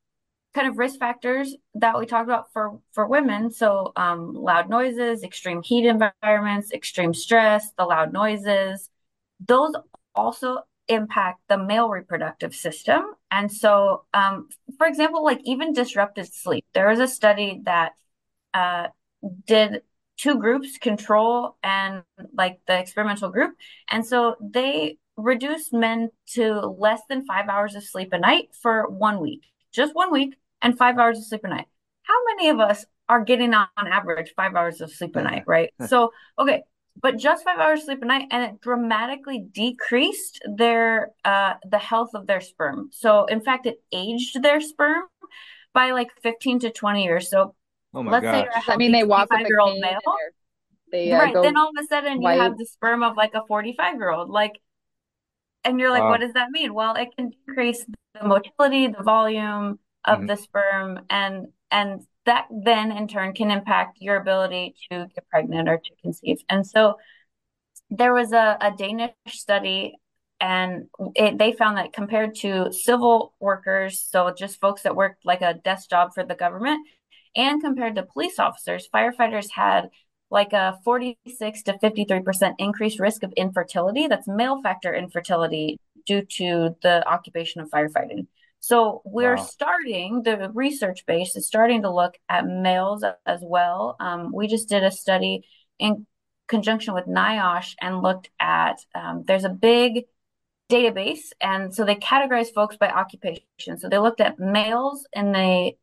kind 0.54 0.68
of 0.68 0.78
risk 0.78 1.00
factors 1.00 1.56
that 1.74 1.98
we 1.98 2.06
talked 2.06 2.30
about 2.30 2.54
for 2.54 2.80
for 2.92 3.08
women. 3.08 3.52
So 3.52 3.94
um, 3.96 4.34
loud 4.36 4.70
noises, 4.70 5.24
extreme 5.24 5.64
heat 5.64 5.88
environments, 5.88 6.72
extreme 6.72 7.16
stress, 7.16 7.72
the 7.78 7.86
loud 7.86 8.14
noises. 8.14 8.90
Those 9.46 9.74
also 10.14 10.60
impact 10.88 11.42
the 11.50 11.58
male 11.58 11.90
reproductive 11.90 12.54
system. 12.54 13.02
And 13.32 13.52
so, 13.52 14.06
um, 14.14 14.50
for 14.78 14.88
example, 14.88 15.24
like 15.24 15.40
even 15.44 15.74
disrupted 15.74 16.34
sleep, 16.34 16.66
there 16.74 16.90
was 16.90 17.00
a 17.00 17.08
study 17.08 17.62
that 17.66 17.94
uh, 18.54 18.88
did 19.46 19.82
two 20.18 20.36
groups, 20.40 20.78
control 20.78 21.58
and 21.64 22.04
like 22.38 22.60
the 22.68 22.80
experimental 22.80 23.30
group. 23.30 23.56
And 23.90 24.06
so 24.06 24.36
they 24.40 24.98
reduced 25.18 25.74
men 25.74 26.10
to 26.34 26.54
less 26.54 27.02
than 27.10 27.26
five 27.26 27.48
hours 27.50 27.76
of 27.76 27.84
sleep 27.84 28.14
a 28.14 28.20
night 28.20 28.50
for 28.62 28.88
one 28.90 29.20
week, 29.20 29.44
just 29.72 29.96
one 29.96 30.12
week, 30.12 30.36
and 30.62 30.78
five 30.78 30.98
hours 30.98 31.18
of 31.18 31.26
sleep 31.26 31.42
a 31.44 31.48
night. 31.48 31.66
How 32.04 32.16
many 32.36 32.50
of 32.50 32.60
us 32.60 32.86
are 33.10 33.24
getting 33.24 33.54
on 33.54 33.68
average 33.78 34.34
five 34.36 34.56
hours 34.56 34.82
of 34.82 34.92
sleep 34.92 35.16
a 35.16 35.24
night, 35.24 35.44
right? 35.46 35.72
so, 35.88 36.12
okay, 36.40 36.64
but 37.02 37.18
just 37.18 37.44
five 37.44 37.60
hours 37.60 37.86
sleep 37.86 38.02
a 38.02 38.06
night 38.06 38.28
and 38.32 38.44
it 38.44 38.62
dramatically 38.62 39.46
decreased 39.52 40.42
their 40.56 41.10
uh 41.26 41.54
the 41.70 41.78
health 41.78 42.12
of 42.14 42.28
their 42.28 42.42
sperm 42.42 42.90
so 42.92 43.26
in 43.26 43.42
fact 43.42 43.66
it 43.66 43.78
aged 43.92 44.42
their 44.42 44.62
sperm 44.62 45.04
by 45.74 45.92
like 45.92 46.10
15 46.22 46.60
to 46.60 46.72
20 46.72 47.04
years 47.04 47.30
so 47.30 47.56
oh 47.94 48.02
let's 48.02 48.24
gosh. 48.24 48.34
say 48.34 48.44
you're 48.44 48.52
a 48.52 48.74
I 48.74 48.78
mean 48.78 48.92
they 48.92 49.04
walk 49.04 49.30
with 49.32 49.48
year 49.48 49.60
old 49.60 49.80
male 49.80 50.00
they, 50.92 51.12
uh, 51.12 51.18
right 51.18 51.34
then 51.34 51.58
all 51.58 51.70
of 51.70 51.84
a 51.84 51.88
sudden 51.88 52.22
white. 52.22 52.36
you 52.36 52.42
have 52.42 52.58
the 52.58 52.66
sperm 52.66 53.04
of 53.04 53.18
like 53.18 53.34
a 53.34 53.42
45 53.48 53.96
year 53.96 54.12
old 54.12 54.30
like 54.30 54.54
and 55.64 55.80
you're 55.80 55.90
like 55.90 56.04
wow. 56.04 56.10
what 56.10 56.20
does 56.20 56.34
that 56.34 56.52
mean 56.52 56.74
well 56.74 56.96
it 56.96 57.10
can 57.18 57.32
decrease 57.32 57.86
the 58.14 58.28
motility 58.28 58.88
the 58.88 59.04
volume 59.04 59.80
of 60.06 60.20
mm-hmm. 60.20 60.28
the 60.28 60.38
sperm 60.38 61.00
and 61.10 61.48
and 61.72 62.02
that 62.26 62.48
then 62.52 62.92
in 62.92 63.08
turn 63.08 63.34
can 63.34 63.52
impact 63.52 63.98
your 64.00 64.18
ability 64.18 64.76
to 64.90 65.08
get 65.14 65.30
pregnant 65.30 65.68
or 65.68 65.78
to 65.78 65.92
conceive. 66.02 66.38
And 66.50 66.66
so 66.66 66.98
there 67.90 68.14
was 68.14 68.32
a, 68.32 68.58
a 68.60 68.72
Danish 68.78 69.12
study 69.28 69.96
and 70.40 70.88
it, 71.16 71.38
they 71.38 71.54
found 71.54 71.78
that 71.78 71.94
compared 71.94 72.36
to 72.36 72.72
civil 72.74 73.34
workers, 73.40 74.06
so 74.10 74.34
just 74.38 74.60
folks 74.60 74.82
that 74.82 74.96
worked 74.96 75.26
like 75.26 75.42
a 75.42 75.54
desk 75.54 75.90
job 75.90 76.14
for 76.14 76.26
the 76.26 76.36
government, 76.36 76.86
and 77.36 77.62
compared 77.62 77.96
to 77.96 78.04
police 78.04 78.40
officers, 78.40 78.90
firefighters 78.94 79.50
had 79.52 79.90
like 80.30 80.52
a 80.52 80.80
46 80.84 81.64
to 81.64 81.74
53% 81.74 82.56
increased 82.58 83.00
risk 83.00 83.24
of 83.24 83.32
infertility. 83.38 84.08
That's 84.08 84.28
male 84.28 84.62
factor 84.62 84.94
infertility 84.94 85.78
due 86.06 86.24
to 86.24 86.76
the 86.82 87.08
occupation 87.08 87.62
of 87.62 87.70
firefighting. 87.70 88.28
So 88.64 89.02
we're 89.04 89.36
wow. 89.36 89.44
starting, 89.44 90.22
the 90.24 90.50
research 90.54 91.06
base 91.06 91.36
is 91.36 91.46
starting 91.46 91.82
to 91.82 91.94
look 91.94 92.18
at 92.30 92.46
males 92.46 93.04
as 93.26 93.42
well. 93.44 93.98
Um, 94.00 94.32
we 94.34 94.48
just 94.48 94.70
did 94.70 94.84
a 94.84 94.90
study 94.90 95.42
in 95.80 96.08
conjunction 96.48 96.94
with 96.94 97.06
NIOSH 97.06 97.76
and 97.82 98.02
looked 98.02 98.30
at, 98.40 98.78
um, 98.96 99.26
there's 99.28 99.44
a 99.44 99.50
big 99.50 100.06
database. 100.72 101.34
And 101.42 101.76
so 101.76 101.84
they 101.84 101.96
categorize 101.96 102.54
folks 102.54 102.78
by 102.78 102.88
occupation. 102.88 103.80
So 103.80 103.90
they 103.90 103.98
looked 103.98 104.22
at 104.22 104.40
males 104.40 105.06
in 105.12 105.34
the 105.34 105.74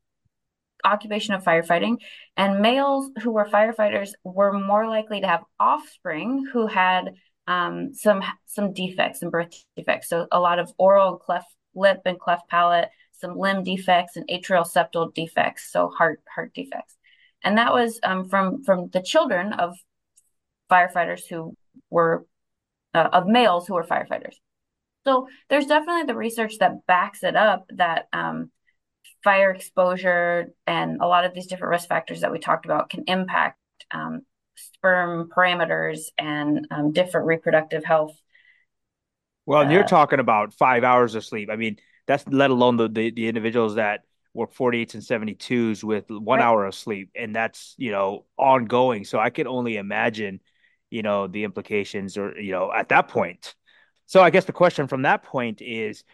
occupation 0.83 1.35
of 1.35 1.45
firefighting 1.45 1.99
and 2.39 2.63
males 2.63 3.11
who 3.23 3.31
were 3.33 3.45
firefighters 3.45 4.13
were 4.25 4.55
more 4.59 4.89
likely 4.89 5.21
to 5.21 5.27
have 5.27 5.45
offspring 5.59 6.47
who 6.51 6.67
had 6.67 7.11
um, 7.47 7.93
some 7.93 8.23
some 8.47 8.73
defects 8.73 9.21
and 9.21 9.31
birth 9.31 9.53
defects 9.77 10.09
so 10.09 10.27
a 10.33 10.41
lot 10.41 10.59
of 10.59 10.73
oral 10.79 11.11
and 11.11 11.21
cleft 11.21 11.55
lip 11.75 12.01
and 12.05 12.19
cleft 12.19 12.49
palate, 12.49 12.89
some 13.13 13.37
limb 13.37 13.63
defects 13.63 14.17
and 14.17 14.27
atrial 14.29 14.67
septal 14.67 15.13
defects, 15.15 15.71
so 15.71 15.89
heart 15.89 16.23
heart 16.35 16.53
defects. 16.55 16.97
And 17.43 17.59
that 17.59 17.73
was 17.73 17.99
um, 18.03 18.29
from 18.29 18.63
from 18.63 18.89
the 18.89 19.03
children 19.03 19.53
of 19.53 19.77
firefighters 20.71 21.23
who 21.29 21.55
were 21.91 22.27
uh, 22.95 23.09
of 23.13 23.27
males 23.27 23.67
who 23.67 23.75
were 23.75 23.85
firefighters. 23.85 24.35
So 25.07 25.29
there's 25.49 25.67
definitely 25.67 26.05
the 26.05 26.17
research 26.17 26.59
that 26.59 26.87
backs 26.87 27.23
it 27.23 27.37
up 27.37 27.67
that 27.71 28.09
um, 28.13 28.51
fire 29.25 29.51
exposure 29.51 30.53
and 30.67 31.01
a 31.01 31.07
lot 31.07 31.25
of 31.25 31.35
these 31.35 31.47
different 31.47 31.71
risk 31.71 31.89
factors 31.89 32.21
that 32.21 32.33
we 32.33 32.39
talked 32.39 32.65
about 32.65 32.91
can 32.91 33.05
impact 33.07 33.59
um, 33.91 34.23
sperm 34.57 35.31
parameters 35.35 36.01
and 36.19 36.67
um, 36.71 36.93
different 36.93 37.27
reproductive 37.27 37.85
health 37.85 38.15
well, 39.51 39.67
uh, 39.67 39.71
you're 39.71 39.83
talking 39.83 40.21
about 40.21 40.55
five 40.55 40.85
hours 40.85 41.17
of 41.17 41.25
sleep. 41.25 41.49
I 41.51 41.57
mean, 41.57 41.79
that's 42.07 42.25
let 42.29 42.51
alone 42.51 42.77
the 42.77 42.89
the, 42.89 43.11
the 43.11 43.27
individuals 43.27 43.75
that 43.75 44.05
work 44.33 44.55
48s 44.55 44.95
and 44.95 45.03
72s 45.03 45.83
with 45.83 46.09
one 46.09 46.39
right. 46.39 46.45
hour 46.45 46.67
of 46.67 46.75
sleep, 46.77 47.11
and 47.17 47.35
that's 47.35 47.75
you 47.77 47.91
know 47.91 48.27
ongoing. 48.37 49.05
So 49.05 49.19
I 49.19 49.31
can 49.31 49.49
only 49.49 49.77
imagine, 49.77 50.39
you 50.89 51.03
know, 51.03 51.27
the 51.27 51.43
implications, 51.43 52.17
or 52.17 52.39
you 52.39 52.53
know, 52.53 52.73
at 52.73 52.91
that 52.91 53.09
point. 53.09 53.57
So 54.07 54.23
I 54.23 54.31
guess 54.31 54.45
the 54.45 54.53
question 54.53 54.87
from 54.87 55.03
that 55.03 55.25
point 55.25 55.61
is, 55.61 56.05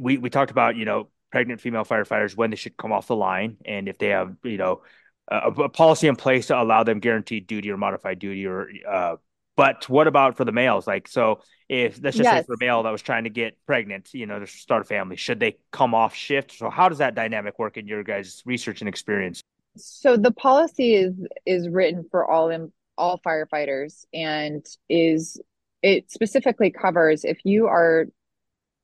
we 0.00 0.16
we 0.16 0.30
talked 0.30 0.50
about 0.50 0.74
you 0.74 0.86
know 0.86 1.10
pregnant 1.30 1.60
female 1.60 1.84
firefighters 1.84 2.34
when 2.38 2.48
they 2.48 2.56
should 2.56 2.78
come 2.78 2.90
off 2.90 3.06
the 3.06 3.16
line, 3.16 3.58
and 3.66 3.86
if 3.86 3.98
they 3.98 4.08
have 4.08 4.34
you 4.44 4.56
know 4.56 4.80
a, 5.28 5.50
a 5.50 5.68
policy 5.68 6.08
in 6.08 6.16
place 6.16 6.46
to 6.46 6.58
allow 6.58 6.84
them 6.84 7.00
guaranteed 7.00 7.46
duty 7.46 7.70
or 7.70 7.76
modified 7.76 8.18
duty 8.18 8.46
or 8.46 8.70
uh, 8.88 9.16
but 9.56 9.88
what 9.88 10.06
about 10.06 10.36
for 10.36 10.44
the 10.44 10.52
males? 10.52 10.86
Like, 10.86 11.08
so 11.08 11.40
if 11.68 12.00
let's 12.02 12.16
just 12.16 12.26
yes. 12.26 12.40
say 12.40 12.46
for 12.46 12.54
a 12.54 12.58
male 12.60 12.82
that 12.82 12.90
was 12.90 13.02
trying 13.02 13.24
to 13.24 13.30
get 13.30 13.56
pregnant, 13.66 14.12
you 14.12 14.26
know, 14.26 14.38
to 14.38 14.46
start 14.46 14.82
a 14.82 14.84
family, 14.84 15.16
should 15.16 15.40
they 15.40 15.56
come 15.70 15.94
off 15.94 16.14
shift? 16.14 16.52
So 16.52 16.70
how 16.70 16.88
does 16.88 16.98
that 16.98 17.14
dynamic 17.14 17.58
work 17.58 17.76
in 17.76 17.86
your 17.86 18.02
guys' 18.02 18.42
research 18.46 18.80
and 18.80 18.88
experience? 18.88 19.42
So 19.76 20.16
the 20.16 20.32
policy 20.32 20.94
is 20.94 21.14
is 21.46 21.68
written 21.68 22.06
for 22.10 22.30
all 22.30 22.50
in 22.50 22.72
all 22.98 23.18
firefighters 23.24 24.04
and 24.12 24.64
is 24.88 25.40
it 25.82 26.10
specifically 26.10 26.70
covers 26.70 27.24
if 27.24 27.38
you 27.44 27.66
are 27.66 28.06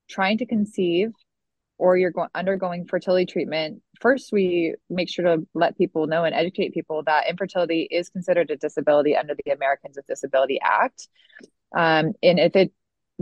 trying 0.08 0.38
to 0.38 0.46
conceive 0.46 1.12
or 1.76 1.96
you're 1.96 2.10
going 2.10 2.28
undergoing 2.34 2.86
fertility 2.86 3.24
treatment, 3.24 3.82
first 4.00 4.32
we 4.32 4.74
make 4.88 5.08
sure 5.08 5.24
to 5.24 5.46
let 5.54 5.76
people 5.76 6.06
know 6.06 6.24
and 6.24 6.34
educate 6.34 6.74
people 6.74 7.02
that 7.04 7.28
infertility 7.28 7.88
is 7.90 8.08
considered 8.08 8.50
a 8.50 8.56
disability 8.56 9.16
under 9.16 9.34
the 9.34 9.52
Americans 9.52 9.96
with 9.96 10.06
Disability 10.06 10.58
Act. 10.62 11.08
Um, 11.76 12.12
and 12.22 12.38
if 12.38 12.56
it 12.56 12.72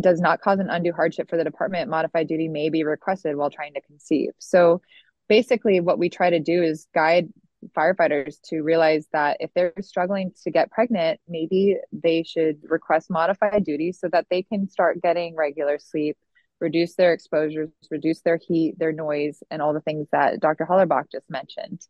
does 0.01 0.21
not 0.21 0.41
cause 0.41 0.59
an 0.59 0.71
undue 0.71 0.93
hardship 0.93 1.29
for 1.29 1.37
the 1.37 1.45
department, 1.45 1.91
modified 1.91 2.29
duty 2.29 2.49
may 2.49 2.69
be 2.69 2.85
requested 2.85 3.37
while 3.37 3.51
trying 3.51 3.75
to 3.75 3.81
conceive. 3.81 4.31
So 4.39 4.83
basically, 5.29 5.81
what 5.81 5.99
we 5.99 6.11
try 6.11 6.31
to 6.31 6.41
do 6.41 6.63
is 6.63 6.87
guide 6.95 7.29
firefighters 7.77 8.37
to 8.43 8.61
realize 8.61 9.07
that 9.13 9.39
if 9.41 9.51
they're 9.55 9.73
struggling 9.81 10.33
to 10.45 10.51
get 10.51 10.71
pregnant, 10.71 11.21
maybe 11.29 11.77
they 11.93 12.23
should 12.23 12.59
request 12.63 13.11
modified 13.11 13.65
duty 13.65 13.93
so 13.93 14.09
that 14.09 14.27
they 14.31 14.43
can 14.43 14.69
start 14.69 15.03
getting 15.03 15.35
regular 15.35 15.79
sleep, 15.79 16.17
reduce 16.61 16.95
their 16.95 17.13
exposures, 17.13 17.71
reduce 17.91 18.21
their 18.21 18.39
heat, 18.39 18.79
their 18.79 18.93
noise, 18.93 19.43
and 19.51 19.61
all 19.61 19.75
the 19.75 19.81
things 19.81 20.09
that 20.13 20.41
Dr. 20.41 20.67
Hollerbach 20.67 21.11
just 21.11 21.29
mentioned. 21.29 21.81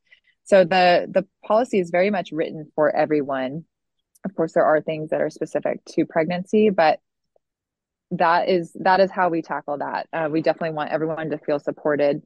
So 0.45 0.65
the 0.65 1.07
the 1.11 1.27
policy 1.45 1.81
is 1.81 1.91
very 1.91 2.11
much 2.11 2.31
written 2.33 2.71
for 2.75 2.95
everyone. 2.95 3.65
Of 4.25 4.35
course, 4.35 4.53
there 4.53 4.65
are 4.65 4.81
things 4.81 5.11
that 5.11 5.21
are 5.21 5.31
specific 5.31 5.85
to 5.91 6.07
pregnancy, 6.07 6.71
but 6.71 7.01
that 8.13 8.49
is 8.49 8.73
that 8.81 9.01
is 9.01 9.11
how 9.11 9.29
we 9.29 9.43
tackle 9.43 9.79
that. 9.79 10.09
Uh, 10.13 10.29
we 10.31 10.43
definitely 10.43 10.75
want 10.75 10.93
everyone 10.93 11.31
to 11.31 11.39
feel 11.39 11.59
supported. 11.59 12.23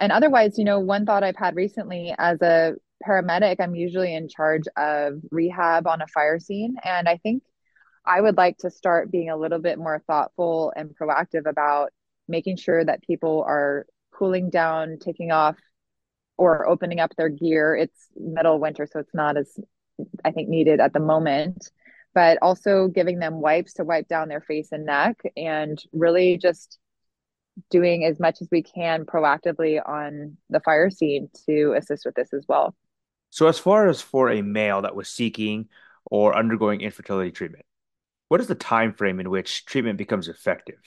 And 0.00 0.12
otherwise, 0.12 0.58
you 0.58 0.64
know, 0.64 0.78
one 0.78 1.06
thought 1.06 1.24
I've 1.24 1.36
had 1.36 1.56
recently 1.56 2.14
as 2.16 2.40
a 2.40 2.74
paramedic, 3.04 3.56
I'm 3.58 3.74
usually 3.74 4.14
in 4.14 4.28
charge 4.28 4.64
of 4.76 5.20
rehab 5.30 5.86
on 5.88 6.02
a 6.02 6.06
fire 6.06 6.38
scene, 6.38 6.76
and 6.84 7.08
I 7.08 7.16
think 7.16 7.42
I 8.04 8.20
would 8.20 8.36
like 8.36 8.58
to 8.58 8.70
start 8.70 9.10
being 9.10 9.30
a 9.30 9.36
little 9.36 9.58
bit 9.58 9.78
more 9.78 10.02
thoughtful 10.06 10.72
and 10.76 10.94
proactive 10.96 11.48
about 11.48 11.90
making 12.26 12.56
sure 12.56 12.84
that 12.84 13.02
people 13.02 13.44
are 13.46 13.86
cooling 14.12 14.50
down, 14.50 14.98
taking 15.00 15.30
off, 15.30 15.56
or 16.36 16.68
opening 16.68 17.00
up 17.00 17.14
their 17.16 17.28
gear. 17.28 17.74
It's 17.74 18.08
middle 18.16 18.58
winter, 18.58 18.86
so 18.90 19.00
it's 19.00 19.14
not 19.14 19.36
as 19.36 19.58
I 20.24 20.30
think 20.30 20.48
needed 20.48 20.80
at 20.80 20.92
the 20.92 21.00
moment 21.00 21.70
but 22.18 22.38
also 22.42 22.88
giving 22.88 23.20
them 23.20 23.40
wipes 23.40 23.74
to 23.74 23.84
wipe 23.84 24.08
down 24.08 24.28
their 24.28 24.40
face 24.40 24.72
and 24.72 24.84
neck 24.84 25.20
and 25.36 25.80
really 25.92 26.36
just 26.36 26.78
doing 27.70 28.04
as 28.04 28.18
much 28.18 28.40
as 28.40 28.48
we 28.50 28.60
can 28.60 29.04
proactively 29.04 29.80
on 29.86 30.36
the 30.50 30.58
fire 30.58 30.90
scene 30.90 31.28
to 31.46 31.74
assist 31.76 32.04
with 32.04 32.16
this 32.16 32.32
as 32.32 32.44
well. 32.48 32.74
So, 33.30 33.46
as 33.46 33.60
far 33.60 33.88
as 33.88 34.00
for 34.00 34.30
a 34.30 34.42
male 34.42 34.82
that 34.82 34.96
was 34.96 35.08
seeking 35.08 35.68
or 36.06 36.36
undergoing 36.36 36.80
infertility 36.80 37.30
treatment, 37.30 37.66
what 38.28 38.40
is 38.40 38.46
the 38.46 38.54
time 38.54 38.92
frame 38.94 39.20
in 39.20 39.30
which 39.30 39.64
treatment 39.64 39.98
becomes 39.98 40.28
effective? 40.28 40.80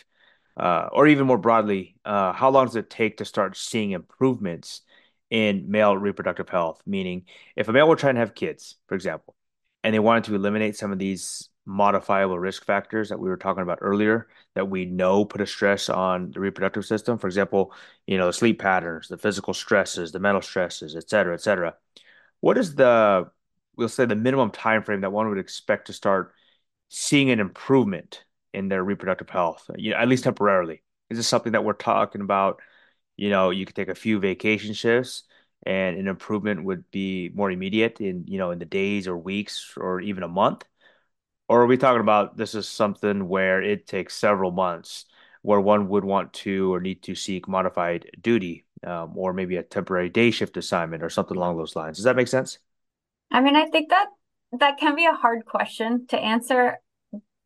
Uh, 0.58 0.90
or 0.92 1.08
even 1.08 1.26
more 1.26 1.38
broadly, 1.38 1.96
uh, 2.06 2.34
how 2.34 2.50
long 2.50 2.66
does 2.66 2.76
it 2.76 2.90
take 2.90 3.18
to 3.18 3.26
start 3.26 3.56
seeing 3.56 3.92
improvements 3.92 4.82
in 5.30 5.72
male 5.72 5.98
reproductive 5.98 6.50
health? 6.50 6.82
Meaning, 6.86 7.24
if 7.56 7.68
a 7.68 7.72
male 7.72 7.88
were 7.88 7.96
trying 7.96 8.16
to 8.16 8.20
have 8.20 8.36
kids, 8.36 8.76
for 8.88 8.96
example, 8.96 9.36
and 9.84 9.94
they 9.94 10.00
wanted 10.00 10.26
to 10.26 10.36
eliminate 10.36 10.76
some 10.76 10.92
of 10.92 11.00
these 11.00 11.50
modifiable 11.66 12.38
risk 12.38 12.66
factors 12.66 13.10
that 13.10 13.20
we 13.20 13.30
were 13.30 13.38
talking 13.38 13.64
about 13.64 13.78
earlier 13.82 14.28
that 14.56 14.70
we 14.70 14.84
know 14.86 15.24
put 15.24 15.42
a 15.42 15.46
stress 15.46 15.90
on 15.90 16.32
the 16.32 16.40
reproductive 16.40 16.86
system. 16.86 17.18
For 17.18 17.28
example, 17.28 17.74
you 18.08 18.18
know, 18.18 18.28
the 18.28 18.34
sleep 18.34 18.60
patterns, 18.60 19.08
the 19.08 19.18
physical 19.18 19.54
stresses, 19.54 20.12
the 20.12 20.20
mental 20.20 20.42
stresses, 20.42 20.96
et 20.96 21.10
cetera, 21.10 21.34
et 21.34 21.42
cetera. 21.42 21.76
What 22.40 22.58
is 22.58 22.76
the, 22.76 23.30
we'll 23.78 23.90
say, 23.90 24.06
the 24.06 24.16
minimum 24.16 24.52
time 24.52 24.84
frame 24.84 25.02
that 25.02 25.12
one 25.12 25.30
would 25.30 25.38
expect 25.38 25.88
to 25.88 25.94
start 25.94 26.34
seeing 26.92 27.32
an 27.32 27.40
improvement 27.40 28.24
in 28.54 28.68
their 28.68 28.84
reproductive 28.84 29.30
health, 29.30 29.70
you 29.78 29.92
know, 29.92 29.98
at 29.98 30.08
least 30.08 30.26
temporarily? 30.26 30.84
Is 31.10 31.18
this 31.18 31.28
something 31.28 31.54
that 31.54 31.64
we're 31.64 31.74
talking 31.74 32.22
about? 32.22 32.62
You 33.18 33.30
know, 33.30 33.50
you 33.50 33.66
could 33.66 33.76
take 33.76 33.88
a 33.90 33.96
few 33.96 34.20
vacation 34.20 34.74
shifts 34.74 35.24
and 35.66 35.98
an 35.98 36.08
improvement 36.08 36.64
would 36.64 36.90
be 36.92 37.30
more 37.34 37.52
immediate 37.52 38.02
in 38.02 38.26
you 38.28 38.38
know 38.38 38.52
in 38.52 38.60
the 38.60 38.66
days 38.66 39.08
or 39.08 39.18
weeks 39.18 39.74
or 39.78 40.02
even 40.02 40.24
a 40.24 40.28
month 40.28 40.64
or 41.48 41.62
are 41.62 41.68
we 41.68 41.78
talking 41.78 42.02
about 42.02 42.38
this 42.38 42.56
is 42.56 42.68
something 42.68 43.28
where 43.28 43.62
it 43.62 43.86
takes 43.86 44.16
several 44.16 44.52
months 44.52 45.06
where 45.44 45.60
one 45.62 45.88
would 45.90 46.06
want 46.06 46.34
to 46.34 46.74
or 46.74 46.80
need 46.80 47.04
to 47.04 47.16
seek 47.16 47.48
modified 47.48 48.10
duty 48.22 48.66
um, 48.86 49.16
or 49.16 49.34
maybe 49.34 49.58
a 49.58 49.64
temporary 49.64 50.10
day 50.10 50.32
shift 50.32 50.58
assignment 50.58 51.04
or 51.04 51.10
something 51.10 51.38
along 51.38 51.58
those 51.58 51.76
lines 51.76 51.98
does 51.98 52.06
that 52.06 52.16
make 52.16 52.28
sense 52.28 52.58
i 53.30 53.40
mean 53.40 53.56
i 53.56 53.66
think 53.68 53.90
that 53.90 54.08
that 54.60 54.78
can 54.78 54.96
be 54.96 55.06
a 55.06 55.14
hard 55.14 55.46
question 55.46 56.06
to 56.08 56.18
answer 56.18 56.78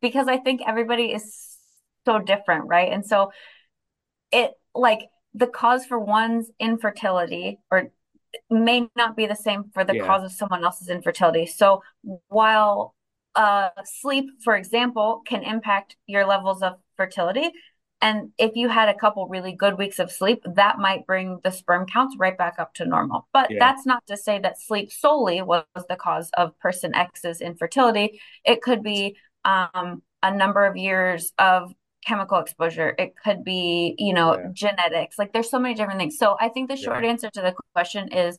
because 0.00 0.28
i 0.28 0.36
think 0.36 0.60
everybody 0.66 1.12
is 1.12 1.56
so 2.04 2.18
different 2.18 2.66
right 2.66 2.92
and 2.92 3.04
so 3.06 3.30
it 4.32 4.52
like 4.74 5.08
the 5.34 5.46
cause 5.46 5.84
for 5.84 5.98
one's 5.98 6.50
infertility 6.58 7.58
or 7.70 7.90
may 8.50 8.88
not 8.96 9.16
be 9.16 9.26
the 9.26 9.36
same 9.36 9.64
for 9.72 9.84
the 9.84 9.96
yeah. 9.96 10.06
cause 10.06 10.24
of 10.24 10.32
someone 10.32 10.64
else's 10.64 10.88
infertility. 10.88 11.46
So 11.46 11.82
while 12.28 12.94
uh, 13.34 13.68
sleep, 13.84 14.26
for 14.42 14.56
example, 14.56 15.22
can 15.26 15.42
impact 15.42 15.96
your 16.06 16.26
levels 16.26 16.62
of 16.62 16.74
fertility, 16.96 17.50
and 18.00 18.30
if 18.36 18.56
you 18.56 18.68
had 18.68 18.88
a 18.88 18.94
couple 18.94 19.26
really 19.26 19.52
good 19.52 19.78
weeks 19.78 19.98
of 19.98 20.12
sleep, 20.12 20.42
that 20.54 20.78
might 20.78 21.06
bring 21.06 21.40
the 21.42 21.50
sperm 21.50 21.86
counts 21.86 22.16
right 22.18 22.36
back 22.36 22.56
up 22.58 22.74
to 22.74 22.84
normal. 22.84 23.26
But 23.32 23.50
yeah. 23.50 23.58
that's 23.58 23.86
not 23.86 24.06
to 24.08 24.16
say 24.16 24.38
that 24.40 24.60
sleep 24.60 24.92
solely 24.92 25.40
was 25.40 25.64
the 25.88 25.96
cause 25.96 26.30
of 26.36 26.58
person 26.58 26.94
X's 26.94 27.40
infertility. 27.40 28.20
It 28.44 28.60
could 28.60 28.82
be 28.82 29.16
um, 29.44 30.02
a 30.22 30.34
number 30.34 30.66
of 30.66 30.76
years 30.76 31.32
of 31.38 31.72
chemical 32.06 32.38
exposure 32.38 32.94
it 32.98 33.14
could 33.22 33.42
be 33.42 33.96
you 33.98 34.14
know 34.14 34.38
yeah. 34.38 34.46
genetics 34.52 35.18
like 35.18 35.32
there's 35.32 35.50
so 35.50 35.58
many 35.58 35.74
different 35.74 35.98
things 35.98 36.16
so 36.16 36.36
i 36.40 36.48
think 36.48 36.70
the 36.70 36.76
short 36.76 37.02
yeah. 37.02 37.10
answer 37.10 37.28
to 37.30 37.40
the 37.40 37.52
question 37.74 38.12
is 38.12 38.38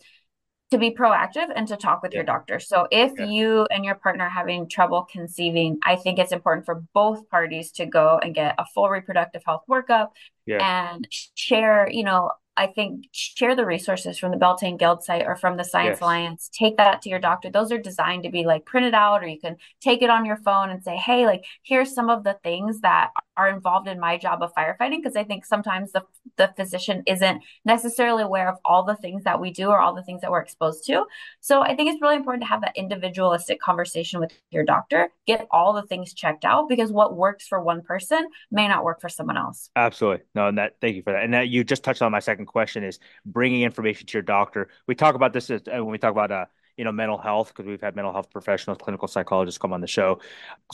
to 0.72 0.78
be 0.78 0.92
proactive 0.92 1.48
and 1.56 1.68
to 1.68 1.78
talk 1.78 2.02
with 2.04 2.12
yeah. 2.12 2.18
your 2.18 2.26
doctor 2.26 2.60
so 2.60 2.88
if 2.92 3.18
you 3.20 3.66
and 3.72 3.86
your 3.86 3.96
partner 3.96 4.26
are 4.26 4.30
having 4.30 4.68
trouble 4.68 5.08
conceiving 5.12 5.78
i 5.84 5.96
think 5.96 6.20
it's 6.20 6.32
important 6.32 6.66
for 6.66 6.84
both 6.94 7.30
parties 7.30 7.72
to 7.72 7.86
go 7.86 8.20
and 8.22 8.36
get 8.36 8.56
a 8.58 8.66
full 8.74 8.90
reproductive 8.90 9.42
health 9.46 9.64
workup 9.70 10.10
yeah. 10.46 10.90
and 10.92 11.08
share 11.36 11.90
you 11.90 12.04
know 12.04 12.32
I 12.58 12.66
think 12.66 13.06
share 13.12 13.56
the 13.56 13.66
resources 13.66 14.18
from 14.18 14.32
the 14.32 14.38
Beltane 14.38 14.78
Guild 14.78 15.04
site 15.04 15.26
or 15.26 15.36
from 15.36 15.58
the 15.58 15.64
Science 15.64 15.98
yes. 15.98 16.02
Alliance. 16.02 16.50
Take 16.52 16.78
that 16.78 17.04
to 17.04 17.10
your 17.10 17.20
doctor. 17.20 17.52
Those 17.52 17.72
are 17.72 17.78
designed 17.78 18.24
to 18.24 18.32
be 18.32 18.46
like 18.46 18.66
printed 18.66 18.96
out, 18.96 19.24
or 19.24 19.28
you 19.28 19.40
can 19.40 19.58
take 19.80 20.02
it 20.02 20.10
on 20.10 20.26
your 20.26 20.38
phone 20.38 20.72
and 20.72 20.84
say, 20.84 20.98
hey, 20.98 21.28
like, 21.28 21.46
here's 21.62 21.94
some 21.94 22.10
of 22.10 22.24
the 22.24 22.36
things 22.44 22.82
that 22.82 23.12
are 23.38 23.50
involved 23.50 23.88
in 23.88 24.00
my 24.00 24.18
job 24.18 24.42
of 24.42 24.54
firefighting. 24.54 24.98
Because 24.98 25.16
I 25.16 25.24
think 25.24 25.46
sometimes 25.46 25.92
the, 25.92 26.04
the 26.36 26.52
physician 26.56 27.04
isn't 27.06 27.44
necessarily 27.64 28.24
aware 28.24 28.50
of 28.50 28.58
all 28.66 28.84
the 28.84 28.96
things 28.96 29.24
that 29.24 29.40
we 29.40 29.52
do 29.52 29.70
or 29.70 29.80
all 29.80 29.94
the 29.94 30.04
things 30.04 30.22
that 30.22 30.32
we're 30.32 30.42
exposed 30.42 30.86
to. 30.88 31.06
So 31.40 31.62
I 31.62 31.76
think 31.76 31.92
it's 31.92 32.02
really 32.02 32.16
important 32.16 32.44
to 32.44 32.48
have 32.48 32.62
that 32.62 32.76
individualistic 32.76 33.62
conversation 33.62 34.20
with 34.20 34.32
your 34.50 34.66
doctor, 34.66 35.10
get 35.26 35.48
all 35.52 35.74
the 35.74 35.84
things 35.84 36.14
checked 36.14 36.46
out 36.46 36.68
because 36.68 36.92
what 36.92 37.16
works 37.16 37.48
for 37.48 37.62
one 37.62 37.82
person 37.82 38.28
may 38.52 38.68
not 38.68 38.84
work 38.84 39.00
for 39.00 39.10
someone 39.10 39.38
else. 39.38 39.70
Absolutely. 39.76 40.26
No, 40.36 40.48
and 40.48 40.58
that, 40.58 40.76
thank 40.82 40.96
you 40.96 41.04
for 41.04 41.14
that. 41.14 41.24
And 41.24 41.34
that 41.34 41.50
you 41.50 41.64
just 41.64 41.84
touched 41.84 42.02
on 42.02 42.12
my 42.12 42.20
second 42.20 42.48
question 42.48 42.84
is 42.84 43.00
bringing 43.26 43.62
information 43.62 44.08
to 44.08 44.14
your 44.14 44.24
doctor. 44.24 44.70
We 44.88 44.96
talk 44.96 45.16
about 45.16 45.34
this 45.34 45.50
as, 45.50 45.62
uh, 45.68 45.84
when 45.84 45.92
we 45.92 45.98
talk 45.98 46.12
about 46.12 46.32
uh, 46.32 46.46
you 46.78 46.84
know 46.86 46.92
mental 46.92 47.18
health 47.18 47.50
because 47.50 47.66
we've 47.66 47.82
had 47.82 47.96
mental 47.96 48.14
health 48.14 48.30
professionals, 48.30 48.78
clinical 48.82 49.08
psychologists 49.08 49.58
come 49.58 49.74
on 49.74 49.82
the 49.82 49.88
show. 49.88 50.20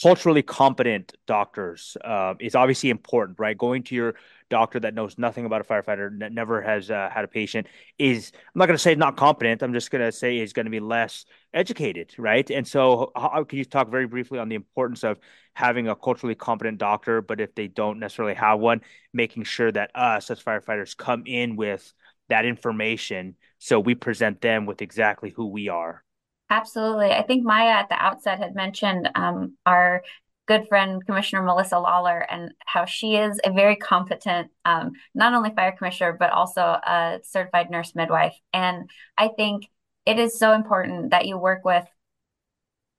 Culturally 0.02 0.44
competent 0.44 1.14
doctors 1.26 1.98
uh, 2.04 2.36
is 2.40 2.56
obviously 2.56 2.90
important, 2.90 3.40
right? 3.40 3.58
Going 3.58 3.84
to 3.84 3.96
your 3.96 4.16
doctor 4.50 4.80
that 4.82 4.94
knows 4.94 5.18
nothing 5.18 5.46
about 5.46 5.62
a 5.62 5.64
firefighter, 5.64 6.20
that 6.20 6.32
never 6.32 6.62
has 6.62 6.92
uh, 6.92 7.10
had 7.12 7.24
a 7.24 7.28
patient, 7.28 7.68
is 7.98 8.32
I'm 8.36 8.60
not 8.60 8.68
going 8.68 8.76
to 8.76 8.82
say 8.82 8.94
not 8.96 9.18
competent. 9.18 9.64
I'm 9.64 9.74
just 9.74 9.90
going 9.90 10.04
to 10.04 10.12
say 10.12 10.38
is 10.38 10.54
going 10.54 10.66
to 10.66 10.70
be 10.70 10.82
less 10.82 11.26
educated, 11.54 12.14
right? 12.18 12.50
And 12.52 12.68
so, 12.68 13.12
how, 13.16 13.44
can 13.46 13.58
you 13.58 13.66
talk 13.66 13.90
very 13.90 14.06
briefly 14.06 14.40
on 14.40 14.50
the 14.50 14.56
importance 14.56 15.04
of 15.04 15.20
having 15.54 15.88
a 15.88 15.96
culturally 15.96 16.36
competent 16.36 16.80
doctor, 16.80 17.22
but 17.22 17.40
if 17.40 17.56
they 17.56 17.68
don't 17.68 18.00
necessarily 18.00 18.34
have 18.34 18.60
one, 18.60 18.82
making 19.14 19.44
sure 19.44 19.72
that 19.72 19.92
us 19.96 20.30
as 20.30 20.42
firefighters 20.42 20.98
come 20.98 21.24
in 21.26 21.56
with 21.56 21.94
that 22.30 22.46
information 22.46 23.36
so 23.58 23.80
we 23.80 23.96
present 23.96 24.42
them 24.42 24.66
with 24.66 24.82
exactly 24.82 25.30
who 25.30 25.48
we 25.48 25.70
are. 25.70 26.04
Absolutely. 26.50 27.12
I 27.12 27.24
think 27.24 27.46
Maia 27.46 27.70
at 27.70 27.90
the 27.90 27.96
outset 27.96 28.40
had 28.40 28.56
mentioned 28.56 29.10
um, 29.16 29.56
our 29.66 30.04
good 30.48 30.68
friend 30.68 31.06
Commissioner 31.06 31.42
Melissa 31.44 31.80
Lawler 31.80 32.20
and 32.30 32.52
how 32.66 32.86
she 32.86 33.16
is 33.16 33.40
a 33.44 33.52
very 33.52 33.78
competent, 33.78 34.52
um, 34.66 34.92
not 35.16 35.34
only 35.34 35.52
fire 35.56 35.72
commissioner, 35.72 36.12
but 36.20 36.32
also 36.32 36.62
a 36.62 37.20
certified 37.24 37.72
nurse 37.72 37.96
midwife. 37.96 38.36
And 38.52 38.90
I 39.18 39.30
think 39.30 39.70
it 40.06 40.20
is 40.20 40.38
so 40.38 40.52
important 40.54 41.12
that 41.12 41.26
you 41.26 41.38
work 41.38 41.64
with 41.64 41.86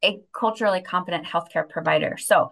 a 0.02 0.20
culturally 0.38 0.80
competent 0.80 1.26
healthcare 1.26 1.68
provider. 1.68 2.16
So, 2.16 2.50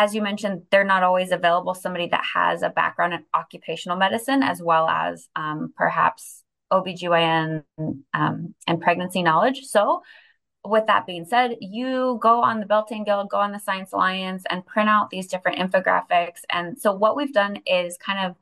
as 0.00 0.14
you 0.14 0.22
mentioned, 0.22 0.62
they're 0.70 0.82
not 0.82 1.02
always 1.02 1.30
available. 1.30 1.74
Somebody 1.74 2.08
that 2.08 2.24
has 2.34 2.62
a 2.62 2.70
background 2.70 3.12
in 3.12 3.22
occupational 3.34 3.98
medicine, 3.98 4.42
as 4.42 4.62
well 4.62 4.88
as 4.88 5.28
um, 5.36 5.74
perhaps 5.76 6.42
OBGYN 6.72 7.64
um, 8.14 8.54
and 8.66 8.80
pregnancy 8.80 9.22
knowledge. 9.22 9.66
So, 9.66 10.02
with 10.64 10.86
that 10.86 11.06
being 11.06 11.26
said, 11.26 11.56
you 11.60 12.18
go 12.22 12.42
on 12.42 12.60
the 12.60 12.66
Beltane 12.66 13.04
Guild, 13.04 13.28
go 13.28 13.36
on 13.36 13.52
the 13.52 13.58
Science 13.58 13.92
Alliance, 13.92 14.44
and 14.48 14.64
print 14.64 14.88
out 14.88 15.10
these 15.10 15.26
different 15.26 15.58
infographics. 15.58 16.40
And 16.48 16.78
so, 16.78 16.94
what 16.94 17.14
we've 17.14 17.34
done 17.34 17.58
is 17.66 17.98
kind 17.98 18.26
of 18.26 18.36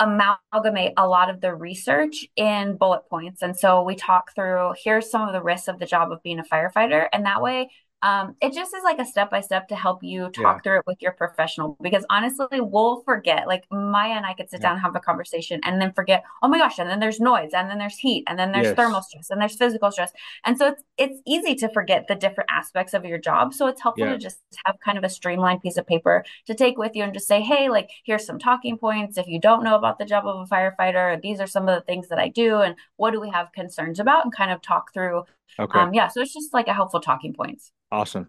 amalgamate 0.00 0.94
a 0.96 1.06
lot 1.06 1.30
of 1.30 1.40
the 1.40 1.54
research 1.54 2.26
in 2.34 2.76
bullet 2.76 3.08
points. 3.08 3.42
And 3.42 3.56
so 3.56 3.84
we 3.84 3.94
talk 3.94 4.34
through 4.34 4.74
here's 4.82 5.08
some 5.08 5.22
of 5.22 5.32
the 5.32 5.40
risks 5.40 5.68
of 5.68 5.78
the 5.78 5.86
job 5.86 6.10
of 6.10 6.20
being 6.24 6.40
a 6.40 6.42
firefighter. 6.42 7.06
And 7.12 7.26
that 7.26 7.40
way 7.40 7.70
um, 8.04 8.36
it 8.42 8.52
just 8.52 8.74
is 8.74 8.84
like 8.84 8.98
a 8.98 9.04
step 9.06 9.30
by 9.30 9.40
step 9.40 9.66
to 9.68 9.74
help 9.74 10.02
you 10.02 10.28
talk 10.28 10.56
yeah. 10.56 10.58
through 10.60 10.78
it 10.80 10.84
with 10.86 11.00
your 11.00 11.12
professional 11.12 11.78
because 11.80 12.04
honestly, 12.10 12.60
we'll 12.60 13.00
forget. 13.00 13.46
Like 13.46 13.64
Maia 13.72 14.10
and 14.10 14.26
I 14.26 14.34
could 14.34 14.50
sit 14.50 14.60
yeah. 14.60 14.68
down 14.68 14.72
and 14.72 14.82
have 14.82 14.94
a 14.94 15.00
conversation 15.00 15.58
and 15.64 15.80
then 15.80 15.90
forget, 15.94 16.22
oh 16.42 16.48
my 16.48 16.58
gosh, 16.58 16.78
and 16.78 16.90
then 16.90 17.00
there's 17.00 17.18
noise, 17.18 17.52
and 17.54 17.70
then 17.70 17.78
there's 17.78 17.96
heat, 17.96 18.24
and 18.26 18.38
then 18.38 18.52
there's 18.52 18.66
yes. 18.66 18.76
thermal 18.76 19.00
stress, 19.00 19.30
and 19.30 19.40
there's 19.40 19.56
physical 19.56 19.90
stress. 19.90 20.12
And 20.44 20.58
so 20.58 20.66
it's 20.68 20.82
it's 20.98 21.18
easy 21.26 21.54
to 21.54 21.70
forget 21.70 22.04
the 22.06 22.14
different 22.14 22.50
aspects 22.52 22.92
of 22.92 23.06
your 23.06 23.16
job. 23.16 23.54
So 23.54 23.68
it's 23.68 23.80
helpful 23.80 24.04
yeah. 24.06 24.12
to 24.12 24.18
just 24.18 24.40
have 24.66 24.76
kind 24.84 24.98
of 24.98 25.04
a 25.04 25.08
streamlined 25.08 25.62
piece 25.62 25.78
of 25.78 25.86
paper 25.86 26.26
to 26.46 26.54
take 26.54 26.76
with 26.76 26.94
you 26.94 27.04
and 27.04 27.14
just 27.14 27.26
say, 27.26 27.40
hey, 27.40 27.70
like 27.70 27.88
here's 28.04 28.26
some 28.26 28.38
talking 28.38 28.76
points. 28.76 29.16
If 29.16 29.28
you 29.28 29.40
don't 29.40 29.64
know 29.64 29.76
about 29.76 29.98
the 29.98 30.04
job 30.04 30.26
of 30.26 30.46
a 30.46 30.54
firefighter, 30.54 31.22
these 31.22 31.40
are 31.40 31.46
some 31.46 31.70
of 31.70 31.74
the 31.74 31.86
things 31.86 32.08
that 32.08 32.18
I 32.18 32.28
do, 32.28 32.58
and 32.58 32.74
what 32.96 33.12
do 33.12 33.20
we 33.20 33.30
have 33.30 33.50
concerns 33.52 33.98
about, 33.98 34.24
and 34.24 34.34
kind 34.34 34.50
of 34.50 34.60
talk 34.60 34.92
through. 34.92 35.24
Okay. 35.58 35.78
Um, 35.78 35.94
yeah, 35.94 36.08
so 36.08 36.20
it's 36.20 36.34
just 36.34 36.52
like 36.52 36.68
a 36.68 36.74
helpful 36.74 37.00
talking 37.00 37.32
points. 37.32 37.72
Awesome. 37.90 38.28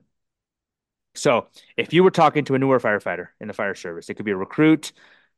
So 1.15 1.47
if 1.77 1.93
you 1.93 2.03
were 2.03 2.11
talking 2.11 2.45
to 2.45 2.55
a 2.55 2.59
newer 2.59 2.79
firefighter 2.79 3.29
in 3.39 3.47
the 3.47 3.53
fire 3.53 3.75
service, 3.75 4.09
it 4.09 4.15
could 4.15 4.25
be 4.25 4.31
a 4.31 4.37
recruit, 4.37 4.91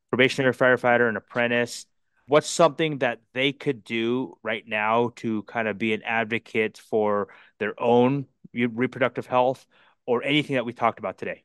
probationary 0.10 0.54
firefighter, 0.54 1.08
an 1.08 1.18
apprentice. 1.18 1.86
What's 2.28 2.50
something 2.50 2.98
that 2.98 3.22
they 3.34 3.54
could 3.54 3.84
do 3.84 4.38
right 4.44 4.68
now 4.68 5.12
to 5.18 5.44
kind 5.44 5.68
of 5.68 5.78
be 5.78 5.94
an 5.94 6.02
advocate 6.04 6.78
for 6.78 7.30
their 7.60 7.80
own 7.82 8.26
reproductive 8.54 9.28
health 9.28 9.66
or 10.06 10.24
anything 10.24 10.56
that 10.56 10.66
we 10.66 10.74
talked 10.74 11.00
about 11.00 11.18
today? 11.18 11.44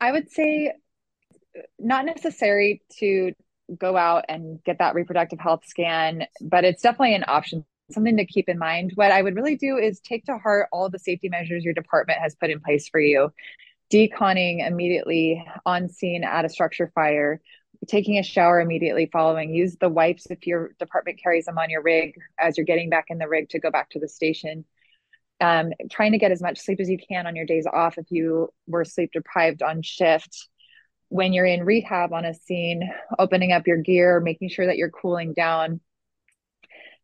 I 0.00 0.12
would 0.12 0.30
say 0.30 0.72
not 1.78 2.04
necessary 2.04 2.82
to 2.98 3.32
go 3.76 3.96
out 3.96 4.26
and 4.28 4.62
get 4.64 4.78
that 4.78 4.94
reproductive 4.94 5.40
health 5.40 5.62
scan, 5.66 6.26
but 6.40 6.64
it's 6.64 6.82
definitely 6.82 7.14
an 7.14 7.24
option 7.26 7.64
something 7.90 8.16
to 8.16 8.26
keep 8.26 8.48
in 8.48 8.58
mind. 8.58 8.92
What 8.94 9.12
I 9.12 9.22
would 9.22 9.36
really 9.36 9.56
do 9.56 9.76
is 9.76 10.00
take 10.00 10.24
to 10.26 10.38
heart 10.38 10.68
all 10.72 10.88
the 10.88 10.98
safety 10.98 11.28
measures 11.28 11.64
your 11.64 11.74
department 11.74 12.18
has 12.18 12.34
put 12.34 12.50
in 12.50 12.60
place 12.60 12.88
for 12.88 13.00
you. 13.00 13.32
Deconning 13.92 14.66
immediately 14.66 15.44
on 15.64 15.88
scene 15.88 16.24
at 16.24 16.44
a 16.44 16.48
structure 16.48 16.90
fire, 16.94 17.40
taking 17.86 18.18
a 18.18 18.22
shower 18.22 18.60
immediately 18.60 19.08
following, 19.12 19.54
use 19.54 19.76
the 19.76 19.88
wipes 19.88 20.26
if 20.30 20.46
your 20.46 20.72
department 20.80 21.20
carries 21.22 21.44
them 21.44 21.58
on 21.58 21.70
your 21.70 21.82
rig 21.82 22.14
as 22.38 22.56
you're 22.56 22.66
getting 22.66 22.90
back 22.90 23.06
in 23.08 23.18
the 23.18 23.28
rig 23.28 23.48
to 23.50 23.60
go 23.60 23.70
back 23.70 23.90
to 23.90 24.00
the 24.00 24.08
station. 24.08 24.64
Um, 25.40 25.72
trying 25.90 26.12
to 26.12 26.18
get 26.18 26.32
as 26.32 26.42
much 26.42 26.58
sleep 26.58 26.80
as 26.80 26.88
you 26.88 26.98
can 26.98 27.26
on 27.26 27.36
your 27.36 27.44
days 27.44 27.66
off 27.66 27.98
if 27.98 28.06
you 28.10 28.48
were 28.66 28.84
sleep 28.84 29.10
deprived 29.12 29.62
on 29.62 29.82
shift. 29.82 30.48
When 31.08 31.32
you're 31.32 31.46
in 31.46 31.64
rehab 31.64 32.12
on 32.12 32.24
a 32.24 32.34
scene, 32.34 32.90
opening 33.18 33.52
up 33.52 33.66
your 33.66 33.76
gear, 33.76 34.18
making 34.18 34.48
sure 34.48 34.66
that 34.66 34.76
you're 34.76 34.90
cooling 34.90 35.34
down 35.34 35.80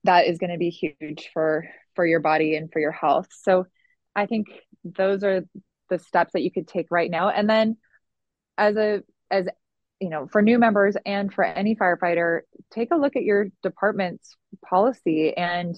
that 0.05 0.27
is 0.27 0.39
going 0.39 0.51
to 0.51 0.59
be 0.59 0.71
huge 0.71 1.31
for 1.33 1.67
for 1.95 2.07
your 2.07 2.21
body 2.21 2.57
and 2.57 2.73
for 2.73 2.81
your 2.81 2.93
health. 2.93 3.29
So 3.31 3.67
i 4.15 4.27
think 4.27 4.49
those 4.85 5.25
are 5.25 5.45
the 5.89 5.99
steps 5.99 6.33
that 6.33 6.43
you 6.43 6.51
could 6.51 6.69
take 6.69 6.87
right 6.91 7.11
now. 7.11 7.29
And 7.29 7.49
then 7.49 7.77
as 8.59 8.77
a 8.77 9.03
as 9.31 9.47
you 10.01 10.11
know 10.11 10.27
for 10.31 10.43
new 10.43 10.59
members 10.59 10.97
and 11.07 11.33
for 11.33 11.45
any 11.45 11.77
firefighter 11.77 12.41
take 12.71 12.91
a 12.93 12.97
look 12.97 13.17
at 13.17 13.23
your 13.23 13.47
department's 13.63 14.37
policy 14.65 15.37
and 15.37 15.77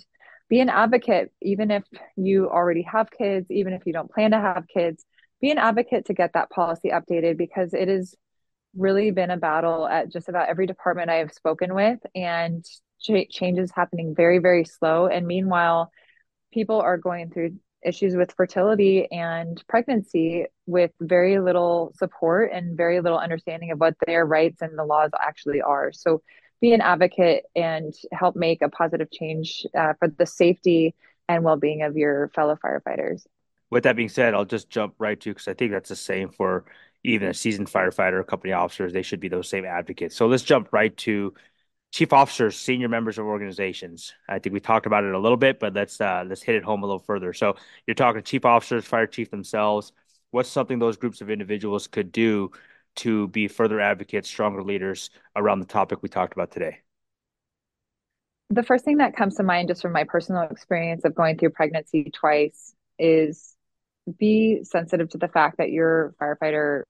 be 0.48 0.60
an 0.60 0.68
advocate 0.68 1.32
even 1.42 1.70
if 1.70 1.84
you 2.16 2.48
already 2.48 2.82
have 2.82 3.10
kids 3.10 3.46
even 3.50 3.72
if 3.72 3.82
you 3.86 3.92
don't 3.92 4.10
plan 4.10 4.32
to 4.32 4.38
have 4.38 4.64
kids 4.66 5.04
be 5.40 5.50
an 5.50 5.58
advocate 5.58 6.06
to 6.06 6.14
get 6.14 6.32
that 6.32 6.50
policy 6.50 6.90
updated 6.90 7.36
because 7.36 7.74
it 7.74 7.88
has 7.88 8.14
really 8.76 9.10
been 9.10 9.30
a 9.30 9.36
battle 9.36 9.86
at 9.86 10.10
just 10.10 10.28
about 10.28 10.48
every 10.48 10.66
department 10.66 11.10
I 11.10 11.16
have 11.16 11.32
spoken 11.32 11.74
with. 11.74 11.98
And 12.14 12.64
ch- 13.04 13.28
changes 13.30 13.70
happening 13.74 14.14
very 14.14 14.38
very 14.38 14.64
slow. 14.64 15.06
And 15.06 15.26
meanwhile 15.26 15.90
people 16.52 16.80
are 16.80 16.96
going 16.96 17.30
through 17.30 17.58
issues 17.84 18.16
with 18.16 18.32
fertility 18.32 19.06
and 19.12 19.62
pregnancy 19.68 20.46
with 20.66 20.90
very 21.00 21.38
little 21.38 21.92
support 21.98 22.50
and 22.52 22.76
very 22.76 23.00
little 23.00 23.18
understanding 23.18 23.70
of 23.72 23.78
what 23.78 23.94
their 24.06 24.24
rights 24.24 24.62
and 24.62 24.78
the 24.78 24.84
laws 24.84 25.10
actually 25.20 25.60
are. 25.60 25.92
So 25.92 26.22
be 26.62 26.72
an 26.72 26.80
advocate 26.80 27.44
and 27.54 27.92
help 28.12 28.36
make 28.36 28.62
a 28.62 28.70
positive 28.70 29.10
change 29.10 29.66
uh, 29.76 29.92
for 29.98 30.08
the 30.08 30.24
safety 30.24 30.94
and 31.28 31.44
well-being 31.44 31.82
of 31.82 31.96
your 31.96 32.30
fellow 32.34 32.56
firefighters. 32.64 33.26
With 33.70 33.84
that 33.84 33.96
being 33.96 34.08
said 34.08 34.34
i'll 34.34 34.44
just 34.44 34.70
jump 34.70 34.94
right 34.98 35.18
to 35.20 35.30
because 35.30 35.48
i 35.48 35.54
think 35.54 35.72
that's 35.72 35.88
the 35.88 35.96
same 35.96 36.28
for 36.28 36.64
even 37.04 37.28
a 37.28 37.34
seasoned 37.34 37.68
firefighter 37.68 38.26
company 38.26 38.52
officers. 38.52 38.92
They 38.92 39.02
should 39.02 39.20
be 39.20 39.28
those 39.28 39.48
same 39.48 39.64
advocates. 39.64 40.16
So 40.16 40.26
let's 40.26 40.42
jump 40.42 40.72
right 40.72 40.96
to 40.98 41.34
chief 41.94 42.12
officers, 42.12 42.56
senior 42.56 42.88
members 42.88 43.18
of 43.18 43.24
organizations. 43.24 44.14
I 44.28 44.40
think 44.40 44.52
we 44.52 44.58
talked 44.58 44.86
about 44.86 45.04
it 45.04 45.14
a 45.14 45.18
little 45.18 45.36
bit, 45.36 45.60
but 45.60 45.74
let's 45.74 46.00
uh, 46.00 46.24
let's 46.26 46.42
hit 46.42 46.56
it 46.56 46.64
home 46.64 46.82
a 46.82 46.86
little 46.86 46.98
further. 46.98 47.32
So 47.32 47.54
you're 47.86 47.94
talking 47.94 48.24
chief 48.24 48.44
officers, 48.44 48.84
fire 48.84 49.06
chief 49.06 49.30
themselves. 49.30 49.92
What's 50.32 50.48
something 50.48 50.80
those 50.80 50.96
groups 50.96 51.20
of 51.20 51.30
individuals 51.30 51.86
could 51.86 52.10
do 52.10 52.50
to 52.96 53.28
be 53.28 53.46
further 53.46 53.80
advocates, 53.80 54.28
stronger 54.28 54.64
leaders 54.64 55.10
around 55.36 55.60
the 55.60 55.66
topic 55.66 56.00
we 56.02 56.08
talked 56.08 56.32
about 56.32 56.50
today? 56.50 56.78
The 58.50 58.64
first 58.64 58.84
thing 58.84 58.96
that 58.96 59.14
comes 59.14 59.36
to 59.36 59.44
mind, 59.44 59.68
just 59.68 59.80
from 59.80 59.92
my 59.92 60.02
personal 60.02 60.42
experience 60.42 61.04
of 61.04 61.14
going 61.14 61.38
through 61.38 61.50
pregnancy 61.50 62.10
twice, 62.12 62.74
is 62.98 63.54
be 64.18 64.64
sensitive 64.64 65.10
to 65.10 65.18
the 65.18 65.28
fact 65.28 65.58
that 65.58 65.70
your 65.70 66.12
firefighter, 66.20 66.82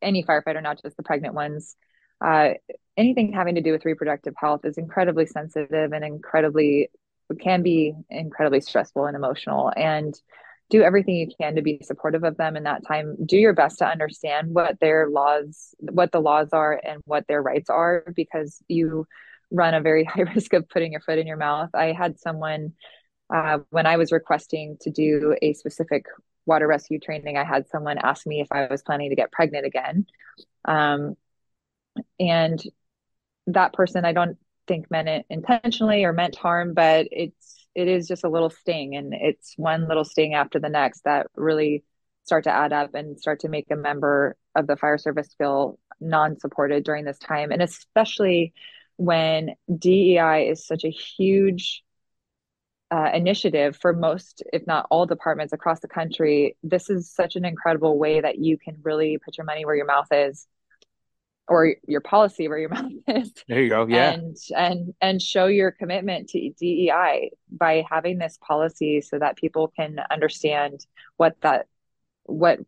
any 0.00 0.22
firefighter, 0.22 0.62
not 0.62 0.80
just 0.80 0.96
the 0.96 1.02
pregnant 1.02 1.34
ones, 1.34 1.74
uh, 2.20 2.50
anything 2.96 3.32
having 3.32 3.54
to 3.54 3.60
do 3.60 3.72
with 3.72 3.84
reproductive 3.84 4.34
health 4.36 4.64
is 4.64 4.78
incredibly 4.78 5.26
sensitive 5.26 5.92
and 5.92 6.04
incredibly 6.04 6.90
can 7.40 7.62
be 7.62 7.94
incredibly 8.10 8.60
stressful 8.60 9.06
and 9.06 9.16
emotional. 9.16 9.72
And 9.76 10.14
do 10.70 10.82
everything 10.82 11.16
you 11.16 11.28
can 11.40 11.56
to 11.56 11.62
be 11.62 11.80
supportive 11.82 12.22
of 12.24 12.36
them 12.36 12.56
in 12.56 12.62
that 12.62 12.86
time. 12.86 13.16
Do 13.26 13.36
your 13.36 13.52
best 13.52 13.78
to 13.78 13.86
understand 13.86 14.54
what 14.54 14.78
their 14.80 15.08
laws 15.08 15.74
what 15.80 16.12
the 16.12 16.20
laws 16.20 16.48
are 16.52 16.80
and 16.84 17.02
what 17.04 17.26
their 17.26 17.42
rights 17.42 17.68
are 17.68 18.04
because 18.14 18.62
you 18.68 19.06
run 19.50 19.74
a 19.74 19.80
very 19.80 20.04
high 20.12 20.22
risk 20.22 20.52
of 20.52 20.68
putting 20.68 20.92
your 20.92 21.00
foot 21.00 21.18
in 21.18 21.26
your 21.26 21.36
mouth. 21.36 21.70
I 21.74 21.92
had 21.92 22.18
someone 22.18 22.72
uh, 23.32 23.58
when 23.70 23.86
i 23.86 23.96
was 23.96 24.10
requesting 24.10 24.76
to 24.80 24.90
do 24.90 25.36
a 25.40 25.52
specific 25.52 26.06
water 26.46 26.66
rescue 26.66 26.98
training 26.98 27.36
i 27.36 27.44
had 27.44 27.68
someone 27.68 27.96
ask 27.96 28.26
me 28.26 28.40
if 28.40 28.48
i 28.50 28.66
was 28.66 28.82
planning 28.82 29.10
to 29.10 29.16
get 29.16 29.30
pregnant 29.30 29.64
again. 29.66 30.06
Um, 30.64 31.16
and 32.18 32.62
that 33.46 33.72
person 33.72 34.04
i 34.04 34.12
don't 34.12 34.38
think 34.66 34.90
meant 34.90 35.08
it 35.08 35.26
intentionally 35.30 36.04
or 36.04 36.12
meant 36.12 36.36
harm 36.36 36.74
but 36.74 37.06
it's 37.10 37.66
it 37.74 37.88
is 37.88 38.08
just 38.08 38.24
a 38.24 38.28
little 38.28 38.50
sting 38.50 38.96
and 38.96 39.14
it's 39.14 39.54
one 39.56 39.88
little 39.88 40.04
sting 40.04 40.34
after 40.34 40.58
the 40.58 40.68
next 40.68 41.04
that 41.04 41.26
really 41.36 41.84
start 42.24 42.44
to 42.44 42.52
add 42.52 42.72
up 42.72 42.94
and 42.94 43.18
start 43.18 43.40
to 43.40 43.48
make 43.48 43.66
a 43.70 43.76
member 43.76 44.36
of 44.54 44.66
the 44.66 44.76
fire 44.76 44.98
service 44.98 45.34
feel 45.38 45.78
non-supported 46.00 46.84
during 46.84 47.04
this 47.04 47.18
time 47.18 47.50
and 47.50 47.62
especially 47.62 48.52
when 48.96 49.54
DEI 49.78 50.48
is 50.50 50.66
such 50.66 50.84
a 50.84 50.90
huge 50.90 51.82
uh, 52.90 53.10
initiative 53.14 53.78
for 53.80 53.92
most, 53.92 54.42
if 54.52 54.66
not 54.66 54.86
all, 54.90 55.06
departments 55.06 55.52
across 55.52 55.80
the 55.80 55.88
country. 55.88 56.56
This 56.62 56.90
is 56.90 57.10
such 57.10 57.36
an 57.36 57.44
incredible 57.44 57.98
way 57.98 58.20
that 58.20 58.38
you 58.38 58.58
can 58.58 58.76
really 58.82 59.16
put 59.16 59.38
your 59.38 59.46
money 59.46 59.64
where 59.64 59.76
your 59.76 59.86
mouth 59.86 60.08
is 60.10 60.46
or 61.48 61.74
your 61.86 62.00
policy 62.00 62.48
where 62.48 62.58
your 62.58 62.68
mouth 62.70 62.92
is. 63.08 63.32
There 63.48 63.62
you 63.62 63.68
go. 63.68 63.86
Yeah. 63.86 64.12
And 64.12 64.36
and 64.56 64.94
and 65.00 65.22
show 65.22 65.46
your 65.46 65.70
commitment 65.70 66.28
to 66.30 66.50
DEI 66.58 67.30
by 67.50 67.84
having 67.88 68.18
this 68.18 68.38
policy 68.40 69.00
so 69.00 69.18
that 69.18 69.36
people 69.36 69.68
can 69.68 69.98
understand 70.10 70.86
what 71.16 71.36
that 71.42 71.66
what 72.24 72.60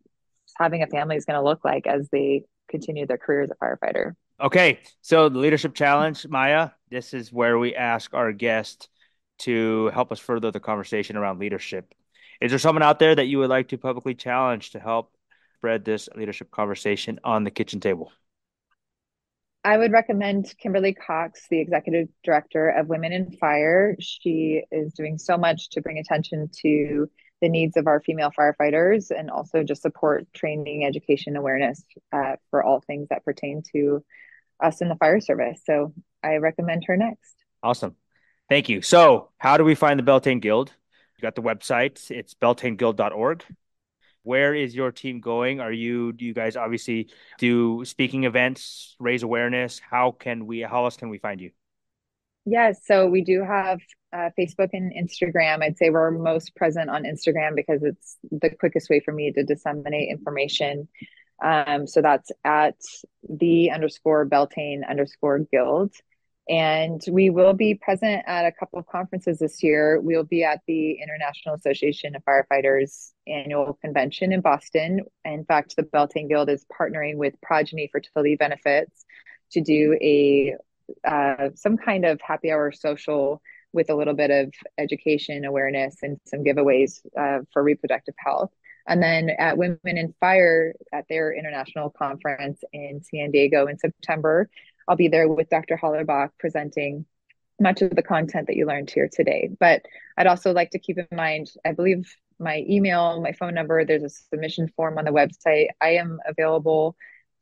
having 0.57 0.83
a 0.83 0.87
family 0.87 1.15
is 1.15 1.25
going 1.25 1.39
to 1.39 1.43
look 1.43 1.63
like 1.65 1.87
as 1.87 2.09
they 2.09 2.43
continue 2.69 3.07
their 3.07 3.17
career 3.17 3.43
as 3.43 3.49
a 3.49 3.55
firefighter. 3.55 4.13
Okay. 4.39 4.79
So 5.01 5.29
the 5.29 5.39
leadership 5.39 5.73
challenge, 5.73 6.27
Maia, 6.27 6.71
this 6.89 7.13
is 7.13 7.31
where 7.31 7.57
we 7.57 7.75
ask 7.75 8.13
our 8.13 8.31
guest 8.31 8.89
to 9.39 9.89
help 9.93 10.11
us 10.11 10.19
further 10.19 10.51
the 10.51 10.59
conversation 10.59 11.15
around 11.15 11.39
leadership. 11.39 11.93
Is 12.41 12.51
there 12.51 12.59
someone 12.59 12.83
out 12.83 12.99
there 12.99 13.15
that 13.15 13.25
you 13.25 13.39
would 13.39 13.49
like 13.49 13.69
to 13.69 13.77
publicly 13.77 14.15
challenge 14.15 14.71
to 14.71 14.79
help 14.79 15.13
spread 15.57 15.85
this 15.85 16.09
leadership 16.15 16.51
conversation 16.51 17.19
on 17.23 17.43
the 17.43 17.51
kitchen 17.51 17.79
table? 17.79 18.11
I 19.65 19.77
would 19.77 19.93
recommend 19.93 20.53
Kimberly 20.57 20.93
Cox, 20.93 21.47
the 21.49 21.59
executive 21.59 22.09
director 22.23 22.69
of 22.69 22.87
Women 22.87 23.13
in 23.13 23.31
Fire. 23.31 23.95
She 23.99 24.61
is 24.71 24.93
doing 24.93 25.17
so 25.17 25.37
much 25.37 25.69
to 25.71 25.81
bring 25.81 25.99
attention 25.99 26.49
to 26.63 27.09
the 27.41 27.47
needs 27.47 27.77
of 27.77 27.87
our 27.87 28.01
female 28.01 28.31
firefighters 28.37 29.11
and 29.11 29.29
also 29.29 29.63
just 29.63 29.81
support 29.81 30.27
training, 30.33 30.85
education, 30.85 31.37
awareness 31.37 31.83
uh, 32.11 32.35
for 32.49 32.63
all 32.63 32.81
things 32.81 33.07
that 33.09 33.23
pertain 33.23 33.63
to 33.73 34.03
us 34.61 34.81
in 34.81 34.89
the 34.89 34.95
fire 34.95 35.21
service. 35.21 35.61
So 35.65 35.93
I 36.23 36.37
recommend 36.37 36.83
her 36.87 36.97
next. 36.97 37.35
Awesome. 37.61 37.95
Thank 38.49 38.67
you. 38.67 38.81
So, 38.81 39.29
how 39.37 39.57
do 39.57 39.63
we 39.63 39.75
find 39.75 39.97
the 39.97 40.03
Beltane 40.03 40.39
Guild? 40.39 40.73
You 41.17 41.21
got 41.21 41.35
the 41.35 41.41
website, 41.41 42.11
it's 42.11 42.33
beltaneguild.org. 42.33 43.43
where 44.23 44.55
is 44.55 44.73
your 44.73 44.91
team 44.91 45.19
going? 45.19 45.59
Are 45.59 45.71
you 45.71 46.13
do 46.13 46.25
you 46.25 46.33
guys 46.33 46.55
obviously 46.55 47.09
do 47.37 47.85
speaking 47.85 48.23
events, 48.23 48.95
raise 48.99 49.23
awareness? 49.23 49.79
How 49.79 50.11
can 50.11 50.45
we 50.45 50.61
how 50.61 50.85
else 50.85 50.97
can 50.97 51.09
we 51.09 51.19
find 51.19 51.39
you? 51.39 51.51
Yes, 52.45 52.81
so 52.85 53.07
we 53.07 53.21
do 53.23 53.41
have 53.41 53.79
uh, 54.11 54.29
Facebook 54.37 54.69
and 54.73 54.91
Instagram. 54.93 55.63
I'd 55.63 55.77
say 55.77 55.89
we're 55.89 56.11
most 56.11 56.55
present 56.55 56.89
on 56.89 57.03
Instagram 57.03 57.55
because 57.55 57.83
it's 57.83 58.17
the 58.31 58.49
quickest 58.49 58.89
way 58.89 58.99
for 58.99 59.13
me 59.13 59.31
to 59.31 59.43
disseminate 59.43 60.09
information. 60.09 60.89
Um, 61.43 61.87
so 61.87 62.01
that's 62.01 62.31
at 62.43 62.75
the 63.27 63.71
underscore 63.71 64.25
Beltane 64.25 64.83
underscore 64.87 65.39
guild. 65.39 65.93
And 66.49 67.01
we 67.09 67.29
will 67.29 67.53
be 67.53 67.75
present 67.75 68.23
at 68.27 68.45
a 68.45 68.51
couple 68.51 68.77
of 68.77 68.85
conferences 68.87 69.39
this 69.39 69.63
year. 69.63 70.01
We'll 70.01 70.25
be 70.25 70.43
at 70.43 70.59
the 70.67 70.97
International 71.01 71.55
Association 71.55 72.15
of 72.15 72.23
Firefighters 72.25 73.11
annual 73.27 73.77
convention 73.81 74.33
in 74.33 74.41
Boston. 74.41 75.01
In 75.23 75.45
fact, 75.45 75.75
the 75.77 75.83
Beltane 75.83 76.27
Guild 76.27 76.49
is 76.49 76.65
partnering 76.65 77.15
with 77.15 77.39
Progyny 77.41 77.89
Fertility 77.91 78.35
Benefits 78.35 79.05
to 79.51 79.61
do 79.61 79.97
a 80.01 80.55
uh, 81.07 81.49
some 81.55 81.77
kind 81.77 82.03
of 82.03 82.19
happy 82.21 82.51
hour 82.51 82.73
social 82.73 83.41
with 83.71 83.89
a 83.89 83.95
little 83.95 84.13
bit 84.13 84.29
of 84.29 84.53
education, 84.77 85.45
awareness, 85.45 85.97
and 86.03 86.19
some 86.25 86.43
giveaways 86.43 86.99
uh, 87.17 87.39
for 87.53 87.63
reproductive 87.63 88.15
health. 88.17 88.51
And 88.85 89.01
then 89.01 89.29
at 89.39 89.57
Women 89.57 89.79
in 89.83 90.13
Fire 90.19 90.73
at 90.91 91.05
their 91.07 91.33
international 91.33 91.89
conference 91.89 92.63
in 92.73 93.01
San 93.01 93.31
Diego 93.31 93.67
in 93.67 93.79
September, 93.79 94.49
I'll 94.87 94.95
be 94.95 95.07
there 95.07 95.27
with 95.27 95.49
Dr. 95.49 95.77
Hollerbach 95.81 96.31
presenting 96.39 97.05
much 97.59 97.81
of 97.81 97.91
the 97.95 98.03
content 98.03 98.47
that 98.47 98.55
you 98.55 98.65
learned 98.65 98.89
here 98.89 99.09
today. 99.11 99.49
But 99.59 99.83
I'd 100.17 100.27
also 100.27 100.51
like 100.51 100.71
to 100.71 100.79
keep 100.79 100.97
in 100.97 101.07
mind, 101.11 101.51
I 101.65 101.71
believe 101.71 102.15
my 102.39 102.63
email, 102.67 103.21
my 103.21 103.31
phone 103.31 103.53
number, 103.53 103.85
there's 103.85 104.03
a 104.03 104.09
submission 104.09 104.67
form 104.75 104.97
on 104.97 105.05
the 105.05 105.11
website. 105.11 105.67
I 105.81 105.89
am 105.91 106.19
available 106.27 106.95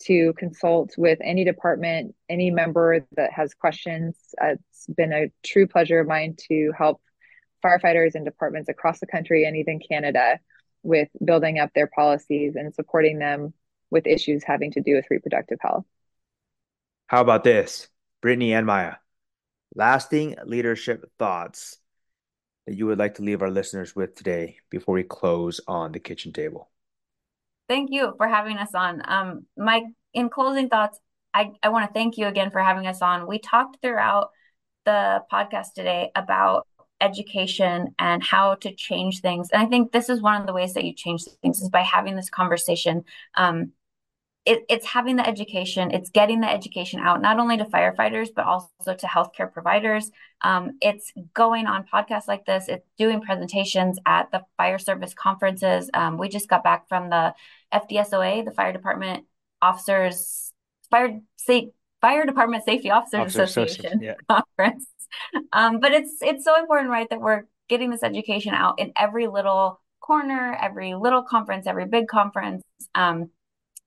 to 0.04 0.34
consult 0.34 0.96
with 0.98 1.20
any 1.22 1.44
department, 1.44 2.16
any 2.30 2.52
member 2.52 3.06
that 3.16 3.32
has 3.32 3.54
questions. 3.54 4.18
It's 4.42 4.88
been 4.88 5.14
a 5.14 5.32
true 5.44 5.68
pleasure 5.68 6.00
of 6.00 6.08
mine 6.08 6.36
to 6.50 6.72
help 6.78 7.02
firefighters 7.64 8.16
and 8.16 8.26
departments 8.26 8.70
across 8.70 9.00
the 9.00 9.06
country 9.06 9.46
and 9.46 9.56
even 9.58 9.80
Canada 9.80 10.40
with 10.84 11.10
building 11.24 11.60
up 11.60 11.70
their 11.76 11.88
policies 11.88 12.56
and 12.56 12.74
supporting 12.74 13.20
them 13.20 13.54
with 13.92 14.08
issues 14.08 14.44
having 14.44 14.72
to 14.72 14.82
do 14.82 14.96
with 14.96 15.06
reproductive 15.12 15.60
health. 15.62 15.86
How 17.12 17.20
about 17.20 17.44
this, 17.44 17.90
Brittany 18.22 18.54
and 18.54 18.66
Maia? 18.66 18.94
Lasting 19.76 20.38
leadership 20.46 21.12
thoughts 21.20 21.78
that 22.66 22.78
you 22.78 22.86
would 22.86 23.00
like 23.00 23.16
to 23.16 23.22
leave 23.22 23.42
our 23.42 23.52
listeners 23.52 23.94
with 23.94 24.16
today 24.16 24.60
before 24.70 24.96
we 24.96 25.04
close 25.04 25.60
on 25.68 25.92
the 25.92 26.00
kitchen 26.00 26.32
table. 26.32 26.70
Thank 27.68 27.92
you 27.92 28.14
for 28.16 28.30
having 28.30 28.56
us 28.56 28.74
on. 28.74 29.02
Um, 29.04 29.46
Mike, 29.58 29.84
in 30.14 30.30
closing 30.30 30.70
thoughts, 30.70 31.02
I, 31.34 31.52
I 31.62 31.68
want 31.68 31.86
to 31.86 31.94
thank 31.94 32.18
you 32.18 32.28
again 32.28 32.50
for 32.50 32.64
having 32.64 32.88
us 32.88 33.02
on. 33.02 33.28
We 33.28 33.40
talked 33.40 33.82
throughout 33.82 34.30
the 34.86 35.22
podcast 35.30 35.74
today 35.76 36.12
about 36.16 36.66
education 37.02 37.94
and 38.00 38.24
how 38.24 38.56
to 38.56 38.74
change 38.74 39.20
things. 39.20 39.50
And 39.52 39.62
I 39.62 39.66
think 39.66 39.92
this 39.92 40.08
is 40.08 40.22
one 40.22 40.40
of 40.40 40.48
the 40.48 40.54
ways 40.54 40.76
that 40.76 40.86
you 40.86 40.94
change 40.94 41.26
things 41.42 41.62
is 41.62 41.70
by 41.70 41.82
having 41.82 42.16
this 42.16 42.30
conversation. 42.30 43.04
Um, 43.36 43.74
it, 44.44 44.66
it's 44.70 44.88
having 44.88 45.18
the 45.18 45.28
education, 45.28 45.92
it's 45.92 46.10
getting 46.10 46.42
the 46.42 46.50
education 46.50 47.00
out, 47.00 47.22
not 47.22 47.40
only 47.40 47.58
to 47.58 47.66
firefighters, 47.66 48.30
but 48.36 48.46
also 48.46 48.96
to 48.96 49.06
healthcare 49.06 49.52
providers. 49.52 50.10
Um, 50.42 50.78
it's 50.82 51.14
going 51.36 51.68
on 51.68 51.86
podcasts 51.86 52.28
like 52.28 52.46
this, 52.46 52.68
it's 52.68 52.88
doing 52.98 53.22
presentations 53.22 54.00
at 54.06 54.32
the 54.32 54.42
fire 54.58 54.80
service 54.80 55.14
conferences. 55.14 55.90
Um, 55.94 56.18
we 56.18 56.28
just 56.28 56.50
got 56.50 56.64
back 56.64 56.90
from 56.90 57.10
the 57.12 57.36
FDSOA, 57.72 58.44
the 58.44 58.52
Fire 58.52 58.74
Department 58.74 59.26
Officers, 59.62 60.52
Fire, 60.90 61.20
Safe, 61.38 61.70
Fire 62.02 62.26
Department 62.26 62.66
Safety 62.66 62.90
Officers 62.90 63.20
Officer 63.20 63.44
Association 63.44 64.02
yeah. 64.02 64.16
conference. 64.28 64.88
Um, 65.54 65.80
but 65.80 65.92
it's 65.92 66.18
it's 66.22 66.44
so 66.44 66.58
important, 66.58 66.90
right, 66.90 67.08
that 67.10 67.22
we're 67.22 67.44
getting 67.70 67.92
this 67.92 68.02
education 68.02 68.54
out 68.54 68.80
in 68.80 68.92
every 68.98 69.28
little 69.28 69.80
corner, 70.00 70.58
every 70.60 70.96
little 70.96 71.22
conference, 71.22 71.68
every 71.68 71.86
big 71.86 72.08
conference. 72.08 72.64
Um, 72.96 73.30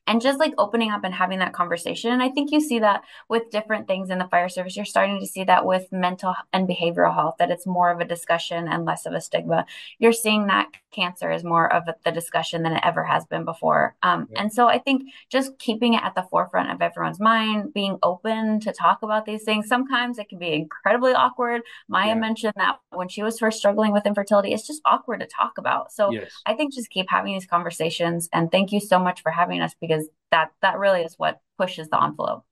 and 0.06 0.20
just 0.20 0.38
like 0.38 0.52
opening 0.58 0.90
up 0.90 1.04
and 1.04 1.14
having 1.14 1.38
that 1.38 1.54
conversation. 1.54 2.12
And 2.12 2.22
I 2.22 2.28
think 2.28 2.52
you 2.52 2.60
see 2.60 2.78
that 2.80 3.04
with 3.28 3.50
different 3.50 3.86
things 3.86 4.10
in 4.10 4.18
the 4.18 4.28
fire 4.28 4.48
service. 4.48 4.76
You're 4.76 4.84
starting 4.84 5.18
to 5.20 5.26
see 5.26 5.44
that 5.44 5.64
with 5.64 5.90
mental 5.92 6.34
and 6.52 6.68
behavioral 6.68 7.14
health, 7.14 7.36
that 7.38 7.50
it's 7.50 7.66
more 7.66 7.90
of 7.90 8.00
a 8.00 8.04
discussion 8.04 8.68
and 8.68 8.84
less 8.84 9.06
of 9.06 9.14
a 9.14 9.20
stigma. 9.20 9.64
You're 9.98 10.12
seeing 10.12 10.46
that 10.48 10.68
cancer 10.92 11.30
is 11.30 11.42
more 11.42 11.72
of 11.72 11.84
the 12.04 12.12
discussion 12.12 12.62
than 12.62 12.74
it 12.74 12.82
ever 12.84 13.02
has 13.02 13.24
been 13.24 13.44
before. 13.44 13.96
Um, 14.02 14.28
yeah. 14.30 14.42
And 14.42 14.52
so 14.52 14.68
I 14.68 14.78
think 14.78 15.10
just 15.30 15.58
keeping 15.58 15.94
it 15.94 16.04
at 16.04 16.14
the 16.14 16.22
forefront 16.22 16.70
of 16.70 16.82
everyone's 16.82 17.18
mind, 17.18 17.72
being 17.72 17.98
open 18.02 18.60
to 18.60 18.72
talk 18.72 19.02
about 19.02 19.24
these 19.24 19.42
things. 19.42 19.66
Sometimes 19.66 20.18
it 20.18 20.28
can 20.28 20.38
be 20.38 20.52
incredibly 20.52 21.12
awkward. 21.12 21.62
Maia 21.88 22.08
yeah. 22.08 22.14
mentioned 22.14 22.54
that 22.56 22.78
when 22.90 23.08
she 23.08 23.22
was 23.22 23.38
first 23.38 23.58
struggling 23.58 23.92
with 23.92 24.06
infertility, 24.06 24.52
it's 24.52 24.66
just 24.66 24.82
awkward 24.84 25.20
to 25.20 25.26
talk 25.26 25.56
about. 25.56 25.92
So 25.92 26.12
yes. 26.12 26.30
I 26.44 26.54
think 26.54 26.74
just 26.74 26.90
keep 26.90 27.06
having 27.08 27.32
these 27.32 27.46
conversations. 27.46 28.28
And 28.32 28.52
thank 28.52 28.70
you 28.70 28.80
so 28.80 28.98
much 28.98 29.22
for 29.22 29.30
having 29.30 29.60
us 29.60 29.74
because 29.80 29.93
because 29.93 29.93
that 30.34 30.50
that 30.62 30.78
really 30.78 31.02
is 31.02 31.14
what 31.16 31.38
pushes 31.56 31.88
the 31.88 32.02
envelope. 32.02 32.44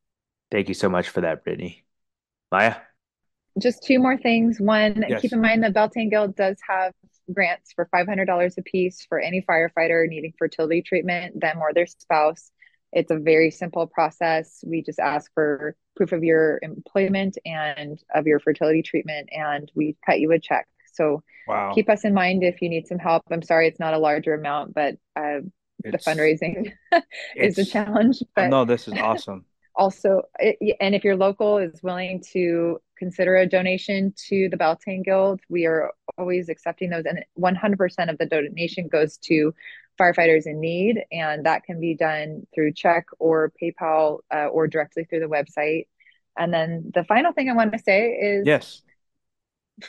Thank 0.53 0.69
you 0.69 0.75
so 0.75 0.89
much 0.89 1.09
for 1.09 1.23
that, 1.23 1.43
Brittany. 1.43 1.85
Maia? 2.53 2.77
Just 3.59 3.83
two 3.83 3.99
more 3.99 4.17
things. 4.17 4.61
One, 4.61 5.05
yes. 5.09 5.21
keep 5.21 5.33
in 5.33 5.41
mind 5.41 5.65
the 5.65 5.71
Beltane 5.71 6.09
Guild 6.09 6.37
does 6.37 6.57
have 6.69 6.93
grants 7.33 7.73
for 7.73 7.89
$500 7.93 8.59
a 8.59 8.63
piece 8.63 9.05
for 9.09 9.19
any 9.19 9.43
firefighter 9.43 10.07
needing 10.09 10.33
fertility 10.39 10.81
treatment, 10.81 11.41
them 11.41 11.59
or 11.61 11.75
their 11.75 11.87
spouse. 11.87 12.53
It's 12.93 13.11
a 13.11 13.19
very 13.19 13.51
simple 13.51 13.87
process. 13.87 14.63
We 14.65 14.83
just 14.83 15.01
ask 15.01 15.31
for 15.35 15.75
proof 15.97 16.13
of 16.13 16.23
your 16.23 16.61
employment 16.63 17.37
and 17.45 17.99
of 18.15 18.27
your 18.27 18.39
fertility 18.39 18.83
treatment, 18.83 19.29
and 19.33 19.71
we 19.75 19.97
cut 20.07 20.21
you 20.21 20.31
a 20.33 20.39
check. 20.39 20.69
So 20.93 21.23
wow. 21.49 21.73
keep 21.75 21.89
us 21.89 22.05
in 22.05 22.15
mind 22.15 22.45
if 22.45 22.63
you 22.63 22.69
need 22.69 22.87
some 22.87 22.99
help. 22.99 23.25
I'm 23.31 23.43
sorry 23.43 23.67
it's 23.67 23.81
not 23.81 23.95
a 23.95 23.99
larger 23.99 24.35
amount, 24.35 24.75
but 24.75 24.97
uh, 25.17 25.41
the 25.85 25.99
fundraising 25.99 26.73
is 27.37 27.59
a 27.59 27.65
challenge. 27.65 28.23
But 28.35 28.49
no, 28.49 28.65
this 28.65 28.89
is 28.89 28.95
awesome. 28.99 29.45
Also, 29.75 30.21
it, 30.39 30.77
and 30.83 30.95
if 30.95 31.03
your 31.03 31.17
local 31.17 31.57
is 31.57 31.83
willing 31.83 32.23
to 32.31 32.79
consider 32.99 33.37
a 33.37 33.47
donation 33.47 34.13
to 34.29 34.51
the 34.51 34.57
Beltane 34.59 35.03
Guild, 35.03 35.41
we 35.49 35.65
are 35.65 35.91
always 36.19 36.51
accepting 36.51 36.91
those, 36.91 37.05
and 37.07 37.25
100% 37.41 38.11
of 38.11 38.19
the 38.19 38.27
donation 38.27 38.89
goes 38.89 39.17
to 39.17 39.55
firefighters 39.99 40.47
in 40.47 40.61
need, 40.61 41.03
and 41.11 41.47
that 41.47 41.65
can 41.65 41.81
be 41.81 41.95
done 41.95 42.47
through 42.55 42.75
check 42.75 43.07
or 43.19 43.51
PayPal 43.63 44.19
uh, 44.31 44.47
or 44.49 44.67
directly 44.69 45.05
through 45.05 45.21
the 45.21 45.27
website. 45.27 45.87
And 46.37 46.53
then 46.53 46.91
the 46.95 47.05
final 47.05 47.33
thing 47.33 47.49
I 47.49 47.55
want 47.55 47.73
to 47.73 47.79
say 47.79 48.11
is 48.11 48.47
yes, 48.47 48.83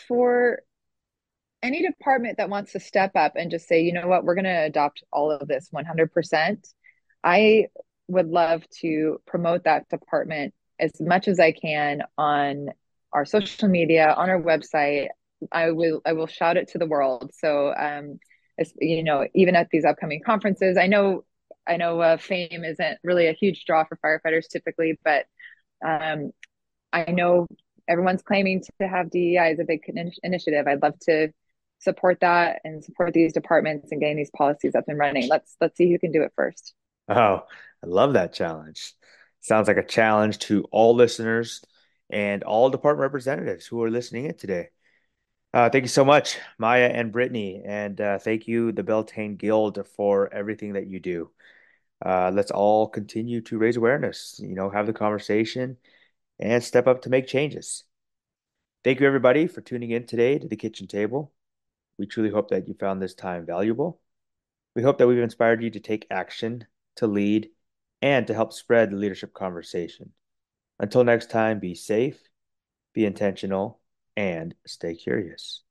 for 0.08 0.62
any 1.64 1.82
department 1.82 2.38
that 2.38 2.50
wants 2.50 2.74
to 2.74 2.80
step 2.80 3.12
up 3.16 3.34
and 3.36 3.50
just 3.50 3.68
say, 3.68 3.82
you 3.82 3.94
know 3.94 4.08
what, 4.08 4.26
we're 4.26 4.36
going 4.36 4.44
to 4.44 4.66
adopt 4.66 5.04
all 5.12 5.32
of 5.32 5.48
this 5.48 5.70
100%, 5.74 6.74
I 7.24 7.68
would 8.10 8.28
love 8.28 8.64
to 8.82 9.22
promote 9.26 9.64
that 9.64 9.88
department 9.90 10.54
as 10.80 10.92
much 11.00 11.28
as 11.28 11.40
I 11.40 11.54
can 11.54 12.02
on 12.18 12.68
our 13.14 13.26
social 13.26 13.70
media, 13.70 14.14
on 14.16 14.30
our 14.30 14.42
website. 14.42 15.08
I 15.52 15.72
will 15.72 16.02
I 16.06 16.14
will 16.14 16.28
shout 16.28 16.58
it 16.58 16.70
to 16.70 16.78
the 16.78 16.86
world. 16.86 17.32
So 17.34 17.74
um, 17.76 18.20
you 18.80 19.04
know, 19.04 19.28
even 19.34 19.56
at 19.56 19.70
these 19.72 19.86
upcoming 19.86 20.22
conferences, 20.26 20.78
I 20.78 20.88
know 20.88 21.24
I 21.66 21.78
know 21.78 22.02
uh, 22.02 22.18
fame 22.18 22.64
isn't 22.64 23.00
really 23.04 23.28
a 23.28 23.34
huge 23.34 23.66
draw 23.66 23.86
for 23.86 23.98
firefighters 24.04 24.48
typically, 24.50 25.00
but 25.04 25.26
um, 25.86 26.32
I 26.92 27.12
know 27.12 27.48
everyone's 27.88 28.22
claiming 28.22 28.62
to 28.80 28.88
have 28.88 29.10
DEI 29.10 29.52
as 29.52 29.60
a 29.60 29.66
big 29.66 29.82
initiative. 30.24 30.68
I'd 30.68 30.82
love 30.82 30.98
to 31.04 31.30
support 31.84 32.20
that 32.22 32.62
and 32.64 32.84
support 32.84 33.14
these 33.14 33.34
departments 33.34 33.92
and 33.92 34.02
getting 34.02 34.18
these 34.18 34.32
policies 34.32 34.76
up 34.76 34.86
and 34.88 34.98
running. 34.98 35.28
Let's 35.28 35.56
let's 35.62 35.78
see 35.78 35.92
who 35.92 36.00
can 36.00 36.12
do 36.12 36.24
it 36.24 36.32
first. 36.36 36.74
Oh, 37.10 37.44
I 37.84 37.86
love 37.86 38.14
that 38.14 38.34
challenge. 38.34 38.94
Sounds 39.42 39.68
like 39.68 39.78
a 39.78 39.86
challenge 39.86 40.40
to 40.40 40.64
all 40.72 40.96
listeners 40.96 41.62
and 42.10 42.44
all 42.44 42.70
department 42.70 43.02
representatives 43.02 43.66
who 43.66 43.84
are 43.84 43.92
listening 43.92 44.26
in 44.26 44.38
today. 44.38 44.70
Uh, 45.54 45.70
thank 45.70 45.84
you 45.84 45.90
so 45.90 46.06
much, 46.06 46.38
Maia 46.58 46.88
and 46.88 47.12
Brittany, 47.12 47.62
and 47.64 48.00
uh, 48.02 48.18
thank 48.18 48.48
you, 48.48 48.72
the 48.72 48.84
Beltane 48.84 49.36
Guild, 49.36 49.86
for 49.96 50.34
everything 50.34 50.74
that 50.74 50.88
you 50.88 51.00
do. 51.00 51.30
Uh, 52.04 52.32
let's 52.34 52.50
all 52.50 52.88
continue 52.88 53.42
to 53.42 53.60
raise 53.60 53.78
awareness. 53.78 54.40
You 54.42 54.56
know, 54.56 54.70
have 54.70 54.88
the 54.88 54.94
conversation, 54.94 55.78
and 56.40 56.64
step 56.64 56.88
up 56.88 57.04
to 57.04 57.10
make 57.10 57.28
changes. 57.28 57.84
Thank 58.84 59.00
you, 59.00 59.08
everybody, 59.08 59.46
for 59.48 59.62
tuning 59.62 59.92
in 59.92 60.08
today 60.08 60.40
to 60.40 60.48
the 60.48 60.56
kitchen 60.56 60.88
table. 60.88 61.32
We 61.98 62.08
truly 62.08 62.30
hope 62.30 62.50
that 62.50 62.68
you 62.68 62.74
found 62.74 63.02
this 63.02 63.14
time 63.14 63.46
valuable. 63.46 64.00
We 64.76 64.82
hope 64.82 64.98
that 64.98 65.08
we've 65.08 65.20
inspired 65.20 65.62
you 65.64 65.70
to 65.72 65.80
take 65.80 66.08
action, 66.10 66.66
to 66.96 67.08
lead, 67.08 67.50
and 68.02 68.26
to 68.28 68.34
help 68.34 68.54
spread 68.54 68.92
the 68.92 68.98
leadership 68.98 69.34
conversation. 69.34 70.12
Until 70.80 71.04
next 71.04 71.30
time, 71.30 71.60
be 71.60 71.76
safe, 71.76 72.20
be 72.94 73.06
intentional, 73.06 73.80
and 74.18 74.56
stay 74.66 74.96
curious. 74.96 75.62